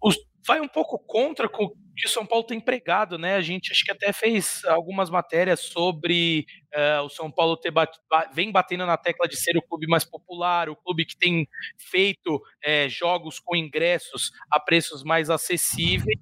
os, 0.03 0.17
vai 0.47 0.61
um 0.61 0.69
pouco 0.69 0.99
contra 0.99 1.47
o 1.47 1.71
que 1.97 2.09
São 2.09 2.27
Paulo 2.27 2.45
tem 2.45 2.61
pregado, 2.61 3.19
né? 3.19 3.37
A 3.37 3.41
gente 3.41 3.73
acho 3.73 3.85
que 3.85 3.91
até 3.91 4.13
fez 4.13 4.65
algumas 4.67 5.11
matérias 5.11 5.61
sobre 5.61 6.47
uh, 6.75 7.03
o 7.03 7.09
São 7.09 7.31
Paulo 7.31 7.57
ter 7.57 7.71
bat, 7.71 7.99
vem 8.33 8.53
batendo 8.53 8.87
na 8.87 8.97
tecla 8.97 9.27
de 9.27 9.37
ser 9.37 9.57
o 9.57 9.63
clube 9.63 9.87
mais 9.87 10.05
popular, 10.05 10.69
o 10.69 10.77
clube 10.77 11.05
que 11.05 11.17
tem 11.17 11.49
feito 11.79 12.41
é, 12.63 12.89
jogos 12.89 13.41
com 13.41 13.57
ingressos 13.57 14.31
a 14.51 14.61
preços 14.61 15.03
mais 15.03 15.31
acessíveis 15.31 16.19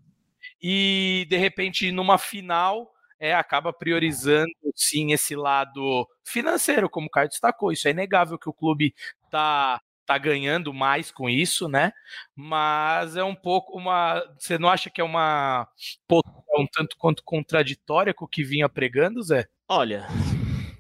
e 0.63 1.27
de 1.29 1.37
repente 1.37 1.93
numa 1.93 2.17
final 2.17 2.91
é, 3.19 3.35
acaba 3.35 3.73
priorizando 3.73 4.51
sim 4.75 5.13
esse 5.13 5.37
lado 5.37 6.09
financeiro, 6.25 6.89
como 6.91 7.07
o 7.07 7.11
Caio 7.11 7.29
destacou. 7.29 7.73
Isso 7.73 7.89
é 7.89 7.91
inegável 7.91 8.39
que 8.39 8.49
o 8.49 8.53
clube 8.53 8.95
está 9.25 9.81
tá 10.07 10.19
ganhando 10.19 10.73
mais 10.73 11.11
com 11.11 11.29
isso, 11.29 11.69
né? 11.69 11.93
Mas 12.35 13.17
é 13.17 13.25
um 13.25 13.35
pouco 13.35 13.77
uma. 13.77 14.23
Você 14.39 14.59
não 14.59 14.69
acha 14.69 14.91
que 14.91 15.01
é 15.01 15.05
uma 15.05 15.69
postura 16.07 16.45
um 16.57 16.67
tanto 16.67 16.97
quanto 16.97 17.23
contraditória 17.25 18.15
com 18.15 18.25
o 18.25 18.29
que 18.29 18.45
vinha 18.45 18.69
pregando, 18.69 19.23
Zé? 19.23 19.47
Olha. 19.69 20.07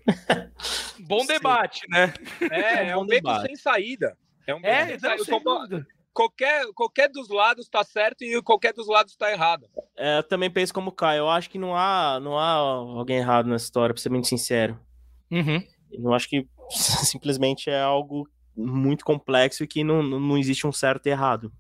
bom 1.00 1.24
debate, 1.26 1.82
né? 1.88 2.12
É, 2.50 2.90
é 2.90 2.96
um, 2.96 3.06
beco 3.06 3.40
sem 3.40 3.56
saída. 3.56 4.16
É 4.46 4.54
um 4.54 4.60
beco 4.60 4.74
é, 4.74 4.86
sem 4.86 4.98
saída. 4.98 5.24
Sem 5.24 5.86
qualquer, 6.12 6.64
qualquer 6.74 7.08
dos 7.10 7.28
lados 7.28 7.64
está 7.64 7.82
certo 7.82 8.22
e 8.22 8.40
qualquer 8.42 8.72
dos 8.72 8.86
lados 8.86 9.12
está 9.12 9.30
errado. 9.30 9.68
É, 9.96 10.18
eu 10.18 10.22
também 10.22 10.50
penso 10.50 10.72
como 10.72 10.90
o 10.90 10.92
Caio. 10.92 11.20
Eu 11.20 11.28
acho 11.28 11.50
que 11.50 11.58
não 11.58 11.76
há, 11.76 12.20
não 12.20 12.38
há 12.38 12.52
alguém 12.52 13.18
errado 13.18 13.48
nessa 13.48 13.64
história, 13.64 13.92
pra 13.92 14.00
ser 14.02 14.10
muito 14.10 14.28
sincero. 14.28 14.78
Uhum. 15.30 15.62
Eu 15.92 16.14
acho 16.14 16.28
que 16.28 16.46
simplesmente 16.70 17.68
é 17.68 17.80
algo 17.80 18.28
muito 18.56 19.04
complexo 19.04 19.64
e 19.64 19.66
que 19.66 19.82
não, 19.82 20.02
não 20.02 20.38
existe 20.38 20.66
um 20.66 20.72
certo 20.72 21.06
e 21.06 21.10
errado 21.10 21.52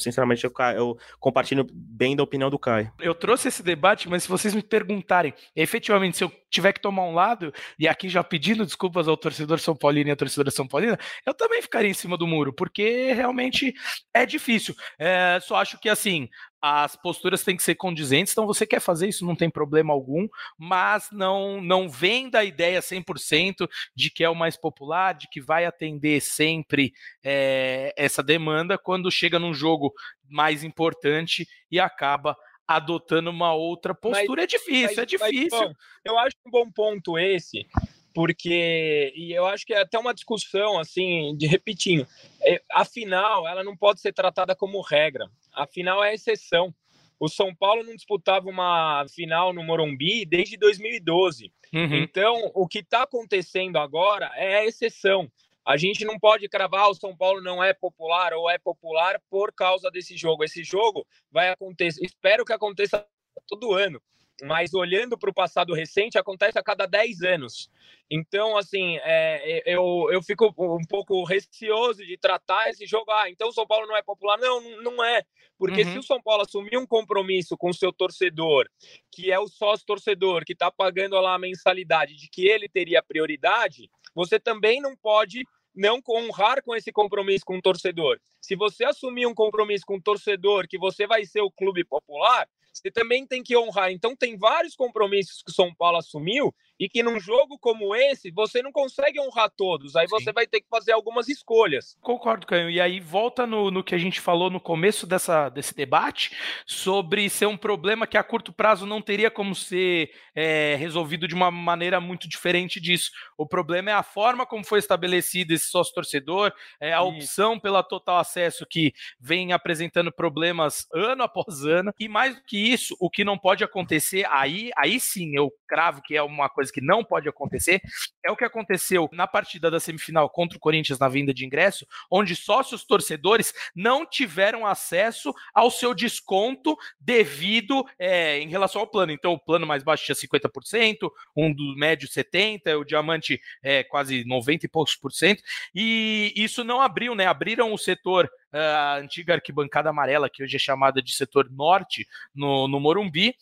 sinceramente, 0.00 0.44
eu, 0.44 0.52
eu, 0.74 0.98
compartilho 1.18 1.66
bem 1.72 2.16
da 2.16 2.22
opinião 2.22 2.50
do 2.50 2.58
Caio. 2.58 2.92
Eu 2.98 3.14
trouxe 3.14 3.48
esse 3.48 3.62
debate, 3.62 4.08
mas 4.08 4.22
se 4.22 4.28
vocês 4.28 4.54
me 4.54 4.62
perguntarem, 4.62 5.34
efetivamente, 5.54 6.16
se 6.16 6.24
eu 6.24 6.32
tiver 6.50 6.72
que 6.72 6.80
tomar 6.80 7.04
um 7.04 7.14
lado, 7.14 7.52
e 7.78 7.86
aqui 7.86 8.08
já 8.08 8.24
pedindo 8.24 8.64
desculpas 8.64 9.06
ao 9.06 9.16
torcedor 9.16 9.58
São 9.60 9.76
Paulino 9.76 10.08
e 10.08 10.12
à 10.12 10.16
torcedora 10.16 10.50
São 10.50 10.66
Paulina, 10.66 10.98
eu 11.24 11.34
também 11.34 11.62
ficaria 11.62 11.90
em 11.90 11.94
cima 11.94 12.16
do 12.16 12.26
muro, 12.26 12.52
porque 12.52 13.12
realmente 13.12 13.74
é 14.12 14.26
difícil. 14.26 14.74
É, 14.98 15.38
só 15.42 15.56
acho 15.56 15.78
que, 15.78 15.88
assim, 15.88 16.28
as 16.60 16.94
posturas 16.94 17.42
têm 17.42 17.56
que 17.56 17.62
ser 17.62 17.74
condizentes, 17.74 18.32
então 18.32 18.46
você 18.46 18.66
quer 18.66 18.80
fazer 18.80 19.08
isso, 19.08 19.24
não 19.24 19.34
tem 19.34 19.48
problema 19.48 19.92
algum, 19.92 20.28
mas 20.58 21.08
não 21.10 21.60
não 21.60 21.88
vem 21.88 22.28
da 22.28 22.44
ideia 22.44 22.80
100% 22.80 23.68
de 23.94 24.10
que 24.10 24.22
é 24.22 24.28
o 24.28 24.34
mais 24.34 24.56
popular, 24.56 25.14
de 25.14 25.28
que 25.28 25.40
vai 25.40 25.64
atender 25.64 26.20
sempre 26.20 26.92
é, 27.24 27.94
essa 27.96 28.22
demanda 28.22 28.76
quando 28.76 29.10
chega 29.10 29.38
num 29.38 29.54
jogo 29.54 29.92
mais 30.28 30.62
importante 30.62 31.48
e 31.70 31.80
acaba 31.80 32.36
adotando 32.66 33.30
uma 33.30 33.52
outra 33.52 33.92
postura. 33.92 34.42
Mas, 34.42 34.44
é 34.44 34.46
difícil, 34.46 34.86
mas, 34.86 34.98
é 34.98 35.06
difícil. 35.06 35.48
Mas, 35.50 35.68
bom, 35.68 35.72
eu 36.04 36.18
acho 36.18 36.36
um 36.46 36.50
bom 36.50 36.70
ponto 36.70 37.18
esse, 37.18 37.66
porque 38.14 39.12
e 39.14 39.32
eu 39.32 39.46
acho 39.46 39.64
que 39.64 39.72
é 39.72 39.80
até 39.80 39.98
uma 39.98 40.14
discussão 40.14 40.78
assim 40.78 41.36
de 41.36 41.46
repetindo 41.46 42.06
é, 42.42 42.60
a 42.70 42.84
final 42.84 43.46
ela 43.46 43.62
não 43.62 43.76
pode 43.76 44.00
ser 44.00 44.12
tratada 44.12 44.54
como 44.54 44.80
regra. 44.80 45.28
A 45.52 45.66
final 45.66 46.02
é 46.02 46.14
exceção. 46.14 46.74
O 47.18 47.28
São 47.28 47.54
Paulo 47.54 47.82
não 47.82 47.94
disputava 47.94 48.48
uma 48.48 49.04
final 49.08 49.52
no 49.52 49.62
Morumbi 49.62 50.24
desde 50.24 50.56
2012 50.56 51.52
uhum. 51.72 51.94
então 51.94 52.50
o 52.54 52.66
que 52.66 52.78
está 52.78 53.02
acontecendo 53.02 53.78
agora 53.78 54.30
é 54.36 54.56
a 54.56 54.64
exceção. 54.64 55.30
A 55.64 55.76
gente 55.76 56.04
não 56.04 56.18
pode 56.18 56.48
cravar 56.48 56.88
o 56.88 56.94
São 56.94 57.14
Paulo 57.14 57.42
não 57.42 57.62
é 57.62 57.74
popular 57.74 58.32
ou 58.32 58.48
é 58.48 58.58
popular 58.58 59.20
por 59.30 59.52
causa 59.52 59.90
desse 59.90 60.16
jogo. 60.16 60.42
Esse 60.42 60.64
jogo 60.64 61.06
vai 61.30 61.50
acontecer 61.50 62.04
espero 62.04 62.44
que 62.44 62.52
aconteça 62.52 63.06
todo 63.46 63.74
ano 63.74 64.00
mas 64.42 64.74
olhando 64.74 65.18
para 65.18 65.30
o 65.30 65.34
passado 65.34 65.74
recente, 65.74 66.18
acontece 66.18 66.58
a 66.58 66.62
cada 66.62 66.86
10 66.86 67.22
anos. 67.22 67.70
Então, 68.10 68.56
assim, 68.56 68.98
é, 69.02 69.62
eu, 69.66 70.08
eu 70.10 70.22
fico 70.22 70.46
um 70.58 70.84
pouco 70.88 71.22
receoso 71.24 72.04
de 72.04 72.16
tratar 72.16 72.68
esse 72.68 72.86
jogo. 72.86 73.10
Ah, 73.10 73.30
então 73.30 73.48
o 73.48 73.52
São 73.52 73.66
Paulo 73.66 73.86
não 73.86 73.96
é 73.96 74.02
popular. 74.02 74.38
Não, 74.38 74.60
não 74.82 75.04
é. 75.04 75.22
Porque 75.58 75.82
uhum. 75.82 75.92
se 75.92 75.98
o 75.98 76.02
São 76.02 76.20
Paulo 76.20 76.42
assumir 76.42 76.78
um 76.78 76.86
compromisso 76.86 77.56
com 77.56 77.68
o 77.68 77.74
seu 77.74 77.92
torcedor, 77.92 78.66
que 79.12 79.30
é 79.30 79.38
o 79.38 79.46
sócio 79.46 79.86
torcedor, 79.86 80.44
que 80.44 80.54
está 80.54 80.70
pagando 80.70 81.20
lá 81.20 81.34
a 81.34 81.38
mensalidade, 81.38 82.16
de 82.16 82.28
que 82.28 82.46
ele 82.46 82.68
teria 82.68 83.02
prioridade, 83.02 83.90
você 84.14 84.40
também 84.40 84.80
não 84.80 84.96
pode 84.96 85.44
não 85.74 86.00
honrar 86.08 86.62
com 86.62 86.74
esse 86.74 86.90
compromisso 86.90 87.44
com 87.44 87.58
o 87.58 87.62
torcedor. 87.62 88.18
Se 88.40 88.56
você 88.56 88.84
assumir 88.84 89.26
um 89.26 89.34
compromisso 89.34 89.84
com 89.86 89.96
o 89.96 90.02
torcedor 90.02 90.66
que 90.66 90.78
você 90.78 91.06
vai 91.06 91.24
ser 91.24 91.42
o 91.42 91.50
clube 91.50 91.84
popular, 91.84 92.48
você 92.72 92.90
também 92.90 93.26
tem 93.26 93.42
que 93.42 93.56
honrar. 93.56 93.90
Então, 93.90 94.16
tem 94.16 94.36
vários 94.36 94.74
compromissos 94.74 95.42
que 95.42 95.50
o 95.50 95.54
São 95.54 95.74
Paulo 95.74 95.98
assumiu 95.98 96.54
e 96.80 96.88
que 96.88 97.02
num 97.02 97.20
jogo 97.20 97.58
como 97.58 97.94
esse, 97.94 98.30
você 98.30 98.62
não 98.62 98.72
consegue 98.72 99.20
honrar 99.20 99.50
todos. 99.50 99.94
Aí 99.94 100.08
Sim. 100.08 100.14
você 100.14 100.32
vai 100.32 100.46
ter 100.46 100.62
que 100.62 100.68
fazer 100.68 100.92
algumas 100.92 101.28
escolhas. 101.28 101.94
Concordo, 102.00 102.46
Canho. 102.46 102.70
E 102.70 102.80
aí 102.80 102.98
volta 102.98 103.46
no, 103.46 103.70
no 103.70 103.84
que 103.84 103.94
a 103.94 103.98
gente 103.98 104.18
falou 104.18 104.48
no 104.48 104.58
começo 104.58 105.06
dessa, 105.06 105.50
desse 105.50 105.74
debate 105.74 106.34
sobre 106.64 107.28
ser 107.28 107.44
um 107.44 107.56
problema 107.56 108.06
que 108.06 108.16
a 108.16 108.24
curto 108.24 108.50
prazo 108.50 108.86
não 108.86 109.02
teria 109.02 109.30
como 109.30 109.54
ser 109.54 110.10
é, 110.34 110.74
resolvido 110.76 111.28
de 111.28 111.34
uma 111.34 111.50
maneira 111.50 112.00
muito 112.00 112.26
diferente 112.26 112.80
disso. 112.80 113.10
O 113.36 113.46
problema 113.46 113.90
é 113.90 113.94
a 113.94 114.02
forma 114.02 114.46
como 114.46 114.64
foi 114.64 114.78
estabelecido 114.78 115.52
esse 115.52 115.66
sócio-torcedor, 115.66 116.50
é 116.80 116.94
a 116.94 117.02
opção 117.02 117.60
pela 117.60 117.82
total 117.82 118.16
acesso 118.16 118.64
que 118.66 118.94
vem 119.20 119.52
apresentando 119.52 120.10
problemas 120.10 120.86
ano 120.94 121.24
após 121.24 121.66
ano. 121.66 121.92
E 122.00 122.08
mais 122.08 122.36
do 122.36 122.42
que 122.42 122.56
isso, 122.56 122.96
o 122.98 123.10
que 123.10 123.22
não 123.22 123.36
pode 123.36 123.62
acontecer, 123.62 124.26
aí, 124.30 124.70
aí 124.78 124.98
sim 124.98 125.36
eu 125.36 125.52
cravo 125.68 126.00
que 126.00 126.16
é 126.16 126.22
uma 126.22 126.48
coisa 126.48 126.69
que 126.70 126.80
não 126.80 127.04
pode 127.04 127.28
acontecer, 127.28 127.80
é 128.24 128.30
o 128.30 128.36
que 128.36 128.44
aconteceu 128.44 129.08
na 129.12 129.26
partida 129.26 129.70
da 129.70 129.80
semifinal 129.80 130.28
contra 130.28 130.56
o 130.56 130.60
Corinthians 130.60 130.98
na 130.98 131.08
venda 131.08 131.32
de 131.32 131.44
ingresso, 131.44 131.86
onde 132.10 132.36
sócios 132.36 132.84
torcedores 132.84 133.52
não 133.74 134.06
tiveram 134.06 134.66
acesso 134.66 135.34
ao 135.54 135.70
seu 135.70 135.94
desconto 135.94 136.76
devido 136.98 137.84
é, 137.98 138.38
em 138.38 138.48
relação 138.48 138.80
ao 138.80 138.86
plano. 138.86 139.12
Então, 139.12 139.32
o 139.32 139.38
plano 139.38 139.66
mais 139.66 139.82
baixo 139.82 140.04
tinha 140.04 140.14
50%, 140.14 141.10
um 141.36 141.52
do 141.52 141.74
médio 141.76 142.08
70%, 142.08 142.80
o 142.80 142.84
diamante 142.84 143.40
é, 143.62 143.82
quase 143.84 144.24
90 144.24 144.66
e 144.66 144.68
poucos 144.68 144.96
por 144.96 145.12
cento, 145.12 145.42
e 145.74 146.32
isso 146.36 146.64
não 146.64 146.80
abriu, 146.80 147.14
né? 147.14 147.26
Abriram 147.26 147.72
o 147.72 147.78
setor 147.78 148.30
a 148.52 148.96
antiga 148.96 149.34
arquibancada 149.34 149.90
amarela, 149.90 150.30
que 150.30 150.42
hoje 150.42 150.56
é 150.56 150.58
chamada 150.58 151.02
de 151.02 151.14
setor 151.14 151.50
norte, 151.50 152.06
no, 152.34 152.66
no 152.66 152.80
Morumbi, 152.80 153.34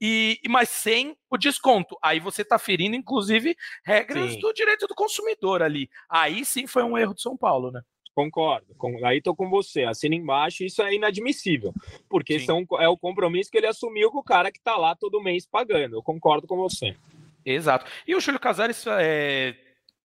e, 0.00 0.40
mas 0.48 0.68
sem 0.68 1.16
o 1.30 1.36
desconto. 1.36 1.96
Aí 2.02 2.20
você 2.20 2.42
está 2.42 2.58
ferindo, 2.58 2.96
inclusive, 2.96 3.56
regras 3.84 4.32
sim. 4.32 4.40
do 4.40 4.52
direito 4.52 4.86
do 4.86 4.94
consumidor 4.94 5.62
ali. 5.62 5.88
Aí 6.08 6.44
sim 6.44 6.66
foi 6.66 6.82
um 6.82 6.96
erro 6.96 7.14
de 7.14 7.22
São 7.22 7.36
Paulo, 7.36 7.70
né? 7.70 7.80
Concordo. 8.16 8.74
Aí 9.04 9.18
estou 9.18 9.36
com 9.36 9.50
você. 9.50 9.84
Assina 9.84 10.14
embaixo, 10.14 10.64
isso 10.64 10.80
é 10.80 10.94
inadmissível. 10.94 11.74
Porque 12.08 12.40
são, 12.40 12.66
é 12.80 12.88
o 12.88 12.96
compromisso 12.96 13.50
que 13.50 13.58
ele 13.58 13.66
assumiu 13.66 14.10
com 14.10 14.20
o 14.20 14.24
cara 14.24 14.50
que 14.50 14.58
está 14.58 14.74
lá 14.74 14.96
todo 14.96 15.22
mês 15.22 15.46
pagando. 15.46 15.96
Eu 15.96 16.02
concordo 16.02 16.46
com 16.46 16.56
você. 16.56 16.96
Exato. 17.44 17.84
E 18.08 18.14
o 18.16 18.20
Júlio 18.20 18.40
Casares 18.40 18.82
é, 18.86 19.54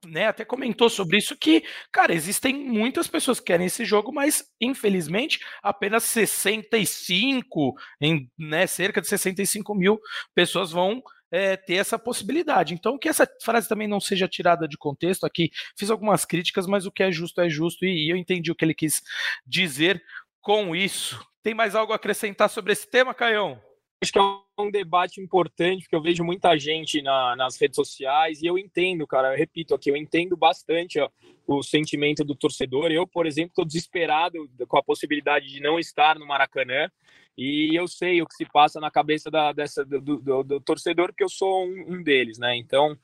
né, 0.05 0.27
até 0.27 0.43
comentou 0.43 0.89
sobre 0.89 1.17
isso 1.17 1.37
que, 1.37 1.63
cara, 1.91 2.13
existem 2.13 2.53
muitas 2.53 3.07
pessoas 3.07 3.39
que 3.39 3.45
querem 3.45 3.67
esse 3.67 3.85
jogo, 3.85 4.11
mas 4.11 4.43
infelizmente 4.59 5.39
apenas 5.61 6.03
65, 6.03 7.75
em 7.99 8.29
né, 8.37 8.65
cerca 8.65 9.01
de 9.01 9.07
65 9.07 9.75
mil 9.75 9.99
pessoas 10.33 10.71
vão 10.71 11.01
é, 11.31 11.55
ter 11.55 11.75
essa 11.75 11.97
possibilidade. 11.97 12.73
Então, 12.73 12.97
que 12.97 13.07
essa 13.07 13.27
frase 13.41 13.69
também 13.69 13.87
não 13.87 13.99
seja 13.99 14.27
tirada 14.27 14.67
de 14.67 14.77
contexto 14.77 15.25
aqui, 15.25 15.49
fiz 15.77 15.89
algumas 15.89 16.25
críticas, 16.25 16.67
mas 16.67 16.85
o 16.85 16.91
que 16.91 17.03
é 17.03 17.11
justo 17.11 17.39
é 17.39 17.49
justo 17.49 17.85
e, 17.85 18.07
e 18.07 18.11
eu 18.11 18.17
entendi 18.17 18.51
o 18.51 18.55
que 18.55 18.65
ele 18.65 18.73
quis 18.73 19.01
dizer 19.45 20.03
com 20.41 20.75
isso. 20.75 21.23
Tem 21.41 21.53
mais 21.53 21.75
algo 21.75 21.93
a 21.93 21.95
acrescentar 21.95 22.49
sobre 22.49 22.73
esse 22.73 22.89
tema, 22.89 23.13
Caião? 23.13 23.61
Acho 24.01 24.11
que 24.11 24.19
é 24.19 24.21
um 24.57 24.71
debate 24.71 25.21
importante, 25.21 25.83
porque 25.83 25.95
eu 25.95 26.01
vejo 26.01 26.23
muita 26.23 26.57
gente 26.57 27.01
na, 27.01 27.35
nas 27.35 27.59
redes 27.59 27.75
sociais 27.75 28.41
e 28.41 28.47
eu 28.47 28.57
entendo, 28.57 29.05
cara, 29.05 29.33
eu 29.33 29.37
repito 29.37 29.75
aqui, 29.75 29.89
eu 29.89 29.95
entendo 29.95 30.35
bastante 30.35 30.99
ó, 30.99 31.09
o 31.45 31.61
sentimento 31.61 32.23
do 32.23 32.35
torcedor. 32.35 32.91
Eu, 32.91 33.05
por 33.05 33.27
exemplo, 33.27 33.49
estou 33.49 33.65
desesperado 33.65 34.49
com 34.67 34.77
a 34.77 34.83
possibilidade 34.83 35.47
de 35.47 35.59
não 35.59 35.79
estar 35.79 36.17
no 36.17 36.25
Maracanã 36.25 36.89
e 37.37 37.77
eu 37.77 37.87
sei 37.87 38.21
o 38.21 38.27
que 38.27 38.35
se 38.35 38.45
passa 38.45 38.79
na 38.79 38.89
cabeça 38.89 39.29
da, 39.29 39.53
dessa, 39.53 39.85
do, 39.85 40.17
do, 40.17 40.43
do 40.43 40.59
torcedor, 40.59 41.07
porque 41.07 41.23
eu 41.23 41.29
sou 41.29 41.65
um, 41.65 41.93
um 41.95 42.03
deles, 42.03 42.39
né? 42.39 42.55
Então, 42.57 42.97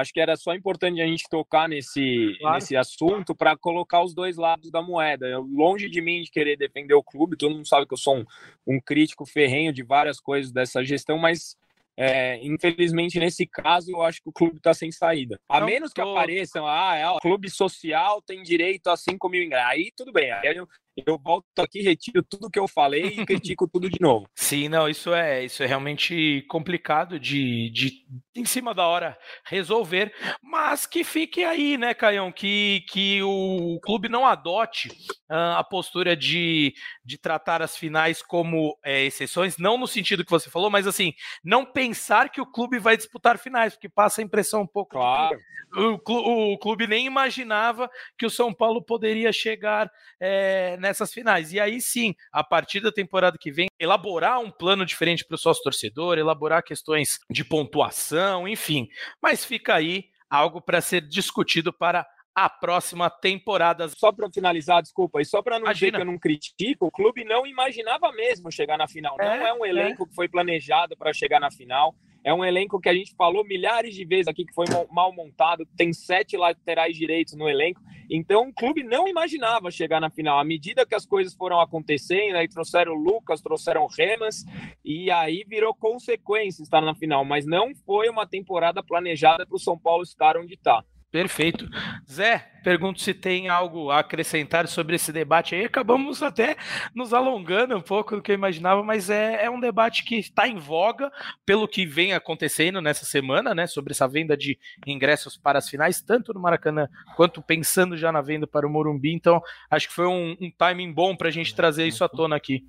Acho 0.00 0.12
que 0.12 0.20
era 0.20 0.36
só 0.36 0.54
importante 0.54 1.00
a 1.00 1.06
gente 1.06 1.28
tocar 1.28 1.68
nesse, 1.68 2.36
claro. 2.38 2.54
nesse 2.54 2.76
assunto 2.76 3.34
para 3.34 3.56
colocar 3.56 4.02
os 4.02 4.14
dois 4.14 4.36
lados 4.36 4.70
da 4.70 4.82
moeda. 4.82 5.26
Eu, 5.26 5.42
longe 5.42 5.88
de 5.88 6.00
mim 6.00 6.22
de 6.22 6.30
querer 6.30 6.56
defender 6.56 6.94
o 6.94 7.02
clube, 7.02 7.36
todo 7.36 7.54
mundo 7.54 7.66
sabe 7.66 7.86
que 7.86 7.94
eu 7.94 7.98
sou 7.98 8.16
um, 8.18 8.24
um 8.66 8.80
crítico 8.80 9.24
ferrenho 9.24 9.72
de 9.72 9.82
várias 9.82 10.20
coisas 10.20 10.52
dessa 10.52 10.84
gestão, 10.84 11.18
mas 11.18 11.56
é, 11.98 12.38
infelizmente, 12.44 13.18
nesse 13.18 13.46
caso, 13.46 13.90
eu 13.90 14.02
acho 14.02 14.22
que 14.22 14.28
o 14.28 14.32
clube 14.32 14.58
está 14.58 14.74
sem 14.74 14.92
saída. 14.92 15.40
A 15.48 15.60
Não 15.60 15.66
menos 15.66 15.92
tô... 15.92 16.02
que 16.02 16.08
apareçam, 16.08 16.66
ah, 16.66 16.94
é, 16.94 17.08
o 17.08 17.18
clube 17.18 17.48
social 17.48 18.20
tem 18.20 18.42
direito 18.42 18.88
a 18.88 18.96
5 18.96 19.28
mil 19.30 19.42
ingressos. 19.42 19.70
Aí 19.70 19.90
tudo 19.96 20.12
bem, 20.12 20.30
aí 20.30 20.54
eu, 20.54 20.68
eu 21.04 21.18
volto 21.18 21.46
aqui, 21.58 21.82
retiro 21.82 22.22
tudo 22.22 22.50
que 22.50 22.58
eu 22.58 22.68
falei 22.68 23.06
e 23.06 23.26
critico 23.26 23.68
tudo 23.72 23.90
de 23.90 24.00
novo. 24.00 24.28
Sim, 24.34 24.68
não, 24.68 24.88
isso 24.88 25.12
é, 25.12 25.44
isso 25.44 25.62
é 25.62 25.66
realmente 25.66 26.44
complicado 26.48 27.18
de, 27.18 27.70
de 27.70 27.92
em 28.34 28.44
cima 28.44 28.74
da 28.74 28.86
hora 28.86 29.18
resolver, 29.46 30.12
mas 30.42 30.86
que 30.86 31.02
fique 31.02 31.44
aí, 31.44 31.76
né, 31.76 31.94
Caião, 31.94 32.30
que, 32.30 32.84
que 32.88 33.22
o 33.22 33.78
clube 33.82 34.08
não 34.08 34.26
adote 34.26 34.88
uh, 35.30 35.56
a 35.56 35.64
postura 35.64 36.16
de, 36.16 36.74
de 37.04 37.18
tratar 37.18 37.62
as 37.62 37.76
finais 37.76 38.22
como 38.22 38.78
é, 38.84 39.04
exceções, 39.04 39.56
não 39.58 39.78
no 39.78 39.86
sentido 39.86 40.24
que 40.24 40.30
você 40.30 40.50
falou, 40.50 40.70
mas 40.70 40.86
assim, 40.86 41.12
não 41.44 41.64
pensar 41.64 42.30
que 42.30 42.40
o 42.40 42.46
clube 42.46 42.78
vai 42.78 42.96
disputar 42.96 43.38
finais, 43.38 43.74
porque 43.74 43.88
passa 43.88 44.20
a 44.20 44.24
impressão 44.24 44.62
um 44.62 44.66
pouco. 44.66 44.92
Claro. 44.92 45.38
O, 45.74 46.52
o 46.52 46.58
clube 46.58 46.86
nem 46.86 47.06
imaginava 47.06 47.90
que 48.16 48.24
o 48.24 48.30
São 48.30 48.54
Paulo 48.54 48.82
poderia 48.82 49.32
chegar 49.32 49.90
é, 50.18 50.76
nessas 50.86 51.12
finais. 51.12 51.52
E 51.52 51.60
aí 51.60 51.80
sim, 51.80 52.14
a 52.32 52.42
partir 52.42 52.80
da 52.80 52.92
temporada 52.92 53.38
que 53.38 53.50
vem, 53.50 53.68
elaborar 53.78 54.40
um 54.40 54.50
plano 54.50 54.84
diferente 54.84 55.24
para 55.24 55.34
o 55.34 55.38
sócio 55.38 55.62
torcedor, 55.62 56.18
elaborar 56.18 56.62
questões 56.62 57.18
de 57.30 57.44
pontuação, 57.44 58.46
enfim. 58.46 58.88
Mas 59.22 59.44
fica 59.44 59.74
aí 59.74 60.04
algo 60.28 60.60
para 60.60 60.80
ser 60.80 61.02
discutido 61.02 61.72
para 61.72 62.06
a 62.36 62.50
próxima 62.50 63.08
temporada. 63.08 63.88
Só 63.88 64.12
para 64.12 64.30
finalizar, 64.30 64.82
desculpa, 64.82 65.22
e 65.22 65.24
só 65.24 65.40
para 65.40 65.58
não 65.58 65.72
dizer 65.72 65.90
que 65.90 66.00
eu 66.02 66.04
não 66.04 66.18
critico, 66.18 66.86
o 66.86 66.90
clube 66.90 67.24
não 67.24 67.46
imaginava 67.46 68.12
mesmo 68.12 68.52
chegar 68.52 68.76
na 68.76 68.86
final. 68.86 69.16
É, 69.18 69.38
não 69.38 69.46
é 69.46 69.54
um 69.54 69.64
é. 69.64 69.70
elenco 69.70 70.02
é. 70.02 70.06
que 70.06 70.14
foi 70.14 70.28
planejado 70.28 70.94
para 70.98 71.14
chegar 71.14 71.40
na 71.40 71.50
final. 71.50 71.94
É 72.22 72.34
um 72.34 72.44
elenco 72.44 72.78
que 72.78 72.88
a 72.88 72.94
gente 72.94 73.14
falou 73.14 73.42
milhares 73.46 73.94
de 73.94 74.04
vezes 74.04 74.26
aqui 74.28 74.44
que 74.44 74.52
foi 74.52 74.66
mal 74.90 75.14
montado, 75.14 75.64
tem 75.76 75.92
sete 75.92 76.36
laterais 76.36 76.94
direitos 76.94 77.34
no 77.34 77.48
elenco. 77.48 77.80
Então 78.10 78.48
o 78.48 78.52
clube 78.52 78.82
não 78.82 79.08
imaginava 79.08 79.70
chegar 79.70 80.00
na 80.00 80.10
final. 80.10 80.38
À 80.38 80.44
medida 80.44 80.84
que 80.84 80.94
as 80.94 81.06
coisas 81.06 81.34
foram 81.34 81.58
acontecendo, 81.60 82.36
aí 82.36 82.48
trouxeram 82.48 82.92
o 82.92 82.96
Lucas, 82.96 83.40
trouxeram 83.40 83.84
o 83.84 83.86
Remas, 83.86 84.44
e 84.84 85.10
aí 85.10 85.44
virou 85.48 85.72
consequência 85.72 86.62
estar 86.62 86.82
na 86.82 86.94
final. 86.94 87.24
Mas 87.24 87.46
não 87.46 87.74
foi 87.86 88.10
uma 88.10 88.26
temporada 88.26 88.82
planejada 88.82 89.46
para 89.46 89.56
o 89.56 89.60
São 89.60 89.78
Paulo 89.78 90.02
estar 90.02 90.36
onde 90.36 90.54
está. 90.54 90.84
Perfeito. 91.16 91.66
Zé, 92.06 92.46
pergunto 92.62 93.00
se 93.00 93.14
tem 93.14 93.48
algo 93.48 93.90
a 93.90 94.00
acrescentar 94.00 94.68
sobre 94.68 94.96
esse 94.96 95.10
debate 95.10 95.54
aí. 95.54 95.64
Acabamos 95.64 96.22
até 96.22 96.58
nos 96.94 97.14
alongando 97.14 97.74
um 97.74 97.80
pouco 97.80 98.16
do 98.16 98.20
que 98.20 98.32
eu 98.32 98.34
imaginava, 98.34 98.82
mas 98.82 99.08
é, 99.08 99.46
é 99.46 99.50
um 99.50 99.58
debate 99.58 100.04
que 100.04 100.16
está 100.16 100.46
em 100.46 100.58
voga 100.58 101.10
pelo 101.46 101.66
que 101.66 101.86
vem 101.86 102.12
acontecendo 102.12 102.82
nessa 102.82 103.06
semana, 103.06 103.54
né? 103.54 103.66
Sobre 103.66 103.92
essa 103.92 104.06
venda 104.06 104.36
de 104.36 104.58
ingressos 104.86 105.38
para 105.38 105.58
as 105.58 105.70
finais, 105.70 106.02
tanto 106.02 106.34
no 106.34 106.40
Maracanã 106.40 106.86
quanto 107.16 107.40
pensando 107.40 107.96
já 107.96 108.12
na 108.12 108.20
venda 108.20 108.46
para 108.46 108.66
o 108.66 108.70
Morumbi. 108.70 109.14
Então, 109.14 109.40
acho 109.70 109.88
que 109.88 109.94
foi 109.94 110.06
um, 110.06 110.36
um 110.38 110.50
timing 110.50 110.92
bom 110.92 111.16
para 111.16 111.28
a 111.28 111.32
gente 111.32 111.56
trazer 111.56 111.86
isso 111.86 112.04
à 112.04 112.10
tona 112.10 112.36
aqui. 112.36 112.62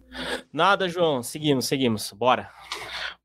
Nada, 0.53 0.87
João. 0.87 1.21
Seguimos, 1.21 1.65
seguimos. 1.65 2.13
Bora. 2.13 2.49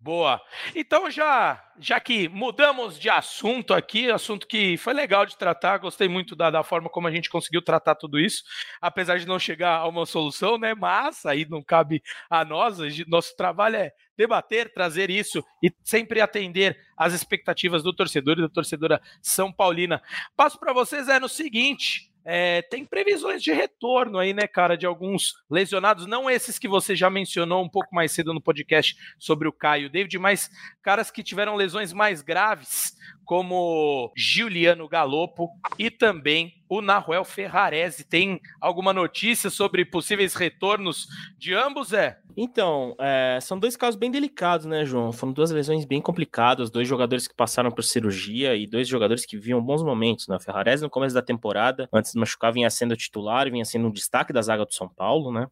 Boa. 0.03 0.41
Então 0.75 1.09
já, 1.09 1.63
já 1.79 1.99
que 1.99 2.29
mudamos 2.29 2.99
de 2.99 3.09
assunto 3.09 3.73
aqui, 3.75 4.11
assunto 4.11 4.47
que 4.47 4.77
foi 4.77 4.93
legal 4.93 5.25
de 5.25 5.37
tratar, 5.37 5.79
gostei 5.79 6.09
muito 6.09 6.37
da, 6.37 6.51
da 6.51 6.63
forma 6.63 6.89
como 6.89 7.09
a 7.09 7.11
gente 7.11 7.31
conseguiu 7.31 7.63
tratar 7.63 7.95
tudo 7.95 8.21
isso, 8.21 8.43
apesar 8.81 9.19
de 9.19 9.27
não 9.27 9.39
chegar 9.39 9.79
a 9.79 9.89
uma 9.89 10.07
solução, 10.07 10.59
né? 10.59 10.75
Mas 10.75 11.25
aí 11.25 11.47
não 11.49 11.63
cabe 11.63 12.03
a 12.29 12.45
nós, 12.45 12.79
nosso 13.07 13.37
trabalho 13.37 13.77
é 13.77 13.93
debater, 14.17 14.73
trazer 14.73 15.11
isso 15.11 15.43
e 15.63 15.73
sempre 15.83 16.21
atender 16.21 16.79
às 16.97 17.13
expectativas 17.13 17.83
do 17.83 17.93
torcedor 17.93 18.39
e 18.39 18.43
da 18.43 18.49
torcedora 18.49 19.01
São 19.21 19.53
Paulina. 19.53 20.03
Passo 20.37 20.59
para 20.59 20.73
vocês 20.73 21.09
é 21.09 21.19
no 21.19 21.29
seguinte, 21.29 22.12
é, 22.25 22.63
tem 22.63 22.85
previsões 22.85 23.43
de 23.43 23.53
retorno 23.53 24.19
aí, 24.19 24.33
né, 24.33 24.47
cara, 24.47 24.77
de 24.77 24.87
alguns 24.87 25.35
lesionados, 25.51 26.07
não 26.07 26.31
esses 26.31 26.59
que 26.59 26.69
você 26.69 26.95
já 26.95 27.11
mencionou 27.11 27.63
um 27.63 27.69
pouco 27.69 27.95
mais 27.95 28.13
cedo 28.13 28.33
no 28.33 28.41
podcast 28.41 28.97
sobre 29.19 29.49
o 29.49 29.53
Caio 29.53 29.91
David, 29.91 30.19
mas 30.19 30.51
caras 30.83 31.11
que 31.11 31.23
tiveram 31.23 31.57
lesões 31.57 31.93
mais 31.93 32.23
graves, 32.23 32.97
como 33.25 34.13
Giuliano 34.17 34.89
Galopo 34.89 35.49
e 35.79 35.91
também 35.91 36.55
o 36.69 36.81
Nahuel 36.81 37.25
Ferrarese. 37.25 38.05
Tem 38.05 38.41
alguma 38.61 38.93
notícia 38.93 39.51
sobre 39.51 39.85
possíveis 39.85 40.35
retornos 40.35 41.07
de 41.39 41.55
ambos, 41.55 41.93
é? 41.93 42.19
Então, 42.37 42.97
é, 42.99 43.39
são 43.43 43.59
dois 43.59 43.77
casos 43.77 43.99
bem 43.99 44.11
delicados, 44.11 44.65
né, 44.65 44.85
João? 44.85 45.13
Foram 45.13 45.33
duas 45.35 45.51
lesões 45.51 45.85
bem 45.85 46.01
complicadas, 46.01 46.71
dois 46.71 46.89
jogadores 46.89 47.29
que 47.29 47.35
passaram 47.35 47.71
por 47.71 47.85
cirurgia 47.85 48.57
e 48.57 48.67
dois 48.67 48.89
jogadores 48.89 49.27
que 49.27 49.37
viam 49.37 49.63
bons 49.63 49.83
momentos. 49.83 50.27
Né? 50.29 50.39
Ferrarese, 50.41 50.83
no 50.83 50.91
começo 50.91 51.15
da 51.15 51.23
temporada, 51.23 51.89
antes 51.93 52.12
de 52.13 52.21
machucar, 52.21 52.53
vinha 52.53 52.69
sendo 52.71 52.97
titular, 52.97 53.51
vinha 53.51 53.65
sendo 53.65 53.89
um 53.89 53.91
destaque 53.91 54.33
da 54.33 54.43
zaga 54.43 54.65
do 54.65 54.73
São 54.73 54.89
Paulo, 54.89 55.33
né? 55.33 55.47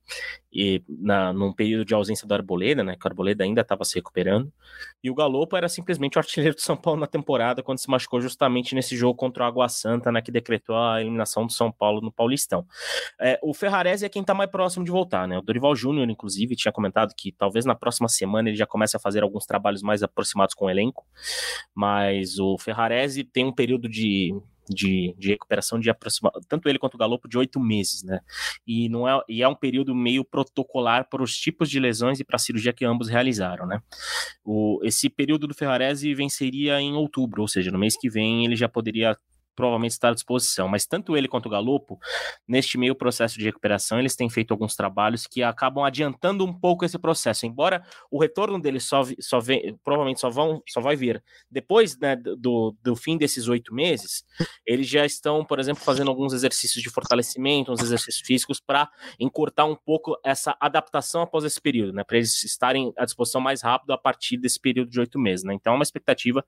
E 0.53 0.83
na, 0.89 1.33
num 1.33 1.53
período 1.53 1.85
de 1.85 1.95
ausência 1.95 2.27
do 2.27 2.35
Arboleda, 2.35 2.83
né? 2.83 2.97
Que 2.97 3.07
o 3.07 3.09
Arboleda 3.09 3.45
ainda 3.45 3.61
estava 3.61 3.85
se 3.85 3.95
recuperando. 3.95 4.53
E 5.03 5.11
o 5.11 5.15
Galopo 5.15 5.57
era 5.57 5.69
simplesmente 5.69 6.17
o 6.17 6.19
artilheiro 6.19 6.55
do 6.55 6.61
São 6.61 6.77
Paulo 6.77 7.01
na 7.01 7.07
temporada, 7.07 7.63
quando 7.63 7.79
se 7.79 7.89
machucou 7.89 8.21
justamente 8.21 8.75
nesse 8.75 8.97
jogo 8.97 9.15
contra 9.15 9.45
o 9.45 9.47
Água 9.47 9.69
Santa, 9.69 10.11
né? 10.11 10.21
Que 10.21 10.31
decretou 10.31 10.77
a 10.77 11.01
eliminação 11.01 11.47
do 11.47 11.53
São 11.53 11.71
Paulo 11.71 12.01
no 12.01 12.13
Paulistão. 12.13 12.67
É, 13.21 13.39
o 13.43 13.55
Ferrarese 13.55 14.05
é 14.05 14.09
quem 14.09 14.23
está 14.23 14.35
mais 14.35 14.51
próximo 14.51 14.85
de 14.85 14.91
voltar, 14.91 15.27
né? 15.27 15.39
O 15.39 15.43
Dorival 15.43 15.75
Júnior, 15.75 16.09
inclusive, 16.09 16.57
tinha 16.57 16.73
comentado 16.73 17.15
que 17.17 17.33
talvez 17.33 17.65
na 17.65 17.75
próxima 17.75 18.09
semana 18.09 18.49
ele 18.49 18.57
já 18.57 18.67
comece 18.67 18.97
a 18.97 19.01
fazer 19.01 19.23
alguns 19.23 19.47
trabalhos 19.47 19.83
mais 19.83 20.03
aproximados 20.03 20.55
com 20.55 20.67
o 20.67 20.71
elenco, 20.71 21.07
mas 21.75 22.39
o 22.39 22.59
Ferrarese 22.59 23.25
tem 23.25 23.45
um 23.45 23.53
período 23.53 23.89
de 23.89 24.35
de, 24.69 25.15
de 25.19 25.31
recuperação 25.31 25.79
de 25.79 25.91
aproximadamente, 25.91 26.47
tanto 26.49 26.69
ele 26.69 26.79
quanto 26.79 26.95
o 26.95 26.99
Galopo, 26.99 27.29
de 27.29 27.39
oito 27.39 27.59
meses, 27.61 28.03
né? 28.03 28.21
E, 28.67 28.89
não 28.89 29.09
é, 29.09 29.21
e 29.29 29.43
é 29.43 29.49
um 29.49 29.55
período 29.55 29.95
meio 29.95 30.25
protocolar 30.25 31.09
para 31.09 31.23
os 31.23 31.37
tipos 31.37 31.71
de 31.71 31.81
lesões 31.81 32.21
e 32.21 32.25
para 32.25 32.37
a 32.37 32.39
cirurgia 32.39 32.73
que 32.73 32.85
ambos 32.85 33.09
realizaram, 33.09 33.67
né? 33.67 33.81
O, 34.45 34.81
esse 34.83 35.09
período 35.09 35.47
do 35.47 35.55
Ferrarese 35.55 36.15
venceria 36.15 36.81
em 36.81 36.95
outubro, 36.95 37.43
ou 37.43 37.49
seja, 37.49 37.71
no 37.71 37.79
mês 37.79 37.97
que 37.97 38.09
vem 38.09 38.45
ele 38.45 38.57
já 38.57 38.69
poderia 38.69 39.17
provavelmente 39.61 39.93
estar 39.93 40.09
à 40.09 40.15
disposição. 40.15 40.67
Mas 40.67 40.87
tanto 40.87 41.17
ele 41.17 41.29
quanto 41.29 41.47
o 41.47 41.51
Galopo, 41.51 41.99
neste 42.49 42.79
meio 42.79 42.95
processo 42.95 43.39
de 43.39 43.45
recuperação, 43.45 43.99
eles 43.99 44.17
têm 44.17 44.31
feito 44.31 44.53
alguns 44.53 44.75
trabalhos 44.75 45.27
que 45.27 45.43
acabam 45.43 45.85
adiantando 45.85 46.47
um 46.47 46.53
pouco 46.53 46.85
esse 46.85 46.99
processo. 46.99 47.45
Embora 47.45 47.85
o 48.11 48.19
retorno 48.19 48.59
deles 48.59 48.85
só, 48.85 49.03
só 49.21 49.39
vem, 49.39 49.79
provavelmente 49.85 50.21
só, 50.21 50.31
vão, 50.31 50.63
só 50.67 50.81
vai 50.81 50.97
vir 50.97 51.23
depois 51.51 51.99
né, 51.99 52.17
do, 52.17 52.75
do 52.83 52.97
fim 52.97 53.19
desses 53.19 53.49
oito 53.49 53.75
meses, 53.75 54.25
eles 54.65 54.89
já 54.89 55.05
estão, 55.05 55.45
por 55.45 55.59
exemplo, 55.59 55.83
fazendo 55.83 56.09
alguns 56.09 56.33
exercícios 56.33 56.83
de 56.83 56.89
fortalecimento, 56.89 57.73
uns 57.73 57.83
exercícios 57.83 58.27
físicos 58.27 58.61
para 58.61 58.89
encurtar 59.19 59.67
um 59.67 59.77
pouco 59.77 60.19
essa 60.25 60.57
adaptação 60.61 61.23
após 61.23 61.45
esse 61.45 61.61
período, 61.61 61.93
né? 61.93 62.05
Para 62.05 62.17
eles 62.19 62.43
estarem 62.45 62.93
à 62.97 63.05
disposição 63.05 63.41
mais 63.41 63.63
rápido 63.63 63.93
a 63.93 63.99
partir 63.99 64.37
desse 64.37 64.59
período 64.61 64.91
de 64.91 65.01
oito 65.01 65.19
meses, 65.19 65.45
né? 65.45 65.55
Então, 65.55 65.73
é 65.73 65.77
uma 65.77 65.83
expectativa 65.83 66.45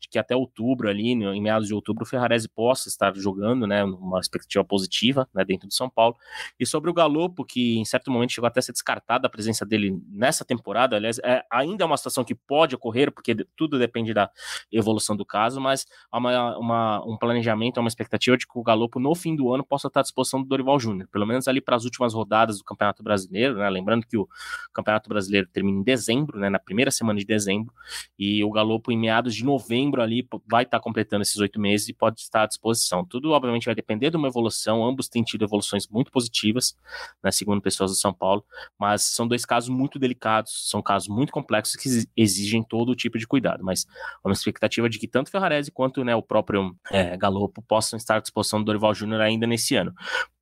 de 0.00 0.08
que 0.08 0.18
até 0.18 0.34
outubro, 0.34 0.88
ali, 0.88 1.10
em 1.10 1.42
meados 1.42 1.68
de 1.68 1.74
outubro, 1.74 2.04
o 2.04 2.06
Ferrarese 2.06 2.48
possa 2.56 2.88
estar 2.88 3.14
jogando, 3.14 3.66
né, 3.66 3.84
uma 3.84 4.18
expectativa 4.18 4.64
positiva, 4.64 5.28
né, 5.34 5.44
dentro 5.44 5.68
do 5.68 5.74
São 5.74 5.90
Paulo. 5.90 6.16
E 6.58 6.64
sobre 6.64 6.90
o 6.90 6.94
Galopo, 6.94 7.44
que 7.44 7.78
em 7.78 7.84
certo 7.84 8.10
momento 8.10 8.32
chegou 8.32 8.48
até 8.48 8.60
a 8.60 8.62
ser 8.62 8.72
descartada 8.72 9.26
a 9.26 9.30
presença 9.30 9.66
dele 9.66 10.02
nessa 10.08 10.42
temporada, 10.42 10.96
aliás, 10.96 11.18
é, 11.22 11.44
ainda 11.52 11.84
é 11.84 11.86
uma 11.86 11.98
situação 11.98 12.24
que 12.24 12.34
pode 12.34 12.74
ocorrer, 12.74 13.12
porque 13.12 13.34
tudo 13.54 13.78
depende 13.78 14.14
da 14.14 14.30
evolução 14.72 15.14
do 15.14 15.24
caso, 15.24 15.60
mas 15.60 15.86
há 16.10 16.18
uma, 16.18 16.58
uma, 16.58 17.04
um 17.04 17.18
planejamento, 17.18 17.78
uma 17.78 17.88
expectativa 17.88 18.38
de 18.38 18.46
que 18.46 18.58
o 18.58 18.62
Galopo 18.62 18.98
no 18.98 19.14
fim 19.14 19.36
do 19.36 19.52
ano 19.52 19.64
possa 19.64 19.88
estar 19.88 20.00
à 20.00 20.02
disposição 20.02 20.42
do 20.42 20.48
Dorival 20.48 20.80
Júnior, 20.80 21.08
pelo 21.12 21.26
menos 21.26 21.46
ali 21.46 21.60
para 21.60 21.76
as 21.76 21.84
últimas 21.84 22.14
rodadas 22.14 22.58
do 22.58 22.64
Campeonato 22.64 23.02
Brasileiro, 23.02 23.56
né, 23.56 23.68
lembrando 23.68 24.06
que 24.06 24.16
o 24.16 24.26
Campeonato 24.72 25.10
Brasileiro 25.10 25.46
termina 25.52 25.78
em 25.78 25.82
dezembro, 25.82 26.38
né, 26.38 26.48
na 26.48 26.58
primeira 26.58 26.90
semana 26.90 27.18
de 27.18 27.26
dezembro, 27.26 27.74
e 28.18 28.42
o 28.42 28.50
Galopo 28.50 28.90
em 28.90 28.98
meados 28.98 29.34
de 29.34 29.44
novembro 29.44 30.00
ali 30.00 30.26
vai 30.48 30.62
estar 30.62 30.80
completando 30.80 31.22
esses 31.22 31.36
oito 31.36 31.60
meses 31.60 31.88
e 31.88 31.92
pode 31.92 32.20
estar 32.20 32.35
à 32.42 32.46
disposição. 32.46 33.04
Tudo, 33.04 33.30
obviamente, 33.30 33.66
vai 33.66 33.74
depender 33.74 34.10
de 34.10 34.16
uma 34.16 34.28
evolução. 34.28 34.84
Ambos 34.84 35.08
têm 35.08 35.22
tido 35.22 35.44
evoluções 35.44 35.86
muito 35.88 36.10
positivas, 36.10 36.76
né, 37.22 37.30
segundo 37.30 37.60
pessoas 37.60 37.90
do 37.90 37.96
São 37.96 38.12
Paulo, 38.12 38.44
mas 38.78 39.02
são 39.02 39.26
dois 39.26 39.44
casos 39.44 39.68
muito 39.68 39.98
delicados, 39.98 40.68
são 40.70 40.82
casos 40.82 41.08
muito 41.08 41.32
complexos 41.32 41.76
que 41.76 41.88
exigem 42.16 42.62
todo 42.62 42.94
tipo 42.94 43.18
de 43.18 43.26
cuidado. 43.26 43.64
Mas 43.64 43.86
uma 44.24 44.32
expectativa 44.32 44.88
de 44.88 44.98
que 44.98 45.08
tanto 45.08 45.30
Ferrarese 45.30 45.70
quanto 45.70 46.04
né, 46.04 46.14
o 46.14 46.22
próprio 46.22 46.76
é, 46.90 47.16
Galopo 47.16 47.62
possam 47.62 47.96
estar 47.96 48.16
à 48.16 48.20
disposição 48.20 48.60
do 48.60 48.64
Dorival 48.64 48.94
Júnior 48.94 49.20
ainda 49.20 49.46
nesse 49.46 49.76
ano. 49.76 49.92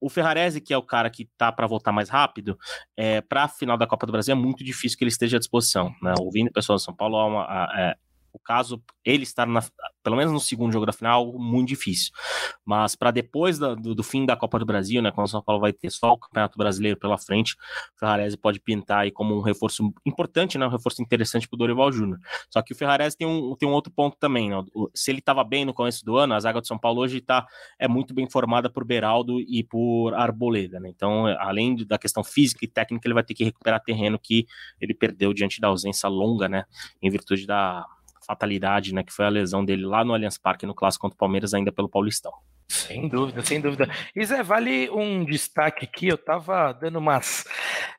O 0.00 0.08
Ferrarese, 0.08 0.60
que 0.60 0.72
é 0.74 0.76
o 0.76 0.82
cara 0.82 1.08
que 1.08 1.28
tá 1.38 1.50
para 1.50 1.66
voltar 1.66 1.92
mais 1.92 2.08
rápido, 2.08 2.58
é, 2.96 3.20
para 3.20 3.44
a 3.44 3.48
final 3.48 3.76
da 3.76 3.86
Copa 3.86 4.06
do 4.06 4.12
Brasil 4.12 4.32
é 4.32 4.38
muito 4.38 4.62
difícil 4.62 4.98
que 4.98 5.04
ele 5.04 5.10
esteja 5.10 5.36
à 5.36 5.40
disposição. 5.40 5.94
Né? 6.02 6.14
Ouvindo 6.20 6.52
pessoas 6.52 6.82
do 6.82 6.84
São 6.84 6.94
Paulo, 6.94 7.16
há 7.16 7.26
uma, 7.26 7.42
há, 7.44 7.72
é, 7.76 7.96
caso 8.38 8.82
ele 9.04 9.22
estar 9.22 9.46
na, 9.46 9.62
pelo 10.02 10.16
menos 10.16 10.32
no 10.32 10.40
segundo 10.40 10.72
jogo 10.72 10.86
da 10.86 10.92
final, 10.92 11.32
muito 11.32 11.68
difícil. 11.68 12.12
Mas 12.64 12.94
para 12.94 13.10
depois 13.10 13.58
da, 13.58 13.74
do, 13.74 13.94
do, 13.94 14.02
fim 14.02 14.26
da 14.26 14.36
Copa 14.36 14.58
do 14.58 14.66
Brasil, 14.66 15.00
né, 15.02 15.10
quando 15.10 15.26
o 15.26 15.30
São 15.30 15.42
Paulo 15.42 15.60
vai 15.60 15.72
ter 15.72 15.90
só 15.90 16.12
o 16.12 16.18
Campeonato 16.18 16.58
Brasileiro 16.58 16.98
pela 16.98 17.18
frente, 17.18 17.54
o 17.96 17.98
Ferrarese 17.98 18.36
pode 18.36 18.60
pintar 18.60 19.00
aí 19.00 19.10
como 19.10 19.34
um 19.36 19.40
reforço 19.40 19.92
importante, 20.04 20.58
né, 20.58 20.66
um 20.66 20.70
reforço 20.70 21.02
interessante 21.02 21.48
para 21.48 21.56
o 21.56 21.58
Dorival 21.58 21.90
Júnior. 21.90 22.18
Só 22.50 22.62
que 22.62 22.72
o 22.72 22.76
Ferrarese 22.76 23.16
tem 23.16 23.26
um, 23.26 23.54
tem 23.56 23.68
um 23.68 23.72
outro 23.72 23.92
ponto 23.92 24.16
também, 24.18 24.50
né, 24.50 24.62
se 24.94 25.10
ele 25.10 25.20
estava 25.20 25.42
bem 25.42 25.64
no 25.64 25.72
começo 25.72 26.04
do 26.04 26.16
ano, 26.16 26.34
a 26.34 26.40
zaga 26.40 26.60
do 26.60 26.66
São 26.66 26.78
Paulo 26.78 27.00
hoje 27.00 27.20
tá, 27.20 27.46
é 27.78 27.88
muito 27.88 28.14
bem 28.14 28.28
formada 28.28 28.70
por 28.70 28.84
Beraldo 28.84 29.40
e 29.40 29.64
por 29.64 30.14
Arboleda, 30.14 30.78
né, 30.80 30.90
então 30.90 31.26
além 31.38 31.76
da 31.86 31.98
questão 31.98 32.22
física 32.22 32.64
e 32.64 32.68
técnica, 32.68 33.06
ele 33.06 33.14
vai 33.14 33.24
ter 33.24 33.34
que 33.34 33.44
recuperar 33.44 33.82
terreno 33.82 34.18
que 34.18 34.46
ele 34.80 34.94
perdeu 34.94 35.32
diante 35.32 35.60
da 35.60 35.68
ausência 35.68 36.08
longa, 36.08 36.48
né, 36.48 36.64
em 37.02 37.10
virtude 37.10 37.46
da 37.46 37.86
fatalidade, 38.24 38.94
né, 38.94 39.02
que 39.02 39.12
foi 39.12 39.26
a 39.26 39.30
lesão 39.30 39.64
dele 39.64 39.84
lá 39.84 40.04
no 40.04 40.14
Allianz 40.14 40.38
Parque 40.38 40.66
no 40.66 40.74
clássico 40.74 41.02
contra 41.02 41.14
o 41.14 41.18
Palmeiras 41.18 41.54
ainda 41.54 41.72
pelo 41.72 41.88
Paulistão. 41.88 42.32
Sem 42.68 43.08
dúvida, 43.08 43.42
sem 43.42 43.60
dúvida. 43.60 43.88
E 44.16 44.24
Zé, 44.24 44.42
vale 44.42 44.88
um 44.90 45.24
destaque 45.24 45.84
aqui, 45.84 46.08
eu 46.08 46.14
estava 46.14 46.72
dando 46.72 46.98
umas 46.98 47.44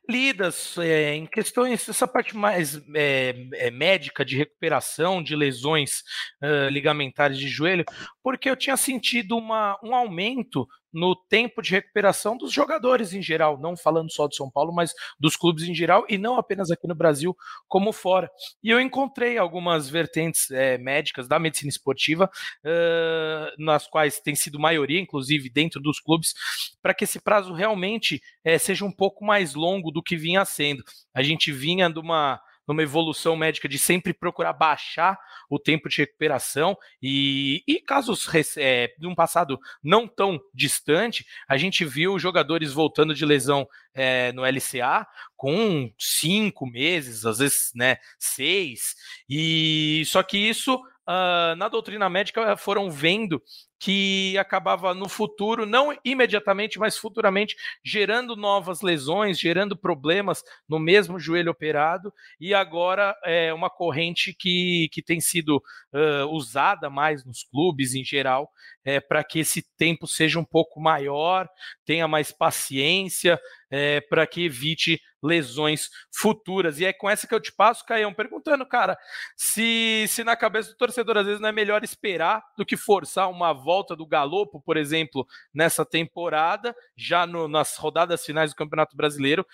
lidas 0.08 0.76
é, 0.78 1.14
em 1.14 1.26
questões, 1.26 1.88
essa 1.88 2.06
parte 2.06 2.36
mais 2.36 2.80
é, 2.94 3.34
é, 3.54 3.70
médica 3.70 4.24
de 4.24 4.36
recuperação 4.36 5.22
de 5.22 5.36
lesões 5.36 6.02
uh, 6.42 6.68
ligamentares 6.68 7.38
de 7.38 7.48
joelho, 7.48 7.84
porque 8.22 8.50
eu 8.50 8.56
tinha 8.56 8.76
sentido 8.76 9.36
uma, 9.36 9.78
um 9.82 9.94
aumento 9.94 10.66
no 10.96 11.14
tempo 11.14 11.60
de 11.60 11.72
recuperação 11.72 12.38
dos 12.38 12.50
jogadores 12.50 13.12
em 13.12 13.20
geral, 13.20 13.58
não 13.60 13.76
falando 13.76 14.10
só 14.10 14.26
do 14.26 14.34
São 14.34 14.50
Paulo, 14.50 14.72
mas 14.72 14.94
dos 15.20 15.36
clubes 15.36 15.64
em 15.64 15.74
geral 15.74 16.06
e 16.08 16.16
não 16.16 16.38
apenas 16.38 16.70
aqui 16.70 16.88
no 16.88 16.94
Brasil, 16.94 17.36
como 17.68 17.92
fora. 17.92 18.30
E 18.64 18.70
eu 18.70 18.80
encontrei 18.80 19.36
algumas 19.36 19.90
vertentes 19.90 20.50
é, 20.50 20.78
médicas 20.78 21.28
da 21.28 21.38
medicina 21.38 21.68
esportiva, 21.68 22.30
uh, 22.64 23.62
nas 23.62 23.86
quais 23.86 24.20
tem 24.20 24.34
sido 24.34 24.58
maioria, 24.58 24.98
inclusive 24.98 25.50
dentro 25.50 25.82
dos 25.82 26.00
clubes, 26.00 26.32
para 26.80 26.94
que 26.94 27.04
esse 27.04 27.20
prazo 27.20 27.52
realmente 27.52 28.22
é, 28.42 28.56
seja 28.56 28.82
um 28.82 28.92
pouco 28.92 29.22
mais 29.22 29.52
longo 29.52 29.90
do 29.90 30.02
que 30.02 30.16
vinha 30.16 30.46
sendo. 30.46 30.82
A 31.12 31.22
gente 31.22 31.52
vinha 31.52 31.90
de 31.90 31.98
uma 31.98 32.40
numa 32.66 32.82
evolução 32.82 33.36
médica 33.36 33.68
de 33.68 33.78
sempre 33.78 34.12
procurar 34.12 34.52
baixar 34.52 35.18
o 35.48 35.58
tempo 35.58 35.88
de 35.88 35.98
recuperação. 35.98 36.76
E, 37.02 37.62
e 37.66 37.80
casos 37.80 38.28
é, 38.56 38.92
de 38.98 39.06
um 39.06 39.14
passado 39.14 39.58
não 39.82 40.08
tão 40.08 40.40
distante, 40.52 41.26
a 41.48 41.56
gente 41.56 41.84
viu 41.84 42.18
jogadores 42.18 42.72
voltando 42.72 43.14
de 43.14 43.24
lesão 43.24 43.66
é, 43.94 44.32
no 44.32 44.42
LCA 44.42 45.06
com 45.36 45.92
cinco 45.98 46.66
meses, 46.66 47.24
às 47.24 47.38
vezes 47.38 47.72
né, 47.74 47.96
seis, 48.18 48.94
e 49.28 50.02
só 50.06 50.22
que 50.22 50.38
isso 50.38 50.80
Uh, 51.08 51.54
na 51.54 51.68
doutrina 51.68 52.10
médica 52.10 52.56
foram 52.56 52.90
vendo 52.90 53.40
que 53.78 54.36
acabava 54.38 54.94
no 54.94 55.08
futuro, 55.08 55.66
não 55.66 55.96
imediatamente, 56.04 56.78
mas 56.78 56.96
futuramente, 56.96 57.54
gerando 57.84 58.34
novas 58.34 58.80
lesões, 58.80 59.38
gerando 59.38 59.76
problemas 59.76 60.42
no 60.68 60.78
mesmo 60.78 61.18
joelho 61.18 61.50
operado, 61.50 62.12
e 62.40 62.54
agora 62.54 63.14
é 63.24 63.52
uma 63.52 63.68
corrente 63.68 64.34
que, 64.34 64.88
que 64.92 65.02
tem 65.02 65.20
sido 65.20 65.56
uh, 65.92 66.26
usada 66.30 66.88
mais 66.88 67.24
nos 67.24 67.44
clubes 67.44 67.94
em 67.94 68.04
geral, 68.04 68.50
é, 68.86 69.00
para 69.00 69.24
que 69.24 69.40
esse 69.40 69.66
tempo 69.76 70.06
seja 70.06 70.38
um 70.38 70.44
pouco 70.44 70.80
maior, 70.80 71.48
tenha 71.84 72.06
mais 72.06 72.30
paciência, 72.30 73.38
é, 73.68 74.00
para 74.00 74.24
que 74.28 74.44
evite 74.44 75.00
lesões 75.20 75.90
futuras. 76.14 76.78
E 76.78 76.84
é 76.84 76.92
com 76.92 77.10
essa 77.10 77.26
que 77.26 77.34
eu 77.34 77.40
te 77.40 77.52
passo, 77.52 77.84
Caião, 77.84 78.14
perguntando, 78.14 78.64
cara, 78.64 78.96
se, 79.36 80.06
se 80.08 80.22
na 80.22 80.36
cabeça 80.36 80.70
do 80.70 80.76
torcedor 80.76 81.16
às 81.16 81.26
vezes 81.26 81.40
não 81.40 81.48
é 81.48 81.52
melhor 81.52 81.82
esperar 81.82 82.44
do 82.56 82.64
que 82.64 82.76
forçar 82.76 83.28
uma 83.28 83.52
volta 83.52 83.96
do 83.96 84.06
Galopo, 84.06 84.60
por 84.60 84.76
exemplo, 84.76 85.26
nessa 85.52 85.84
temporada, 85.84 86.74
já 86.96 87.26
no, 87.26 87.48
nas 87.48 87.76
rodadas 87.76 88.24
finais 88.24 88.52
do 88.52 88.56
Campeonato 88.56 88.96
Brasileiro, 88.96 89.44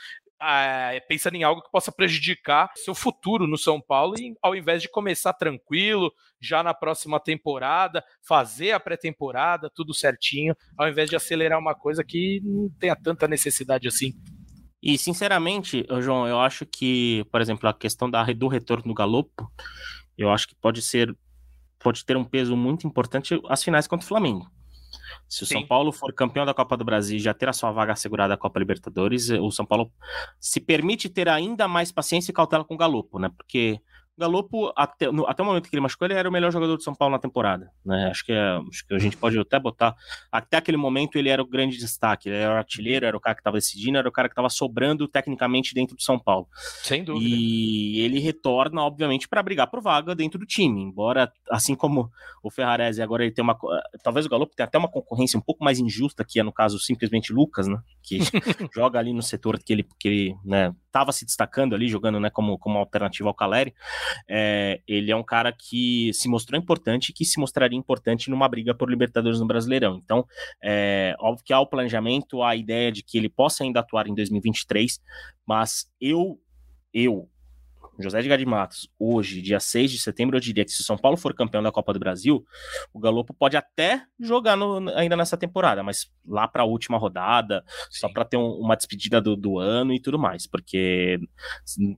é, 0.43 1.01
pensando 1.01 1.37
em 1.37 1.43
algo 1.43 1.63
que 1.63 1.71
possa 1.71 1.93
prejudicar 1.93 2.71
seu 2.75 2.95
futuro 2.95 3.47
no 3.47 3.57
São 3.57 3.81
Paulo, 3.81 4.15
e 4.19 4.35
ao 4.43 4.57
invés 4.57 4.83
de 4.83 4.89
começar 4.89 5.33
tranquilo, 5.33 6.13
já 6.41 6.63
na 6.63 6.75
próxima 6.75 7.21
temporada, 7.21 8.05
fazer 8.27 8.73
a 8.73 8.81
pré-temporada, 8.81 9.71
tudo 9.75 9.95
certinho, 9.95 10.57
ao 10.77 10.89
invés 10.89 11.09
de 11.09 11.17
acelerar 11.17 11.59
uma 11.59 11.75
coisa 11.75 12.03
que 12.05 12.41
não 12.45 12.69
tenha 12.79 12.97
tanta 12.97 13.29
necessidade 13.29 13.87
assim. 13.87 14.13
E, 14.83 14.99
sinceramente, 14.99 15.87
João, 16.01 16.27
eu 16.27 16.41
acho 16.41 16.67
que, 16.67 17.25
por 17.31 17.41
exemplo, 17.41 17.69
a 17.69 17.75
questão 17.75 18.11
da, 18.11 18.25
do 18.25 18.49
retorno 18.49 18.85
do 18.85 18.95
Galopo, 18.95 19.49
eu 20.19 20.29
acho 20.29 20.49
que 20.49 20.57
pode 20.57 20.83
ser, 20.83 21.17
pode 21.79 22.05
ter 22.05 22.17
um 22.17 22.25
peso 22.25 22.57
muito 22.57 22.85
importante 22.85 23.41
as 23.49 23.63
finais 23.63 23.87
contra 23.87 24.05
o 24.05 24.09
Flamengo. 24.09 24.51
Se 25.29 25.43
o 25.43 25.47
Sim. 25.47 25.55
São 25.55 25.67
Paulo 25.67 25.93
for 25.93 26.13
campeão 26.13 26.45
da 26.45 26.55
Copa 26.55 26.77
do 26.77 26.85
Brasil 26.85 27.17
e 27.17 27.21
já 27.21 27.35
ter 27.35 27.49
a 27.49 27.53
sua 27.53 27.73
vaga 27.73 27.93
assegurada 27.93 28.31
da 28.31 28.37
Copa 28.37 28.59
Libertadores, 28.59 29.31
o 29.31 29.51
São 29.51 29.65
Paulo 29.65 29.91
se 30.39 30.61
permite 30.61 31.09
ter 31.09 31.29
ainda 31.29 31.67
mais 31.67 31.91
paciência 31.91 32.31
e 32.31 32.35
cautela 32.35 32.65
com 32.65 32.75
o 32.75 32.79
Galopo, 32.79 33.19
né? 33.19 33.31
Porque 33.37 33.81
Galopo, 34.17 34.73
até, 34.77 35.11
no, 35.11 35.27
até 35.27 35.43
o 35.43 35.47
momento 35.47 35.69
que 35.69 35.75
ele 35.75 35.81
machucou, 35.81 36.07
ele 36.07 36.15
era 36.15 36.29
o 36.29 36.33
melhor 36.33 36.53
jogador 36.53 36.77
do 36.77 36.83
São 36.83 36.95
Paulo 36.95 37.13
na 37.13 37.19
temporada. 37.19 37.71
Né? 37.85 38.09
Acho, 38.11 38.25
que 38.25 38.33
é, 38.33 38.59
acho 38.69 38.87
que 38.87 38.95
a 38.95 38.99
gente 38.99 39.17
pode 39.17 39.39
até 39.39 39.59
botar. 39.59 39.95
Até 40.31 40.59
aquele 40.59 40.77
momento 40.77 41.17
ele 41.17 41.31
era 41.31 41.41
o 41.41 41.47
grande 41.47 41.79
destaque. 41.79 42.29
Ele 42.29 42.37
era 42.37 42.55
o 42.55 42.57
artilheiro, 42.57 43.07
era 43.07 43.17
o 43.17 43.21
cara 43.21 43.35
que 43.35 43.41
estava 43.41 43.57
decidindo, 43.57 43.97
era 43.97 44.09
o 44.09 44.13
cara 44.13 44.29
que 44.29 44.33
estava 44.33 44.51
sobrando 44.51 45.09
tecnicamente 45.09 45.75
dentro 45.75 45.97
do 45.97 46.03
São 46.03 46.19
Paulo. 46.19 46.47
Sem 46.83 47.05
dúvida. 47.05 47.27
E 47.27 48.01
ele 48.01 48.19
retorna, 48.19 48.83
obviamente, 48.83 49.27
para 49.27 49.43
brigar 49.43 49.71
por 49.71 49.81
vaga 49.81 50.15
dentro 50.15 50.39
do 50.39 50.47
time. 50.47 50.83
Embora, 50.83 51.33
assim 51.51 51.75
como 51.75 52.11
o 52.43 52.51
Ferrarese 52.51 53.01
agora 53.01 53.25
ele 53.25 53.33
tem 53.33 53.43
uma. 53.43 53.59
Talvez 54.03 54.27
o 54.27 54.29
Galopo 54.29 54.55
tenha 54.55 54.67
até 54.67 54.77
uma 54.77 54.91
concorrência 54.91 55.39
um 55.39 55.43
pouco 55.43 55.65
mais 55.65 55.79
injusta, 55.79 56.25
que 56.25 56.39
é 56.39 56.43
no 56.43 56.53
caso 56.53 56.79
simplesmente 56.79 57.33
Lucas, 57.33 57.67
né? 57.67 57.79
Que 58.03 58.19
joga 58.75 58.99
ali 58.99 59.15
no 59.15 59.23
setor 59.23 59.59
que 59.59 59.73
ele, 59.73 59.87
que 59.99 60.09
ele 60.09 60.37
né, 60.45 60.75
estava 60.93 61.11
se 61.11 61.25
destacando 61.25 61.75
ali, 61.75 61.89
jogando 61.89 62.21
né, 62.21 62.29
como, 62.29 62.59
como 62.59 62.79
alternativa 62.79 63.29
ao 63.29 63.35
Caleri, 63.35 63.75
é, 64.29 64.81
ele 64.87 65.11
é 65.11 65.17
um 65.17 65.23
cara 65.23 65.51
que 65.51 66.13
se 66.13 66.29
mostrou 66.29 66.61
importante 66.61 67.09
e 67.09 67.13
que 67.13 67.25
se 67.25 67.41
mostraria 67.41 67.79
importante 67.79 68.31
numa 68.31 68.47
briga 68.47 68.75
por 68.75 68.91
Libertadores 68.91 69.41
no 69.41 69.47
Brasileirão. 69.47 69.99
Então, 70.03 70.27
é 70.63 71.17
óbvio 71.19 71.45
que 71.45 71.53
há 71.53 71.59
o 71.59 71.67
planejamento, 71.67 72.43
há 72.43 72.51
a 72.51 72.57
ideia 72.57 72.93
de 72.93 73.03
que 73.03 73.17
ele 73.17 73.31
possa 73.31 73.65
ainda 73.65 73.81
atuar 73.81 74.07
em 74.07 74.15
2023, 74.15 75.01
mas 75.47 75.87
eu, 75.99 76.39
eu, 76.93 77.29
José 77.99 78.23
de 78.23 78.47
Matos, 78.47 78.89
hoje, 78.99 79.43
dia 79.43 79.61
6 79.61 79.91
de 79.91 79.99
setembro, 79.99 80.37
eu 80.37 80.41
diria 80.41 80.65
que 80.65 80.71
se 80.71 80.81
o 80.81 80.85
São 80.85 80.97
Paulo 80.97 81.17
for 81.17 81.35
campeão 81.35 81.63
da 81.63 81.71
Copa 81.71 81.93
do 81.93 81.99
Brasil, 81.99 82.45
o 82.93 82.99
Galopo 82.99 83.35
pode 83.35 83.57
até 83.57 84.05
jogar 84.19 84.57
no, 84.57 84.89
ainda 84.97 85.17
nessa 85.17 85.37
temporada, 85.37 85.83
mas 85.83 86.11
lá 86.27 86.49
para 86.49 86.63
a 86.63 86.67
última 86.67 86.97
rodada, 86.97 87.63
Sim. 87.91 88.01
só 88.01 88.09
para 88.09 88.25
ter 88.25 88.37
um, 88.37 88.49
uma 88.61 88.77
despedida 88.77 89.21
do, 89.21 89.37
do, 89.37 89.59
ano 89.59 89.93
e 89.93 90.01
tudo 90.01 90.19
mais, 90.19 90.47
porque 90.47 91.21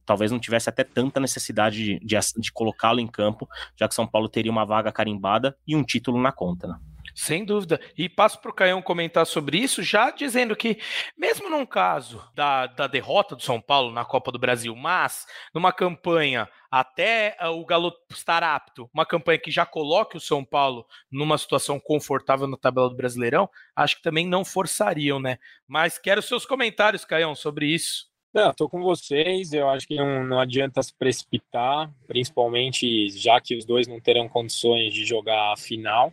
talvez 0.05 0.31
não 0.31 0.41
tivesse 0.41 0.69
até 0.69 0.83
tanta 0.83 1.21
necessidade 1.21 1.85
de, 1.85 1.99
de, 2.01 2.17
de 2.39 2.53
colocá-lo 2.53 3.01
em 3.01 3.07
campo, 3.07 3.49
já 3.77 3.89
que 3.89 3.95
São 3.95 4.07
Paulo 4.07 4.29
teria 4.29 4.51
uma 4.51 4.65
vaga 4.65 4.91
carimbada 4.91 5.57
e 5.67 5.77
um 5.77 5.85
título 5.85 6.21
na 6.21 6.33
conta. 6.33 6.67
Né? 6.67 6.77
Sem 7.15 7.45
dúvida. 7.45 7.81
E 7.97 8.09
passo 8.09 8.41
para 8.41 8.51
o 8.51 8.55
Caião 8.55 8.83
comentar 8.83 9.25
sobre 9.25 9.59
isso, 9.59 9.83
já 9.83 10.11
dizendo 10.11 10.57
que, 10.57 10.79
mesmo 11.17 11.49
num 11.49 11.65
caso 11.65 12.21
da, 12.35 12.67
da 12.67 12.87
derrota 12.89 13.37
do 13.37 13.43
São 13.43 13.61
Paulo 13.61 13.93
na 13.93 14.05
Copa 14.05 14.33
do 14.33 14.39
Brasil, 14.39 14.75
mas 14.75 15.25
numa 15.55 15.73
campanha 15.73 16.49
até 16.69 17.37
uh, 17.41 17.51
o 17.51 17.65
Galo 17.65 17.93
estar 18.11 18.43
apto, 18.43 18.91
uma 18.93 19.07
campanha 19.07 19.39
que 19.39 19.51
já 19.51 19.65
coloque 19.65 20.17
o 20.17 20.21
São 20.21 20.45
Paulo 20.45 20.85
numa 21.09 21.39
situação 21.39 21.79
confortável 21.79 22.49
na 22.49 22.57
tabela 22.57 22.91
do 22.91 22.97
Brasileirão, 22.97 23.49
acho 23.77 23.97
que 23.97 24.03
também 24.03 24.27
não 24.27 24.45
forçariam, 24.45 25.21
né? 25.21 25.39
Mas 25.69 25.99
quero 25.99 26.21
seus 26.21 26.45
comentários, 26.45 27.05
Caião, 27.05 27.35
sobre 27.37 27.67
isso. 27.67 28.14
Estou 28.35 28.69
com 28.69 28.83
vocês. 28.83 29.53
Eu 29.53 29.69
acho 29.69 29.87
que 29.87 29.95
não, 29.95 30.25
não 30.25 30.41
adianta 30.41 30.83
se 30.83 30.93
precipitar, 30.93 31.89
principalmente 32.05 33.09
já 33.11 33.41
que 33.41 33.57
os 33.57 33.65
dois 33.65 33.87
não 33.87 34.01
terão 34.01 34.29
condições 34.29 34.93
de 34.93 35.05
jogar 35.05 35.53
a 35.53 35.57
final. 35.57 36.13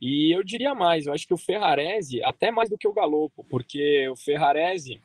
E 0.00 0.32
eu 0.32 0.44
diria 0.44 0.72
mais, 0.72 1.06
eu 1.06 1.12
acho 1.12 1.26
que 1.26 1.34
o 1.34 1.38
Ferrarese, 1.38 2.22
até 2.22 2.52
mais 2.52 2.70
do 2.70 2.78
que 2.78 2.86
o 2.86 2.92
Galopo, 2.92 3.44
porque 3.50 4.08
o 4.08 4.14
Ferrarese 4.14 5.02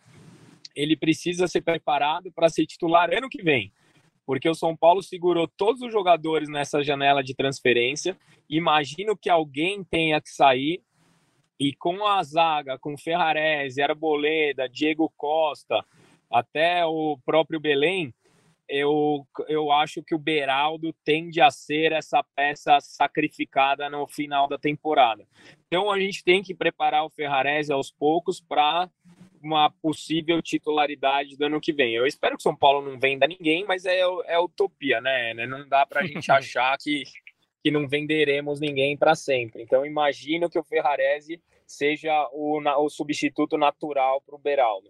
ele 0.75 0.95
precisa 0.95 1.47
ser 1.47 1.61
preparado 1.61 2.31
para 2.31 2.49
ser 2.49 2.67
titular 2.67 3.11
ano 3.11 3.29
que 3.29 3.41
vem. 3.41 3.71
Porque 4.23 4.47
o 4.47 4.55
São 4.55 4.77
Paulo 4.77 5.01
segurou 5.01 5.47
todos 5.47 5.81
os 5.81 5.91
jogadores 5.91 6.47
nessa 6.47 6.83
janela 6.83 7.23
de 7.23 7.33
transferência. 7.33 8.15
Imagino 8.47 9.17
que 9.17 9.29
alguém 9.29 9.83
tenha 9.83 10.21
que 10.21 10.29
sair 10.29 10.83
e 11.59 11.73
com 11.73 12.05
a 12.05 12.21
zaga, 12.21 12.77
com 12.77 12.95
Ferrarese, 12.95 13.81
Arboleda, 13.81 14.69
Diego 14.69 15.11
Costa, 15.17 15.83
até 16.33 16.85
o 16.85 17.17
próprio 17.25 17.59
Belém, 17.59 18.13
eu, 18.67 19.25
eu 19.47 19.71
acho 19.71 20.01
que 20.01 20.15
o 20.15 20.19
Beraldo 20.19 20.93
tende 21.03 21.39
a 21.39 21.51
ser 21.51 21.91
essa 21.91 22.23
peça 22.35 22.79
sacrificada 22.81 23.89
no 23.89 24.07
final 24.07 24.47
da 24.47 24.57
temporada. 24.57 25.27
Então 25.67 25.91
a 25.91 25.99
gente 25.99 26.23
tem 26.23 26.41
que 26.41 26.55
preparar 26.55 27.05
o 27.05 27.09
Ferrarese 27.09 27.71
aos 27.71 27.91
poucos 27.91 28.41
para 28.41 28.89
uma 29.41 29.69
possível 29.69 30.41
titularidade 30.41 31.35
do 31.35 31.45
ano 31.45 31.59
que 31.59 31.73
vem. 31.73 31.93
Eu 31.93 32.07
espero 32.07 32.37
que 32.37 32.41
o 32.41 32.43
São 32.43 32.55
Paulo 32.55 32.81
não 32.89 32.97
venda 32.97 33.27
ninguém, 33.27 33.65
mas 33.65 33.85
é, 33.85 33.99
é 33.99 34.39
utopia, 34.39 35.01
né? 35.01 35.33
Não 35.45 35.67
dá 35.67 35.85
para 35.85 36.01
a 36.01 36.05
gente 36.05 36.31
achar 36.31 36.77
que, 36.77 37.03
que 37.61 37.69
não 37.69 37.87
venderemos 37.87 38.59
ninguém 38.61 38.97
para 38.97 39.13
sempre. 39.15 39.61
Então, 39.61 39.85
imagino 39.85 40.49
que 40.49 40.57
o 40.57 40.63
Ferrarese 40.63 41.41
seja 41.67 42.27
o, 42.31 42.61
o 42.61 42.89
substituto 42.89 43.57
natural 43.57 44.21
para 44.21 44.35
o 44.35 44.39
Beraldo. 44.39 44.89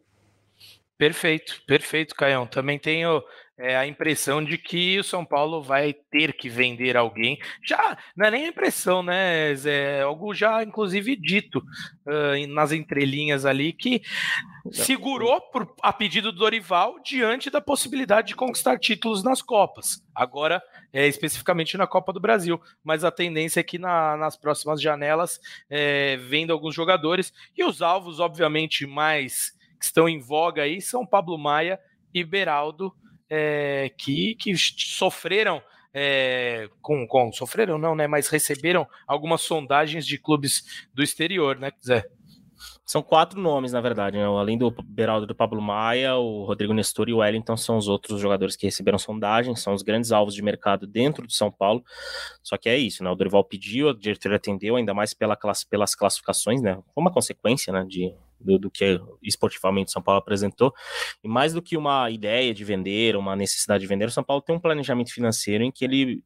Perfeito, 0.97 1.61
perfeito, 1.65 2.15
Caião. 2.15 2.45
Também 2.45 2.77
tenho 2.77 3.21
é, 3.57 3.75
a 3.75 3.85
impressão 3.85 4.43
de 4.43 4.57
que 4.57 4.99
o 4.99 5.03
São 5.03 5.23
Paulo 5.23 5.61
vai 5.61 5.93
ter 5.93 6.33
que 6.33 6.49
vender 6.49 6.97
alguém. 6.97 7.39
Já 7.63 7.97
não 8.15 8.27
é 8.27 8.31
nem 8.31 8.45
a 8.45 8.49
impressão, 8.49 9.03
né? 9.03 9.53
É 9.65 10.01
algo 10.01 10.33
já, 10.33 10.63
inclusive, 10.63 11.15
dito 11.15 11.59
uh, 11.59 12.47
nas 12.53 12.71
entrelinhas 12.71 13.45
ali, 13.45 13.73
que 13.73 14.01
segurou 14.71 15.39
por, 15.41 15.75
a 15.81 15.91
pedido 15.91 16.31
do 16.31 16.39
Dorival 16.39 16.99
diante 17.03 17.49
da 17.49 17.61
possibilidade 17.61 18.29
de 18.29 18.35
conquistar 18.35 18.79
títulos 18.79 19.23
nas 19.23 19.41
Copas. 19.41 20.03
Agora, 20.15 20.61
é, 20.91 21.07
especificamente 21.07 21.77
na 21.77 21.87
Copa 21.87 22.13
do 22.13 22.19
Brasil. 22.19 22.61
Mas 22.83 23.03
a 23.03 23.11
tendência 23.11 23.59
é 23.59 23.63
que 23.63 23.77
na, 23.77 24.15
nas 24.15 24.37
próximas 24.37 24.81
janelas 24.81 25.39
é, 25.69 26.17
venda 26.17 26.53
alguns 26.53 26.73
jogadores. 26.73 27.33
E 27.57 27.63
os 27.63 27.81
alvos, 27.81 28.19
obviamente, 28.19 28.85
mais 28.85 29.53
que 29.83 29.87
estão 29.87 30.07
em 30.07 30.17
voga 30.17 30.61
aí 30.61 30.79
são 30.79 31.05
Pablo 31.05 31.37
Maia 31.37 31.77
e 32.13 32.23
Beraldo 32.23 32.93
é, 33.29 33.91
que, 33.97 34.33
que 34.35 34.55
sofreram 34.55 35.61
é, 35.93 36.69
com, 36.81 37.05
com, 37.05 37.33
sofreram 37.33 37.77
não, 37.77 37.93
né? 37.93 38.07
Mas 38.07 38.29
receberam 38.29 38.87
algumas 39.05 39.41
sondagens 39.41 40.07
de 40.07 40.17
clubes 40.17 40.87
do 40.93 41.03
exterior, 41.03 41.59
né, 41.59 41.69
Zé? 41.85 42.05
São 42.85 43.01
quatro 43.01 43.41
nomes, 43.41 43.73
na 43.73 43.81
verdade, 43.81 44.17
né? 44.17 44.23
Além 44.23 44.57
do 44.57 44.71
Beraldo 44.85 45.27
do 45.27 45.35
Pablo 45.35 45.61
Maia, 45.61 46.15
o 46.15 46.45
Rodrigo 46.45 46.73
Nestor 46.73 47.09
e 47.09 47.13
o 47.13 47.17
Wellington 47.17 47.57
são 47.57 47.77
os 47.77 47.89
outros 47.89 48.21
jogadores 48.21 48.55
que 48.55 48.65
receberam 48.65 48.97
sondagem, 48.97 49.55
são 49.55 49.73
os 49.73 49.81
grandes 49.81 50.13
alvos 50.13 50.33
de 50.33 50.41
mercado 50.41 50.87
dentro 50.87 51.27
de 51.27 51.35
São 51.35 51.51
Paulo. 51.51 51.83
Só 52.41 52.57
que 52.57 52.69
é 52.69 52.77
isso, 52.77 53.03
né? 53.03 53.09
O 53.09 53.15
Dorival 53.15 53.43
pediu, 53.43 53.89
a 53.89 53.93
diretoria 53.93 54.37
atendeu, 54.37 54.77
ainda 54.77 54.93
mais 54.93 55.13
pela 55.13 55.35
classe, 55.35 55.67
pelas 55.67 55.93
classificações, 55.93 56.61
né? 56.61 56.81
Uma 56.95 57.11
consequência, 57.11 57.73
né? 57.73 57.85
De, 57.85 58.13
do, 58.43 58.57
do, 58.57 58.71
que 58.71 58.99
esportivamente 59.21 59.91
São 59.91 60.01
Paulo 60.01 60.19
apresentou. 60.19 60.73
E 61.23 61.27
mais 61.27 61.53
do 61.53 61.61
que 61.61 61.77
uma 61.77 62.09
ideia 62.09 62.53
de 62.53 62.63
vender, 62.63 63.15
uma 63.15 63.35
necessidade 63.35 63.81
de 63.81 63.87
vender, 63.87 64.05
o 64.05 64.11
São 64.11 64.23
Paulo 64.23 64.41
tem 64.41 64.55
um 64.55 64.59
planejamento 64.59 65.13
financeiro 65.13 65.63
em 65.63 65.71
que 65.71 65.85
ele 65.85 66.23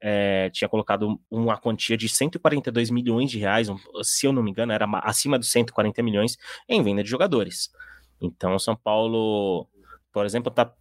é, 0.00 0.50
tinha 0.50 0.68
colocado 0.68 1.20
uma 1.30 1.56
quantia 1.56 1.96
de 1.96 2.08
142 2.08 2.90
milhões 2.90 3.30
de 3.30 3.38
reais, 3.38 3.68
um, 3.68 3.76
se 4.02 4.26
eu 4.26 4.32
não 4.32 4.42
me 4.42 4.50
engano, 4.50 4.72
era 4.72 4.86
acima 5.02 5.38
dos 5.38 5.50
140 5.50 6.02
milhões 6.02 6.36
em 6.68 6.82
venda 6.82 7.02
de 7.02 7.10
jogadores. 7.10 7.70
Então, 8.20 8.54
o 8.54 8.58
São 8.58 8.74
Paulo, 8.74 9.68
por 10.12 10.26
exemplo, 10.26 10.50
está 10.50 10.72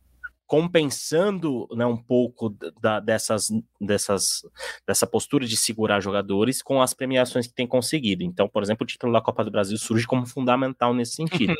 compensando 0.48 1.68
né, 1.76 1.86
um 1.86 1.98
pouco 1.98 2.50
da, 2.82 3.02
dessas, 3.02 3.50
dessas, 3.80 4.42
dessa 4.88 5.06
postura 5.06 5.46
de 5.46 5.58
segurar 5.58 6.00
jogadores 6.00 6.62
com 6.62 6.82
as 6.82 6.94
premiações 6.94 7.48
que 7.48 7.54
tem 7.54 7.68
conseguido. 7.68 8.24
Então, 8.24 8.48
por 8.48 8.64
exemplo, 8.64 8.86
o 8.86 8.88
título 8.88 9.12
da 9.12 9.20
Copa 9.20 9.44
do 9.44 9.52
Brasil 9.52 9.78
surge 9.78 10.08
como 10.08 10.26
fundamental 10.26 10.94
nesse 10.94 11.16
sentido. 11.16 11.54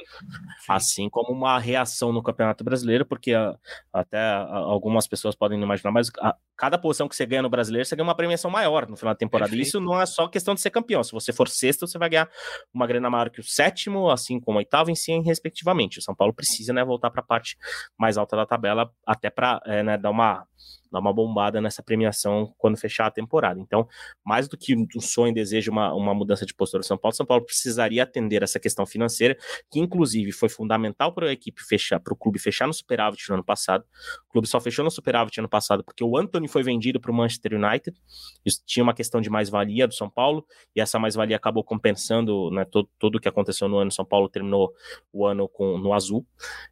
assim 0.70 1.10
como 1.10 1.34
uma 1.34 1.60
reação 1.60 2.14
no 2.14 2.24
Campeonato 2.24 2.64
Brasileiro, 2.64 3.06
porque 3.06 3.34
a, 3.34 3.58
até 3.92 4.18
a, 4.18 4.44
algumas 4.46 5.06
pessoas 5.06 5.36
podem 5.36 5.58
não 5.58 5.66
imaginar, 5.66 5.92
mas 5.92 6.10
a, 6.20 6.34
cada 6.56 6.78
posição 6.78 7.10
que 7.10 7.16
você 7.16 7.26
ganha 7.26 7.42
no 7.42 7.50
brasileiro, 7.50 7.86
você 7.86 7.96
ganha 7.96 8.08
uma 8.08 8.16
premiação 8.16 8.50
maior 8.50 8.88
no 8.88 8.96
final 8.96 9.14
da 9.14 9.18
temporada. 9.18 9.50
Perfeito. 9.50 9.68
Isso 9.68 9.82
não 9.82 10.00
é 10.00 10.06
só 10.06 10.30
questão 10.30 10.56
de 10.56 10.62
ser 10.62 10.72
campeão. 10.72 11.04
Se 11.04 11.12
você 11.12 11.34
for 11.34 11.50
sexto, 11.50 11.86
você 11.86 11.98
vai 11.98 12.10
ganhar 12.10 12.30
uma 12.74 12.88
grana 12.88 13.10
maior 13.10 13.30
que 13.30 13.42
o 13.42 13.44
sétimo, 13.44 14.10
assim 14.10 14.40
como 14.40 14.58
o 14.58 14.60
oitavo, 14.60 14.90
em 14.90 14.96
si, 14.96 15.12
respectivamente. 15.20 16.00
O 16.00 16.02
São 16.02 16.16
Paulo 16.16 16.34
precisa 16.34 16.72
né, 16.72 16.86
voltar 16.86 17.12
para 17.12 17.22
a 17.22 17.26
parte 17.26 17.58
mais 17.98 18.18
alta 18.18 18.36
da 18.36 18.46
tabela 18.46 18.77
ela 18.78 18.92
até 19.06 19.30
para 19.30 19.62
é, 19.66 19.84
né, 19.84 19.98
dar 19.98 20.12
uma 20.12 20.46
dar 20.92 21.00
uma 21.00 21.14
bombada 21.14 21.62
nessa 21.62 21.84
premiação 21.84 22.54
quando 22.58 22.78
fechar 22.78 23.08
a 23.08 23.12
temporada. 23.12 23.60
Então, 23.60 23.88
mais 24.26 24.48
do 24.48 24.58
que 24.58 24.76
um 24.76 25.02
sonho 25.02 25.34
desejo 25.34 25.72
uma, 25.72 25.94
uma 25.94 26.14
mudança 26.14 26.46
de 26.46 26.54
postura 26.54 26.82
do 26.82 26.86
São 26.86 26.98
Paulo, 26.98 27.16
São 27.16 27.26
Paulo 27.26 27.46
precisaria 27.46 28.04
atender 28.04 28.44
essa 28.44 28.60
questão 28.60 28.86
financeira, 28.86 29.38
que 29.70 29.80
inclusive 29.80 30.32
foi 30.32 30.50
fundamental 30.50 31.14
para 31.14 31.28
a 31.28 31.34
equipe 31.34 31.62
fechar, 31.64 32.00
para 32.00 32.14
o 32.14 32.16
clube 32.16 32.40
fechar 32.40 32.68
no 32.68 32.74
superávit 32.74 33.28
no 33.30 33.36
ano 33.36 33.44
passado. 33.44 33.84
O 34.30 34.32
clube 34.32 34.48
só 34.48 34.60
fechou 34.60 34.84
no 34.84 34.92
superávit 34.92 35.40
ano 35.40 35.50
passado 35.50 35.84
porque 35.84 36.04
o 36.04 36.18
Anthony 36.18 36.48
foi 36.48 36.64
vendido 36.64 37.00
para 37.00 37.12
o 37.12 37.14
Manchester 37.14 37.54
United. 37.54 37.98
Isso 38.46 38.62
tinha 38.66 38.84
uma 38.84 38.94
questão 38.94 39.22
de 39.22 39.30
mais-valia 39.30 39.88
do 39.88 39.94
São 39.94 40.10
Paulo, 40.10 40.46
e 40.76 40.82
essa 40.82 40.98
mais-valia 41.00 41.36
acabou 41.36 41.64
compensando 41.64 42.50
né, 42.52 42.66
todo, 42.66 42.90
tudo 42.98 43.18
o 43.18 43.22
que 43.22 43.28
aconteceu 43.28 43.68
no 43.68 43.78
ano. 43.78 43.92
São 43.92 44.06
Paulo 44.06 44.30
terminou 44.30 44.74
o 45.12 45.26
ano 45.26 45.48
com, 45.50 45.78
no 45.78 45.94
azul. 45.94 46.26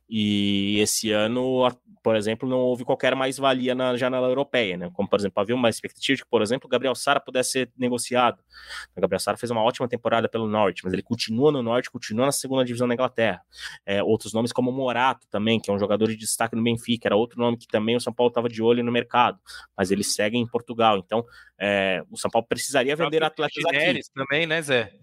E 0.10 0.80
esse 0.80 1.12
ano, 1.12 1.66
por 2.06 2.16
exemplo, 2.16 2.48
não 2.48 2.60
houve 2.60 2.86
qualquer 2.86 3.16
mais-valia 3.16 3.74
na 3.74 3.98
janela 3.98 4.28
europeia, 4.28 4.78
né? 4.78 4.92
Como, 4.94 5.10
por 5.10 5.18
exemplo, 5.18 5.42
havia 5.42 5.56
uma 5.56 5.70
expectativa 5.70 6.16
de 6.16 6.22
que, 6.22 6.30
por 6.30 6.44
exemplo, 6.44 6.68
o 6.68 6.70
Gabriel 6.70 6.94
Sara 6.94 7.20
pudesse 7.20 7.50
ser 7.50 7.72
negociado. 7.76 8.44
O 8.96 9.02
Gabriel 9.02 9.20
Sara 9.20 9.36
fez 9.38 9.50
uma 9.50 9.64
ótima 9.64 9.88
temporada 9.88 10.30
pelo 10.30 10.48
Norte, 10.48 10.84
mas 10.84 10.94
ele 10.94 11.02
continua 11.02 11.52
no 11.52 11.64
Norte, 11.64 11.90
continua 11.90 12.28
na 12.28 12.32
segunda 12.32 12.64
divisão 12.64 12.88
da 12.88 12.94
Inglaterra. 12.94 13.42
É, 13.84 14.04
outros 14.04 14.34
nomes 14.34 14.54
como 14.54 14.72
Morato 14.72 15.26
também, 15.32 15.60
que 15.60 15.72
é 15.72 15.74
um 15.74 15.80
jogador 15.80 16.08
de 16.08 16.16
destaque 16.16 16.56
no 16.56 16.62
Benfica, 16.62 17.08
era 17.08 17.16
outro 17.16 17.40
nome 17.40 17.58
que 17.58 17.66
também 17.66 17.96
o 17.96 18.00
São 18.00 18.14
Paulo 18.14 18.30
estava 18.30 18.48
de 18.48 18.62
olho 18.62 18.84
no 18.84 18.92
mercado, 18.92 19.40
mas 19.76 19.90
ele 19.90 20.04
segue 20.04 20.38
em 20.38 20.46
Portugal. 20.46 21.00
Então, 21.00 21.26
é, 21.60 22.04
o 22.12 22.18
São 22.20 22.30
Paulo 22.30 22.46
precisaria 22.48 22.96
vender 22.96 23.24
atletas 23.24 23.66
aqui. 23.66 24.02
também, 24.14 24.46
né, 24.46 24.62
Zé? 24.62 24.94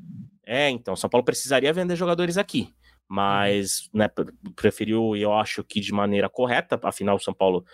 É, 0.47 0.71
então, 0.71 0.95
o 0.95 0.97
São 0.97 1.11
Paulo 1.11 1.25
precisaria 1.25 1.73
vender 1.73 1.97
jogadores 1.97 2.39
aqui 2.39 2.73
mas 3.09 3.89
né, 3.93 4.09
preferiu, 4.57 5.17
eu 5.17 5.33
acho 5.33 5.63
que 5.63 5.81
de 5.81 5.93
maneira 5.93 6.29
correta, 6.29 6.79
afinal 6.83 7.17
o 7.17 7.21
São 7.21 7.35
Paulo 7.35 7.65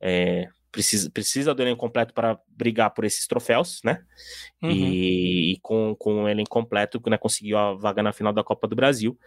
é, 0.00 0.48
precisa, 0.70 1.10
precisa 1.10 1.54
do 1.54 1.62
elenco 1.62 1.80
completo 1.80 2.12
para 2.12 2.38
brigar 2.48 2.90
por 2.92 3.04
esses 3.04 3.26
troféus, 3.26 3.80
né? 3.84 4.02
Uhum. 4.62 4.70
E, 4.70 5.52
e, 5.52 5.60
com, 5.60 5.94
com 5.98 6.24
o 6.24 6.28
elenco 6.28 6.50
completo, 6.50 7.00
né, 7.08 7.16
conseguiu 7.16 7.58
a 7.58 7.74
vaga 7.74 8.02
na 8.02 8.12
final 8.12 8.32
da 8.32 8.44
Copa 8.44 8.68
do 8.68 8.76
Brasil, 8.76 9.18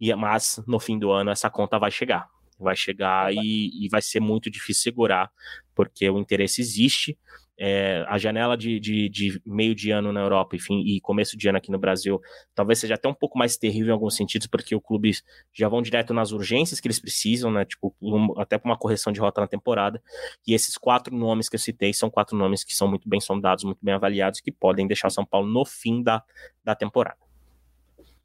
e 0.00 0.14
mas 0.14 0.60
no 0.66 0.80
fim 0.80 0.98
do 0.98 1.10
ano 1.10 1.30
essa 1.30 1.50
conta 1.50 1.78
vai 1.78 1.90
chegar. 1.90 2.28
Vai 2.58 2.74
chegar 2.74 3.32
e, 3.32 3.84
e 3.84 3.88
vai 3.88 4.02
ser 4.02 4.18
muito 4.18 4.50
difícil 4.50 4.82
segurar, 4.82 5.30
porque 5.74 6.08
o 6.10 6.18
interesse 6.18 6.60
existe, 6.60 7.16
é, 7.58 8.04
a 8.06 8.16
janela 8.16 8.56
de, 8.56 8.78
de, 8.78 9.08
de, 9.08 9.42
meio 9.44 9.74
de 9.74 9.90
ano 9.90 10.12
na 10.12 10.20
Europa 10.20 10.54
enfim, 10.54 10.80
e 10.86 11.00
começo 11.00 11.36
de 11.36 11.48
ano 11.48 11.58
aqui 11.58 11.72
no 11.72 11.78
Brasil 11.78 12.20
talvez 12.54 12.78
seja 12.78 12.94
até 12.94 13.08
um 13.08 13.14
pouco 13.14 13.36
mais 13.36 13.56
terrível 13.56 13.88
em 13.88 13.92
alguns 13.92 14.14
sentidos, 14.14 14.46
porque 14.46 14.76
os 14.76 14.82
clubes 14.82 15.24
já 15.52 15.68
vão 15.68 15.82
direto 15.82 16.14
nas 16.14 16.30
urgências 16.30 16.80
que 16.80 16.86
eles 16.86 17.00
precisam, 17.00 17.50
né? 17.50 17.64
Tipo, 17.64 17.94
um, 18.00 18.38
até 18.40 18.58
para 18.58 18.70
uma 18.70 18.78
correção 18.78 19.12
de 19.12 19.20
rota 19.20 19.40
na 19.40 19.46
temporada. 19.46 20.02
E 20.46 20.54
esses 20.54 20.76
quatro 20.76 21.14
nomes 21.14 21.48
que 21.48 21.56
eu 21.56 21.60
citei 21.60 21.92
são 21.92 22.08
quatro 22.10 22.36
nomes 22.36 22.62
que 22.62 22.74
são 22.74 22.88
muito 22.88 23.08
bem 23.08 23.20
sondados, 23.20 23.64
muito 23.64 23.78
bem 23.82 23.94
avaliados, 23.94 24.40
que 24.40 24.52
podem 24.52 24.86
deixar 24.86 25.08
o 25.08 25.10
São 25.10 25.24
Paulo 25.24 25.48
no 25.48 25.64
fim 25.64 26.02
da, 26.02 26.22
da 26.64 26.74
temporada. 26.74 27.18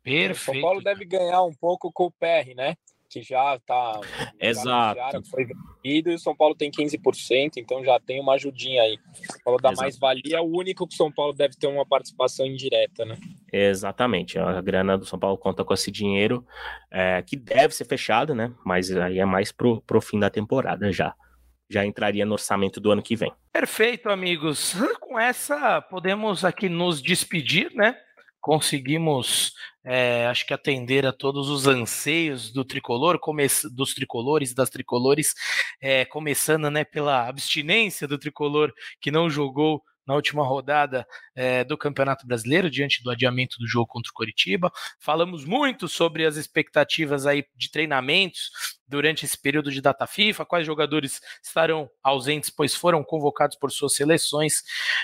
Perfeito. 0.03 0.37
O 0.37 0.53
São 0.53 0.61
Paulo 0.61 0.81
deve 0.81 1.05
ganhar 1.05 1.43
um 1.43 1.53
pouco 1.53 1.91
com 1.91 2.05
o 2.05 2.11
PR, 2.11 2.55
né? 2.55 2.75
Que 3.13 3.21
já 3.21 3.55
está. 3.55 4.01
Exato. 4.39 5.23
foi 5.29 5.45
vendido 5.45 6.11
e 6.11 6.15
o 6.15 6.19
São 6.19 6.35
Paulo 6.35 6.55
tem 6.55 6.71
15%, 6.71 7.57
então 7.57 7.83
já 7.85 7.99
tem 7.99 8.19
uma 8.19 8.33
ajudinha 8.33 8.81
aí. 8.81 8.97
O 9.39 9.43
Paulo 9.43 9.59
dá 9.61 9.71
mais 9.71 9.99
valia, 9.99 10.37
é 10.37 10.41
o 10.41 10.45
único 10.45 10.87
que 10.87 10.95
o 10.95 10.97
São 10.97 11.11
Paulo 11.11 11.33
deve 11.33 11.55
ter 11.55 11.67
uma 11.67 11.85
participação 11.85 12.45
indireta, 12.45 13.05
né? 13.05 13.15
Exatamente. 13.51 14.39
A 14.39 14.59
grana 14.61 14.97
do 14.97 15.05
São 15.05 15.19
Paulo 15.19 15.37
conta 15.37 15.63
com 15.63 15.73
esse 15.73 15.91
dinheiro 15.91 16.45
é, 16.89 17.21
que 17.21 17.35
deve 17.35 17.75
ser 17.75 17.85
fechado, 17.85 18.33
né? 18.33 18.51
Mas 18.65 18.91
aí 18.91 19.19
é 19.19 19.25
mais 19.25 19.51
pro, 19.51 19.81
pro 19.81 20.01
fim 20.01 20.19
da 20.19 20.29
temporada 20.29 20.91
já 20.91 21.13
já 21.69 21.83
entraria 21.83 22.23
no 22.23 22.33
orçamento 22.33 22.79
do 22.79 22.91
ano 22.91 23.01
que 23.01 23.15
vem. 23.15 23.33
Perfeito, 23.51 24.09
amigos. 24.09 24.75
Com 24.99 25.17
essa, 25.17 25.81
podemos 25.81 26.45
aqui 26.45 26.69
nos 26.69 27.01
despedir, 27.01 27.71
né? 27.73 27.97
Conseguimos, 28.43 29.53
é, 29.85 30.27
acho 30.27 30.45
que 30.45 30.53
atender 30.53 31.05
a 31.05 31.13
todos 31.13 31.49
os 31.49 31.65
anseios 31.65 32.51
do 32.51 32.65
tricolor, 32.65 33.17
dos 33.71 33.93
tricolores 33.93 34.51
e 34.51 34.55
das 34.55 34.69
tricolores, 34.69 35.33
é, 35.81 36.03
começando 36.03 36.69
né, 36.69 36.83
pela 36.83 37.25
abstinência 37.25 38.05
do 38.05 38.17
tricolor 38.17 38.73
que 38.99 39.09
não 39.09 39.29
jogou 39.29 39.81
na 40.05 40.13
última 40.13 40.45
rodada 40.45 41.07
é, 41.33 41.63
do 41.63 41.77
Campeonato 41.77 42.27
Brasileiro, 42.27 42.69
diante 42.69 43.01
do 43.01 43.09
adiamento 43.09 43.57
do 43.57 43.65
jogo 43.65 43.87
contra 43.87 44.09
o 44.09 44.13
Coritiba. 44.13 44.69
Falamos 44.99 45.45
muito 45.45 45.87
sobre 45.87 46.25
as 46.25 46.35
expectativas 46.35 47.25
aí 47.25 47.45
de 47.55 47.71
treinamentos 47.71 48.51
durante 48.87 49.25
esse 49.25 49.37
período 49.37 49.71
de 49.71 49.81
data 49.81 50.05
FIFA, 50.05 50.45
quais 50.45 50.65
jogadores 50.65 51.21
estarão 51.41 51.89
ausentes, 52.03 52.49
pois 52.49 52.75
foram 52.75 53.03
convocados 53.03 53.57
por 53.57 53.71
suas 53.71 53.95
seleções, 53.95 54.63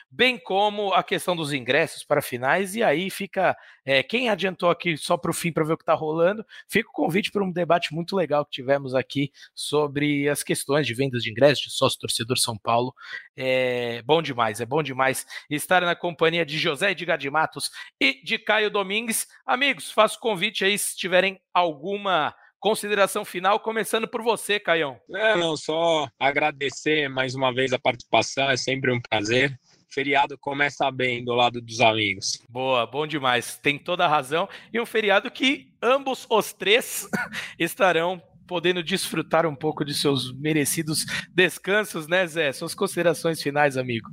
bem 0.09 0.37
como 0.37 0.93
a 0.93 1.03
questão 1.03 1.35
dos 1.35 1.53
ingressos 1.53 2.03
para 2.03 2.21
finais. 2.21 2.75
E 2.75 2.83
aí 2.83 3.09
fica 3.09 3.55
é, 3.85 4.03
quem 4.03 4.29
adiantou 4.29 4.69
aqui 4.69 4.95
só 4.97 5.17
para 5.17 5.31
o 5.31 5.33
fim 5.33 5.51
para 5.51 5.63
ver 5.63 5.73
o 5.73 5.77
que 5.77 5.83
está 5.83 5.93
rolando, 5.93 6.45
fica 6.67 6.89
o 6.89 6.93
convite 6.93 7.31
para 7.31 7.43
um 7.43 7.51
debate 7.51 7.93
muito 7.93 8.15
legal 8.15 8.45
que 8.45 8.51
tivemos 8.51 8.93
aqui 8.93 9.31
sobre 9.55 10.29
as 10.29 10.43
questões 10.43 10.85
de 10.85 10.93
vendas 10.93 11.23
de 11.23 11.31
ingressos 11.31 11.63
de 11.63 11.71
sócio 11.71 11.99
torcedor 11.99 12.37
São 12.37 12.57
Paulo. 12.57 12.93
É 13.35 14.01
bom 14.03 14.21
demais, 14.21 14.61
é 14.61 14.65
bom 14.65 14.83
demais 14.83 15.25
estar 15.49 15.81
na 15.81 15.95
companhia 15.95 16.45
de 16.45 16.57
José 16.57 16.91
Edgar 16.91 17.17
de 17.17 17.29
Matos 17.29 17.71
e 17.99 18.23
de 18.23 18.37
Caio 18.37 18.69
Domingues. 18.69 19.27
Amigos, 19.45 19.91
faço 19.91 20.19
convite 20.19 20.63
aí 20.63 20.77
se 20.77 20.95
tiverem 20.95 21.41
alguma 21.53 22.35
consideração 22.59 23.23
final, 23.23 23.59
começando 23.59 24.07
por 24.07 24.21
você, 24.21 24.59
Caião. 24.59 24.99
É, 25.13 25.35
não, 25.35 25.55
só 25.55 26.09
agradecer 26.19 27.09
mais 27.09 27.35
uma 27.35 27.53
vez 27.53 27.73
a 27.73 27.79
participação, 27.79 28.49
é 28.49 28.57
sempre 28.57 28.91
um 28.91 29.01
prazer. 29.01 29.57
Feriado 29.91 30.37
começa 30.37 30.91
bem 30.91 31.23
do 31.23 31.33
lado 31.33 31.59
dos 31.59 31.81
amigos. 31.81 32.39
Boa, 32.47 32.85
bom 32.85 33.07
demais. 33.07 33.57
Tem 33.57 33.77
toda 33.79 34.05
a 34.05 34.07
razão. 34.07 34.47
E 34.71 34.79
um 34.79 34.85
feriado 34.85 35.31
que 35.31 35.73
ambos 35.81 36.27
os 36.29 36.53
três 36.53 37.09
estarão 37.57 38.21
podendo 38.45 38.83
desfrutar 38.83 39.45
um 39.45 39.55
pouco 39.55 39.83
de 39.83 39.93
seus 39.93 40.31
merecidos 40.33 41.05
descansos, 41.33 42.07
né, 42.07 42.25
Zé? 42.27 42.51
Suas 42.51 42.75
considerações 42.75 43.41
finais, 43.41 43.77
amigo. 43.77 44.09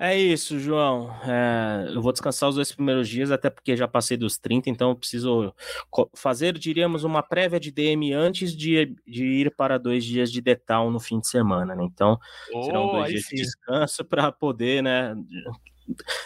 É 0.00 0.16
isso, 0.16 0.60
João. 0.60 1.10
É, 1.24 1.88
eu 1.92 2.00
vou 2.00 2.12
descansar 2.12 2.48
os 2.48 2.54
dois 2.54 2.70
primeiros 2.70 3.08
dias, 3.08 3.32
até 3.32 3.50
porque 3.50 3.76
já 3.76 3.88
passei 3.88 4.16
dos 4.16 4.38
30, 4.38 4.70
então 4.70 4.90
eu 4.90 4.96
preciso 4.96 5.52
fazer, 6.14 6.56
diríamos, 6.56 7.02
uma 7.02 7.20
prévia 7.20 7.58
de 7.58 7.72
DM 7.72 8.12
antes 8.12 8.56
de, 8.56 8.94
de 9.04 9.24
ir 9.24 9.56
para 9.56 9.76
dois 9.76 10.04
dias 10.04 10.30
de 10.30 10.40
detal 10.40 10.88
no 10.88 11.00
fim 11.00 11.18
de 11.18 11.26
semana, 11.26 11.74
né? 11.74 11.82
Então, 11.84 12.16
oh, 12.54 12.62
serão 12.62 12.92
dois 12.92 13.10
dias 13.10 13.24
sim. 13.24 13.34
de 13.34 13.42
descanso 13.42 14.04
para 14.04 14.30
poder, 14.30 14.84
né? 14.84 15.16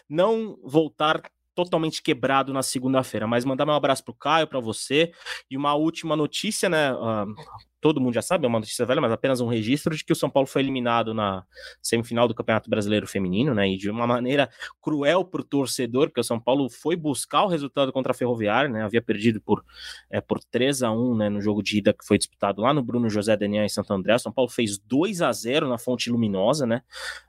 Não 0.06 0.58
voltar 0.62 1.22
totalmente 1.54 2.02
quebrado 2.02 2.52
na 2.52 2.62
segunda-feira. 2.62 3.26
Mas 3.26 3.44
mandar 3.44 3.66
um 3.66 3.72
abraço 3.72 4.04
para 4.04 4.12
o 4.12 4.16
Caio, 4.16 4.46
para 4.46 4.60
você. 4.60 5.12
E 5.50 5.56
uma 5.56 5.74
última 5.74 6.14
notícia, 6.14 6.68
né? 6.68 6.92
Uh, 6.92 7.34
todo 7.82 8.00
mundo 8.00 8.14
já 8.14 8.22
sabe, 8.22 8.46
é 8.46 8.48
uma 8.48 8.60
notícia 8.60 8.86
velha, 8.86 9.00
mas 9.00 9.10
apenas 9.10 9.40
um 9.40 9.48
registro 9.48 9.94
de 9.96 10.04
que 10.04 10.12
o 10.12 10.16
São 10.16 10.30
Paulo 10.30 10.46
foi 10.46 10.62
eliminado 10.62 11.12
na 11.12 11.44
semifinal 11.82 12.28
do 12.28 12.34
Campeonato 12.34 12.70
Brasileiro 12.70 13.08
Feminino, 13.08 13.52
né? 13.52 13.68
E 13.68 13.76
de 13.76 13.90
uma 13.90 14.06
maneira 14.06 14.48
cruel 14.80 15.24
para 15.24 15.40
o 15.40 15.44
torcedor, 15.44 16.06
porque 16.06 16.20
o 16.20 16.24
São 16.24 16.38
Paulo 16.38 16.70
foi 16.70 16.94
buscar 16.94 17.42
o 17.42 17.48
resultado 17.48 17.92
contra 17.92 18.12
a 18.12 18.14
Ferroviária, 18.14 18.70
né? 18.70 18.84
Havia 18.84 19.02
perdido 19.02 19.40
por, 19.40 19.64
é, 20.08 20.20
por 20.20 20.38
3 20.44 20.84
a 20.84 20.92
1 20.92 21.16
né, 21.16 21.28
no 21.28 21.40
jogo 21.40 21.60
de 21.60 21.78
ida 21.78 21.92
que 21.92 22.06
foi 22.06 22.18
disputado 22.18 22.62
lá 22.62 22.72
no 22.72 22.84
Bruno 22.84 23.10
José 23.10 23.36
Daniel 23.36 23.64
em 23.64 23.68
Santo 23.68 23.92
André. 23.92 24.14
O 24.14 24.18
São 24.20 24.32
Paulo 24.32 24.48
fez 24.48 24.78
2 24.78 25.20
a 25.20 25.32
0 25.32 25.68
na 25.68 25.76
Fonte 25.76 26.08
Luminosa, 26.08 26.64
né? 26.64 26.82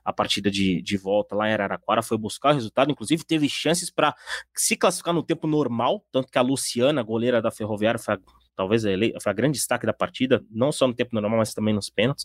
A 0.04 0.12
partida 0.12 0.52
de, 0.52 0.80
de 0.80 0.96
volta 0.96 1.34
lá 1.34 1.50
em 1.50 1.52
Araraquara 1.52 2.00
foi 2.00 2.16
buscar 2.16 2.52
o 2.52 2.54
resultado, 2.54 2.92
inclusive 2.92 3.24
teve 3.24 3.48
chances 3.48 3.90
para 3.90 4.14
se 4.54 4.76
classificar 4.76 5.12
no 5.12 5.22
tempo 5.24 5.48
normal, 5.48 6.04
tanto 6.12 6.30
que 6.30 6.38
a 6.38 6.42
Luciana, 6.42 7.02
goleira 7.02 7.42
da 7.42 7.50
Ferroviária, 7.50 7.98
foi 7.98 8.14
a 8.14 8.18
talvez 8.56 8.84
ele, 8.84 9.14
foi 9.20 9.30
a 9.30 9.34
grande 9.34 9.58
destaque 9.58 9.86
da 9.86 9.92
partida, 9.92 10.42
não 10.50 10.72
só 10.72 10.86
no 10.86 10.94
tempo 10.94 11.10
normal, 11.12 11.38
mas 11.38 11.54
também 11.54 11.74
nos 11.74 11.90
pênaltis. 11.90 12.24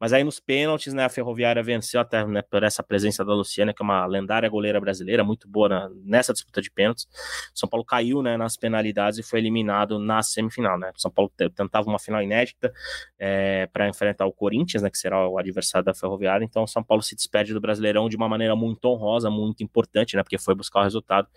Mas 0.00 0.12
aí 0.12 0.24
nos 0.24 0.40
pênaltis, 0.40 0.92
né, 0.92 1.04
a 1.04 1.08
Ferroviária 1.08 1.62
venceu 1.62 2.00
até 2.00 2.26
né, 2.26 2.42
por 2.42 2.62
essa 2.62 2.82
presença 2.82 3.24
da 3.24 3.34
Luciana, 3.34 3.72
que 3.72 3.82
é 3.82 3.84
uma 3.84 4.06
lendária 4.06 4.48
goleira 4.48 4.80
brasileira, 4.80 5.24
muito 5.24 5.48
boa 5.48 5.68
na, 5.68 5.90
nessa 6.04 6.32
disputa 6.32 6.60
de 6.60 6.70
pênaltis. 6.70 7.06
São 7.54 7.68
Paulo 7.68 7.84
caiu 7.84 8.22
né, 8.22 8.36
nas 8.36 8.56
penalidades 8.56 9.18
e 9.18 9.22
foi 9.22 9.38
eliminado 9.38 9.98
na 9.98 10.22
semifinal. 10.22 10.78
Né? 10.78 10.92
São 10.96 11.10
Paulo 11.10 11.30
tentava 11.54 11.88
uma 11.88 11.98
final 11.98 12.22
inédita 12.22 12.72
é, 13.18 13.66
para 13.72 13.88
enfrentar 13.88 14.26
o 14.26 14.32
Corinthians, 14.32 14.82
né, 14.82 14.90
que 14.90 14.98
será 14.98 15.28
o 15.28 15.38
adversário 15.38 15.84
da 15.84 15.94
Ferroviária. 15.94 16.44
Então, 16.44 16.66
São 16.66 16.82
Paulo 16.82 17.02
se 17.02 17.14
despede 17.14 17.52
do 17.52 17.60
Brasileirão 17.60 18.08
de 18.08 18.16
uma 18.16 18.28
maneira 18.28 18.54
muito 18.54 18.84
honrosa, 18.86 19.30
muito 19.30 19.62
importante, 19.62 20.16
né, 20.16 20.22
porque 20.22 20.38
foi 20.38 20.54
buscar 20.54 20.80
o 20.80 20.82
resultado, 20.84 21.28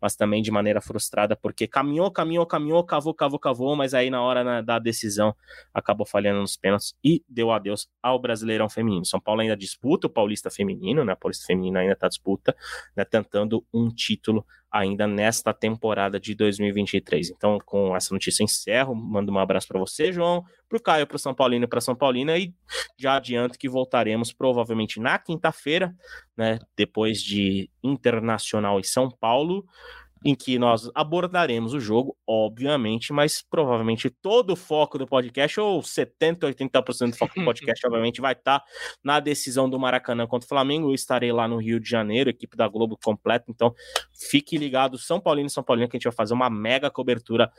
mas 0.00 0.16
também 0.16 0.42
de 0.42 0.50
maneira 0.50 0.80
frustrada, 0.80 1.36
porque 1.36 1.66
caminhou, 1.66 2.10
caminhou, 2.10 2.46
caminhou, 2.46 2.84
cavou, 2.84 3.14
cavou, 3.14 3.38
cavou, 3.38 3.76
mas 3.76 3.89
aí 3.94 4.10
na 4.10 4.22
hora 4.22 4.44
né, 4.44 4.62
da 4.62 4.78
decisão 4.78 5.34
acabou 5.72 6.06
falhando 6.06 6.40
nos 6.40 6.56
pênaltis 6.56 6.94
e 7.04 7.22
deu 7.28 7.50
adeus 7.50 7.88
ao 8.02 8.18
Brasileirão 8.18 8.68
Feminino. 8.68 9.04
São 9.04 9.20
Paulo 9.20 9.40
ainda 9.40 9.56
disputa 9.56 10.06
o 10.06 10.10
Paulista 10.10 10.50
Feminino, 10.50 11.04
né? 11.04 11.14
Paulista 11.14 11.46
Feminino 11.46 11.78
ainda 11.78 11.92
está 11.92 12.08
disputa, 12.08 12.56
né, 12.96 13.04
tentando 13.04 13.64
um 13.72 13.88
título 13.88 14.44
ainda 14.70 15.06
nesta 15.06 15.52
temporada 15.52 16.20
de 16.20 16.34
2023. 16.34 17.30
Então, 17.30 17.58
com 17.64 17.96
essa 17.96 18.14
notícia 18.14 18.44
encerro, 18.44 18.94
mando 18.94 19.32
um 19.32 19.38
abraço 19.38 19.66
para 19.66 19.80
você, 19.80 20.12
João, 20.12 20.44
para 20.68 20.78
o 20.78 20.80
Caio, 20.80 21.06
para 21.06 21.16
o 21.16 21.18
São 21.18 21.34
Paulino 21.34 21.66
para 21.66 21.80
São 21.80 21.96
Paulina, 21.96 22.38
e 22.38 22.54
já 22.96 23.16
adianto 23.16 23.58
que 23.58 23.68
voltaremos 23.68 24.32
provavelmente 24.32 25.00
na 25.00 25.18
quinta-feira, 25.18 25.94
né, 26.36 26.60
depois 26.76 27.20
de 27.20 27.68
Internacional 27.82 28.78
e 28.78 28.84
São 28.84 29.10
Paulo, 29.10 29.64
em 30.24 30.34
que 30.34 30.58
nós 30.58 30.90
abordaremos 30.94 31.72
o 31.72 31.80
jogo, 31.80 32.16
obviamente, 32.26 33.12
mas 33.12 33.42
provavelmente 33.42 34.10
todo 34.10 34.52
o 34.52 34.56
foco 34.56 34.98
do 34.98 35.06
podcast, 35.06 35.58
ou 35.58 35.80
70%, 35.80 36.40
80% 36.40 37.10
do 37.10 37.16
foco 37.16 37.34
do 37.38 37.44
podcast, 37.44 37.86
obviamente, 37.86 38.20
vai 38.20 38.32
estar 38.32 38.60
tá 38.60 38.64
na 39.02 39.18
decisão 39.18 39.68
do 39.68 39.78
Maracanã 39.78 40.26
contra 40.26 40.44
o 40.44 40.48
Flamengo. 40.48 40.90
Eu 40.90 40.94
estarei 40.94 41.32
lá 41.32 41.48
no 41.48 41.56
Rio 41.56 41.80
de 41.80 41.88
Janeiro, 41.88 42.28
equipe 42.28 42.56
da 42.56 42.68
Globo 42.68 42.98
completa, 43.02 43.46
então 43.48 43.74
fique 44.14 44.58
ligado, 44.58 44.98
São 44.98 45.20
Paulino 45.20 45.46
e 45.46 45.50
São 45.50 45.64
Paulino, 45.64 45.88
que 45.88 45.96
a 45.96 45.98
gente 45.98 46.04
vai 46.04 46.12
fazer 46.12 46.34
uma 46.34 46.50
mega 46.50 46.90
cobertura 46.90 47.50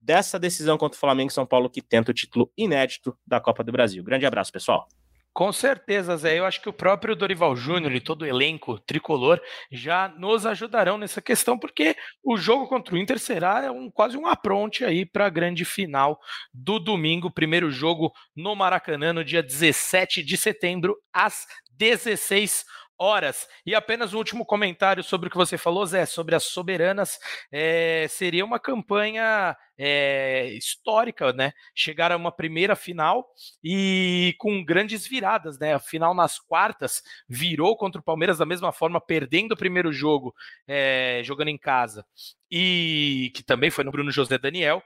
dessa 0.00 0.38
decisão 0.38 0.78
contra 0.78 0.96
o 0.96 1.00
Flamengo 1.00 1.30
e 1.30 1.34
São 1.34 1.46
Paulo, 1.46 1.70
que 1.70 1.82
tenta 1.82 2.10
o 2.10 2.14
título 2.14 2.50
inédito 2.56 3.16
da 3.26 3.40
Copa 3.40 3.62
do 3.64 3.72
Brasil. 3.72 4.02
Grande 4.02 4.26
abraço, 4.26 4.52
pessoal. 4.52 4.86
Com 5.32 5.52
certeza, 5.52 6.16
Zé. 6.16 6.38
Eu 6.38 6.44
acho 6.44 6.60
que 6.60 6.68
o 6.68 6.72
próprio 6.72 7.14
Dorival 7.14 7.54
Júnior 7.54 7.92
e 7.92 8.00
todo 8.00 8.22
o 8.22 8.26
elenco 8.26 8.78
tricolor 8.80 9.40
já 9.70 10.08
nos 10.08 10.44
ajudarão 10.44 10.98
nessa 10.98 11.22
questão, 11.22 11.56
porque 11.56 11.96
o 12.22 12.36
jogo 12.36 12.66
contra 12.66 12.94
o 12.94 12.98
Inter 12.98 13.18
será 13.18 13.70
um, 13.70 13.88
quase 13.90 14.16
um 14.16 14.26
apronte 14.26 14.84
aí 14.84 15.06
para 15.06 15.26
a 15.26 15.30
grande 15.30 15.64
final 15.64 16.18
do 16.52 16.80
domingo. 16.80 17.30
Primeiro 17.30 17.70
jogo 17.70 18.12
no 18.34 18.56
Maracanã, 18.56 19.12
no 19.12 19.24
dia 19.24 19.42
17 19.42 20.24
de 20.24 20.36
setembro, 20.36 20.96
às 21.12 21.46
16 21.70 22.64
horas. 22.64 22.79
E 23.64 23.74
apenas 23.74 24.12
um 24.12 24.18
último 24.18 24.44
comentário 24.44 25.02
sobre 25.02 25.28
o 25.28 25.30
que 25.30 25.36
você 25.36 25.56
falou, 25.56 25.86
Zé, 25.86 26.04
sobre 26.04 26.34
as 26.34 26.44
soberanas. 26.44 27.18
É, 27.50 28.06
seria 28.08 28.44
uma 28.44 28.60
campanha 28.60 29.56
é, 29.78 30.50
histórica, 30.52 31.32
né? 31.32 31.54
Chegar 31.74 32.12
a 32.12 32.16
uma 32.16 32.30
primeira 32.30 32.76
final 32.76 33.26
e 33.64 34.34
com 34.38 34.62
grandes 34.62 35.06
viradas, 35.06 35.58
né? 35.58 35.72
A 35.72 35.78
final 35.78 36.12
nas 36.12 36.38
quartas 36.38 37.02
virou 37.26 37.74
contra 37.74 38.02
o 38.02 38.04
Palmeiras 38.04 38.36
da 38.36 38.44
mesma 38.44 38.70
forma, 38.70 39.00
perdendo 39.00 39.52
o 39.52 39.56
primeiro 39.56 39.90
jogo, 39.90 40.34
é, 40.68 41.22
jogando 41.24 41.48
em 41.48 41.56
casa, 41.56 42.04
e 42.50 43.32
que 43.34 43.42
também 43.42 43.70
foi 43.70 43.82
no 43.82 43.90
Bruno 43.90 44.10
José 44.10 44.36
Daniel 44.36 44.82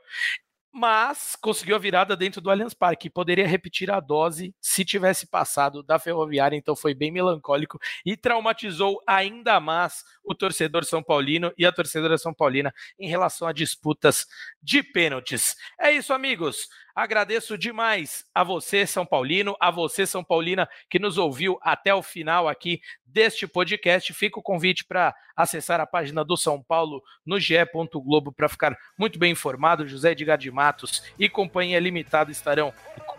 mas 0.75 1.37
conseguiu 1.37 1.77
a 1.77 1.79
virada 1.79 2.17
dentro 2.17 2.41
do 2.41 2.51
Allianz 2.51 2.75
Parque. 2.75 3.09
Poderia 3.09 3.47
repetir 3.47 3.93
a 3.93 4.01
dose 4.01 4.53
se 4.61 4.85
tivesse 4.85 5.29
passado 5.29 5.85
da 5.85 6.01
Ferroviária, 6.01 6.57
então 6.57 6.75
foi 6.75 6.93
bem 6.93 7.13
melancólico 7.13 7.79
e 8.05 8.17
traumatizou 8.17 9.01
ainda 9.07 9.61
mais 9.61 10.03
o 10.25 10.35
torcedor 10.35 10.85
São 10.85 11.01
Paulino 11.01 11.53
e 11.57 11.65
a 11.65 11.71
torcedora 11.71 12.19
São 12.19 12.35
Paulina 12.35 12.75
em 12.99 13.09
relação 13.09 13.47
a 13.47 13.53
disputas 13.53 14.27
de 14.61 14.83
pênaltis. 14.83 15.55
É 15.79 15.93
isso, 15.93 16.13
amigos. 16.13 16.69
Agradeço 16.95 17.59
demais 17.59 18.25
a 18.33 18.45
você, 18.45 18.87
São 18.87 19.05
Paulino, 19.05 19.57
a 19.59 19.71
você, 19.71 20.07
São 20.07 20.23
Paulina, 20.23 20.69
que 20.89 20.99
nos 20.99 21.19
ouviu 21.19 21.59
até 21.61 21.93
o 21.93 22.03
final 22.03 22.49
aqui 22.49 22.81
deste 23.05 23.49
podcast. 23.49 24.13
Fica 24.15 24.39
o 24.39 24.43
convite 24.43 24.85
para 24.85 25.15
acessar 25.37 25.81
a 25.81 25.87
página 25.87 26.25
do 26.25 26.37
São 26.37 26.63
Paulo 26.63 27.03
no 27.27 27.41
ge. 27.41 27.57
Globo 27.95 28.31
para 28.31 28.49
ficar 28.49 28.77
muito 28.97 29.19
bem 29.19 29.33
informado. 29.33 29.89
José 29.89 30.13
Edgar 30.13 30.39
de 30.39 30.51
Matos 30.51 31.03
e 31.19 31.29
Companhia 31.29 31.81
Limitada 31.81 32.31
estarão. 32.31 32.73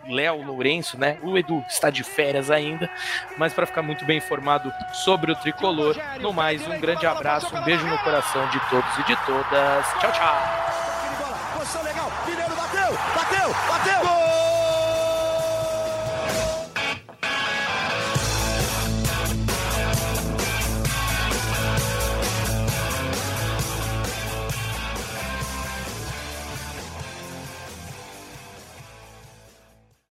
Léo 0.08 0.42
Lourenço, 0.42 0.98
né? 0.98 1.18
O 1.22 1.36
Edu 1.36 1.62
está 1.68 1.90
de 1.90 2.04
férias 2.04 2.50
ainda, 2.50 2.88
mas 3.36 3.52
para 3.52 3.66
ficar 3.66 3.82
muito 3.82 4.04
bem 4.04 4.18
informado 4.18 4.72
sobre 4.92 5.32
o 5.32 5.36
tricolor. 5.36 5.96
No 6.20 6.32
mais, 6.32 6.66
um 6.66 6.80
grande 6.80 7.06
abraço, 7.06 7.54
um 7.54 7.64
beijo 7.64 7.86
no 7.86 7.98
coração 7.98 8.48
de 8.50 8.60
todos 8.70 8.98
e 8.98 9.04
de 9.04 9.16
todas. 9.26 9.86
Tchau, 10.00 10.12
tchau. 10.12 10.65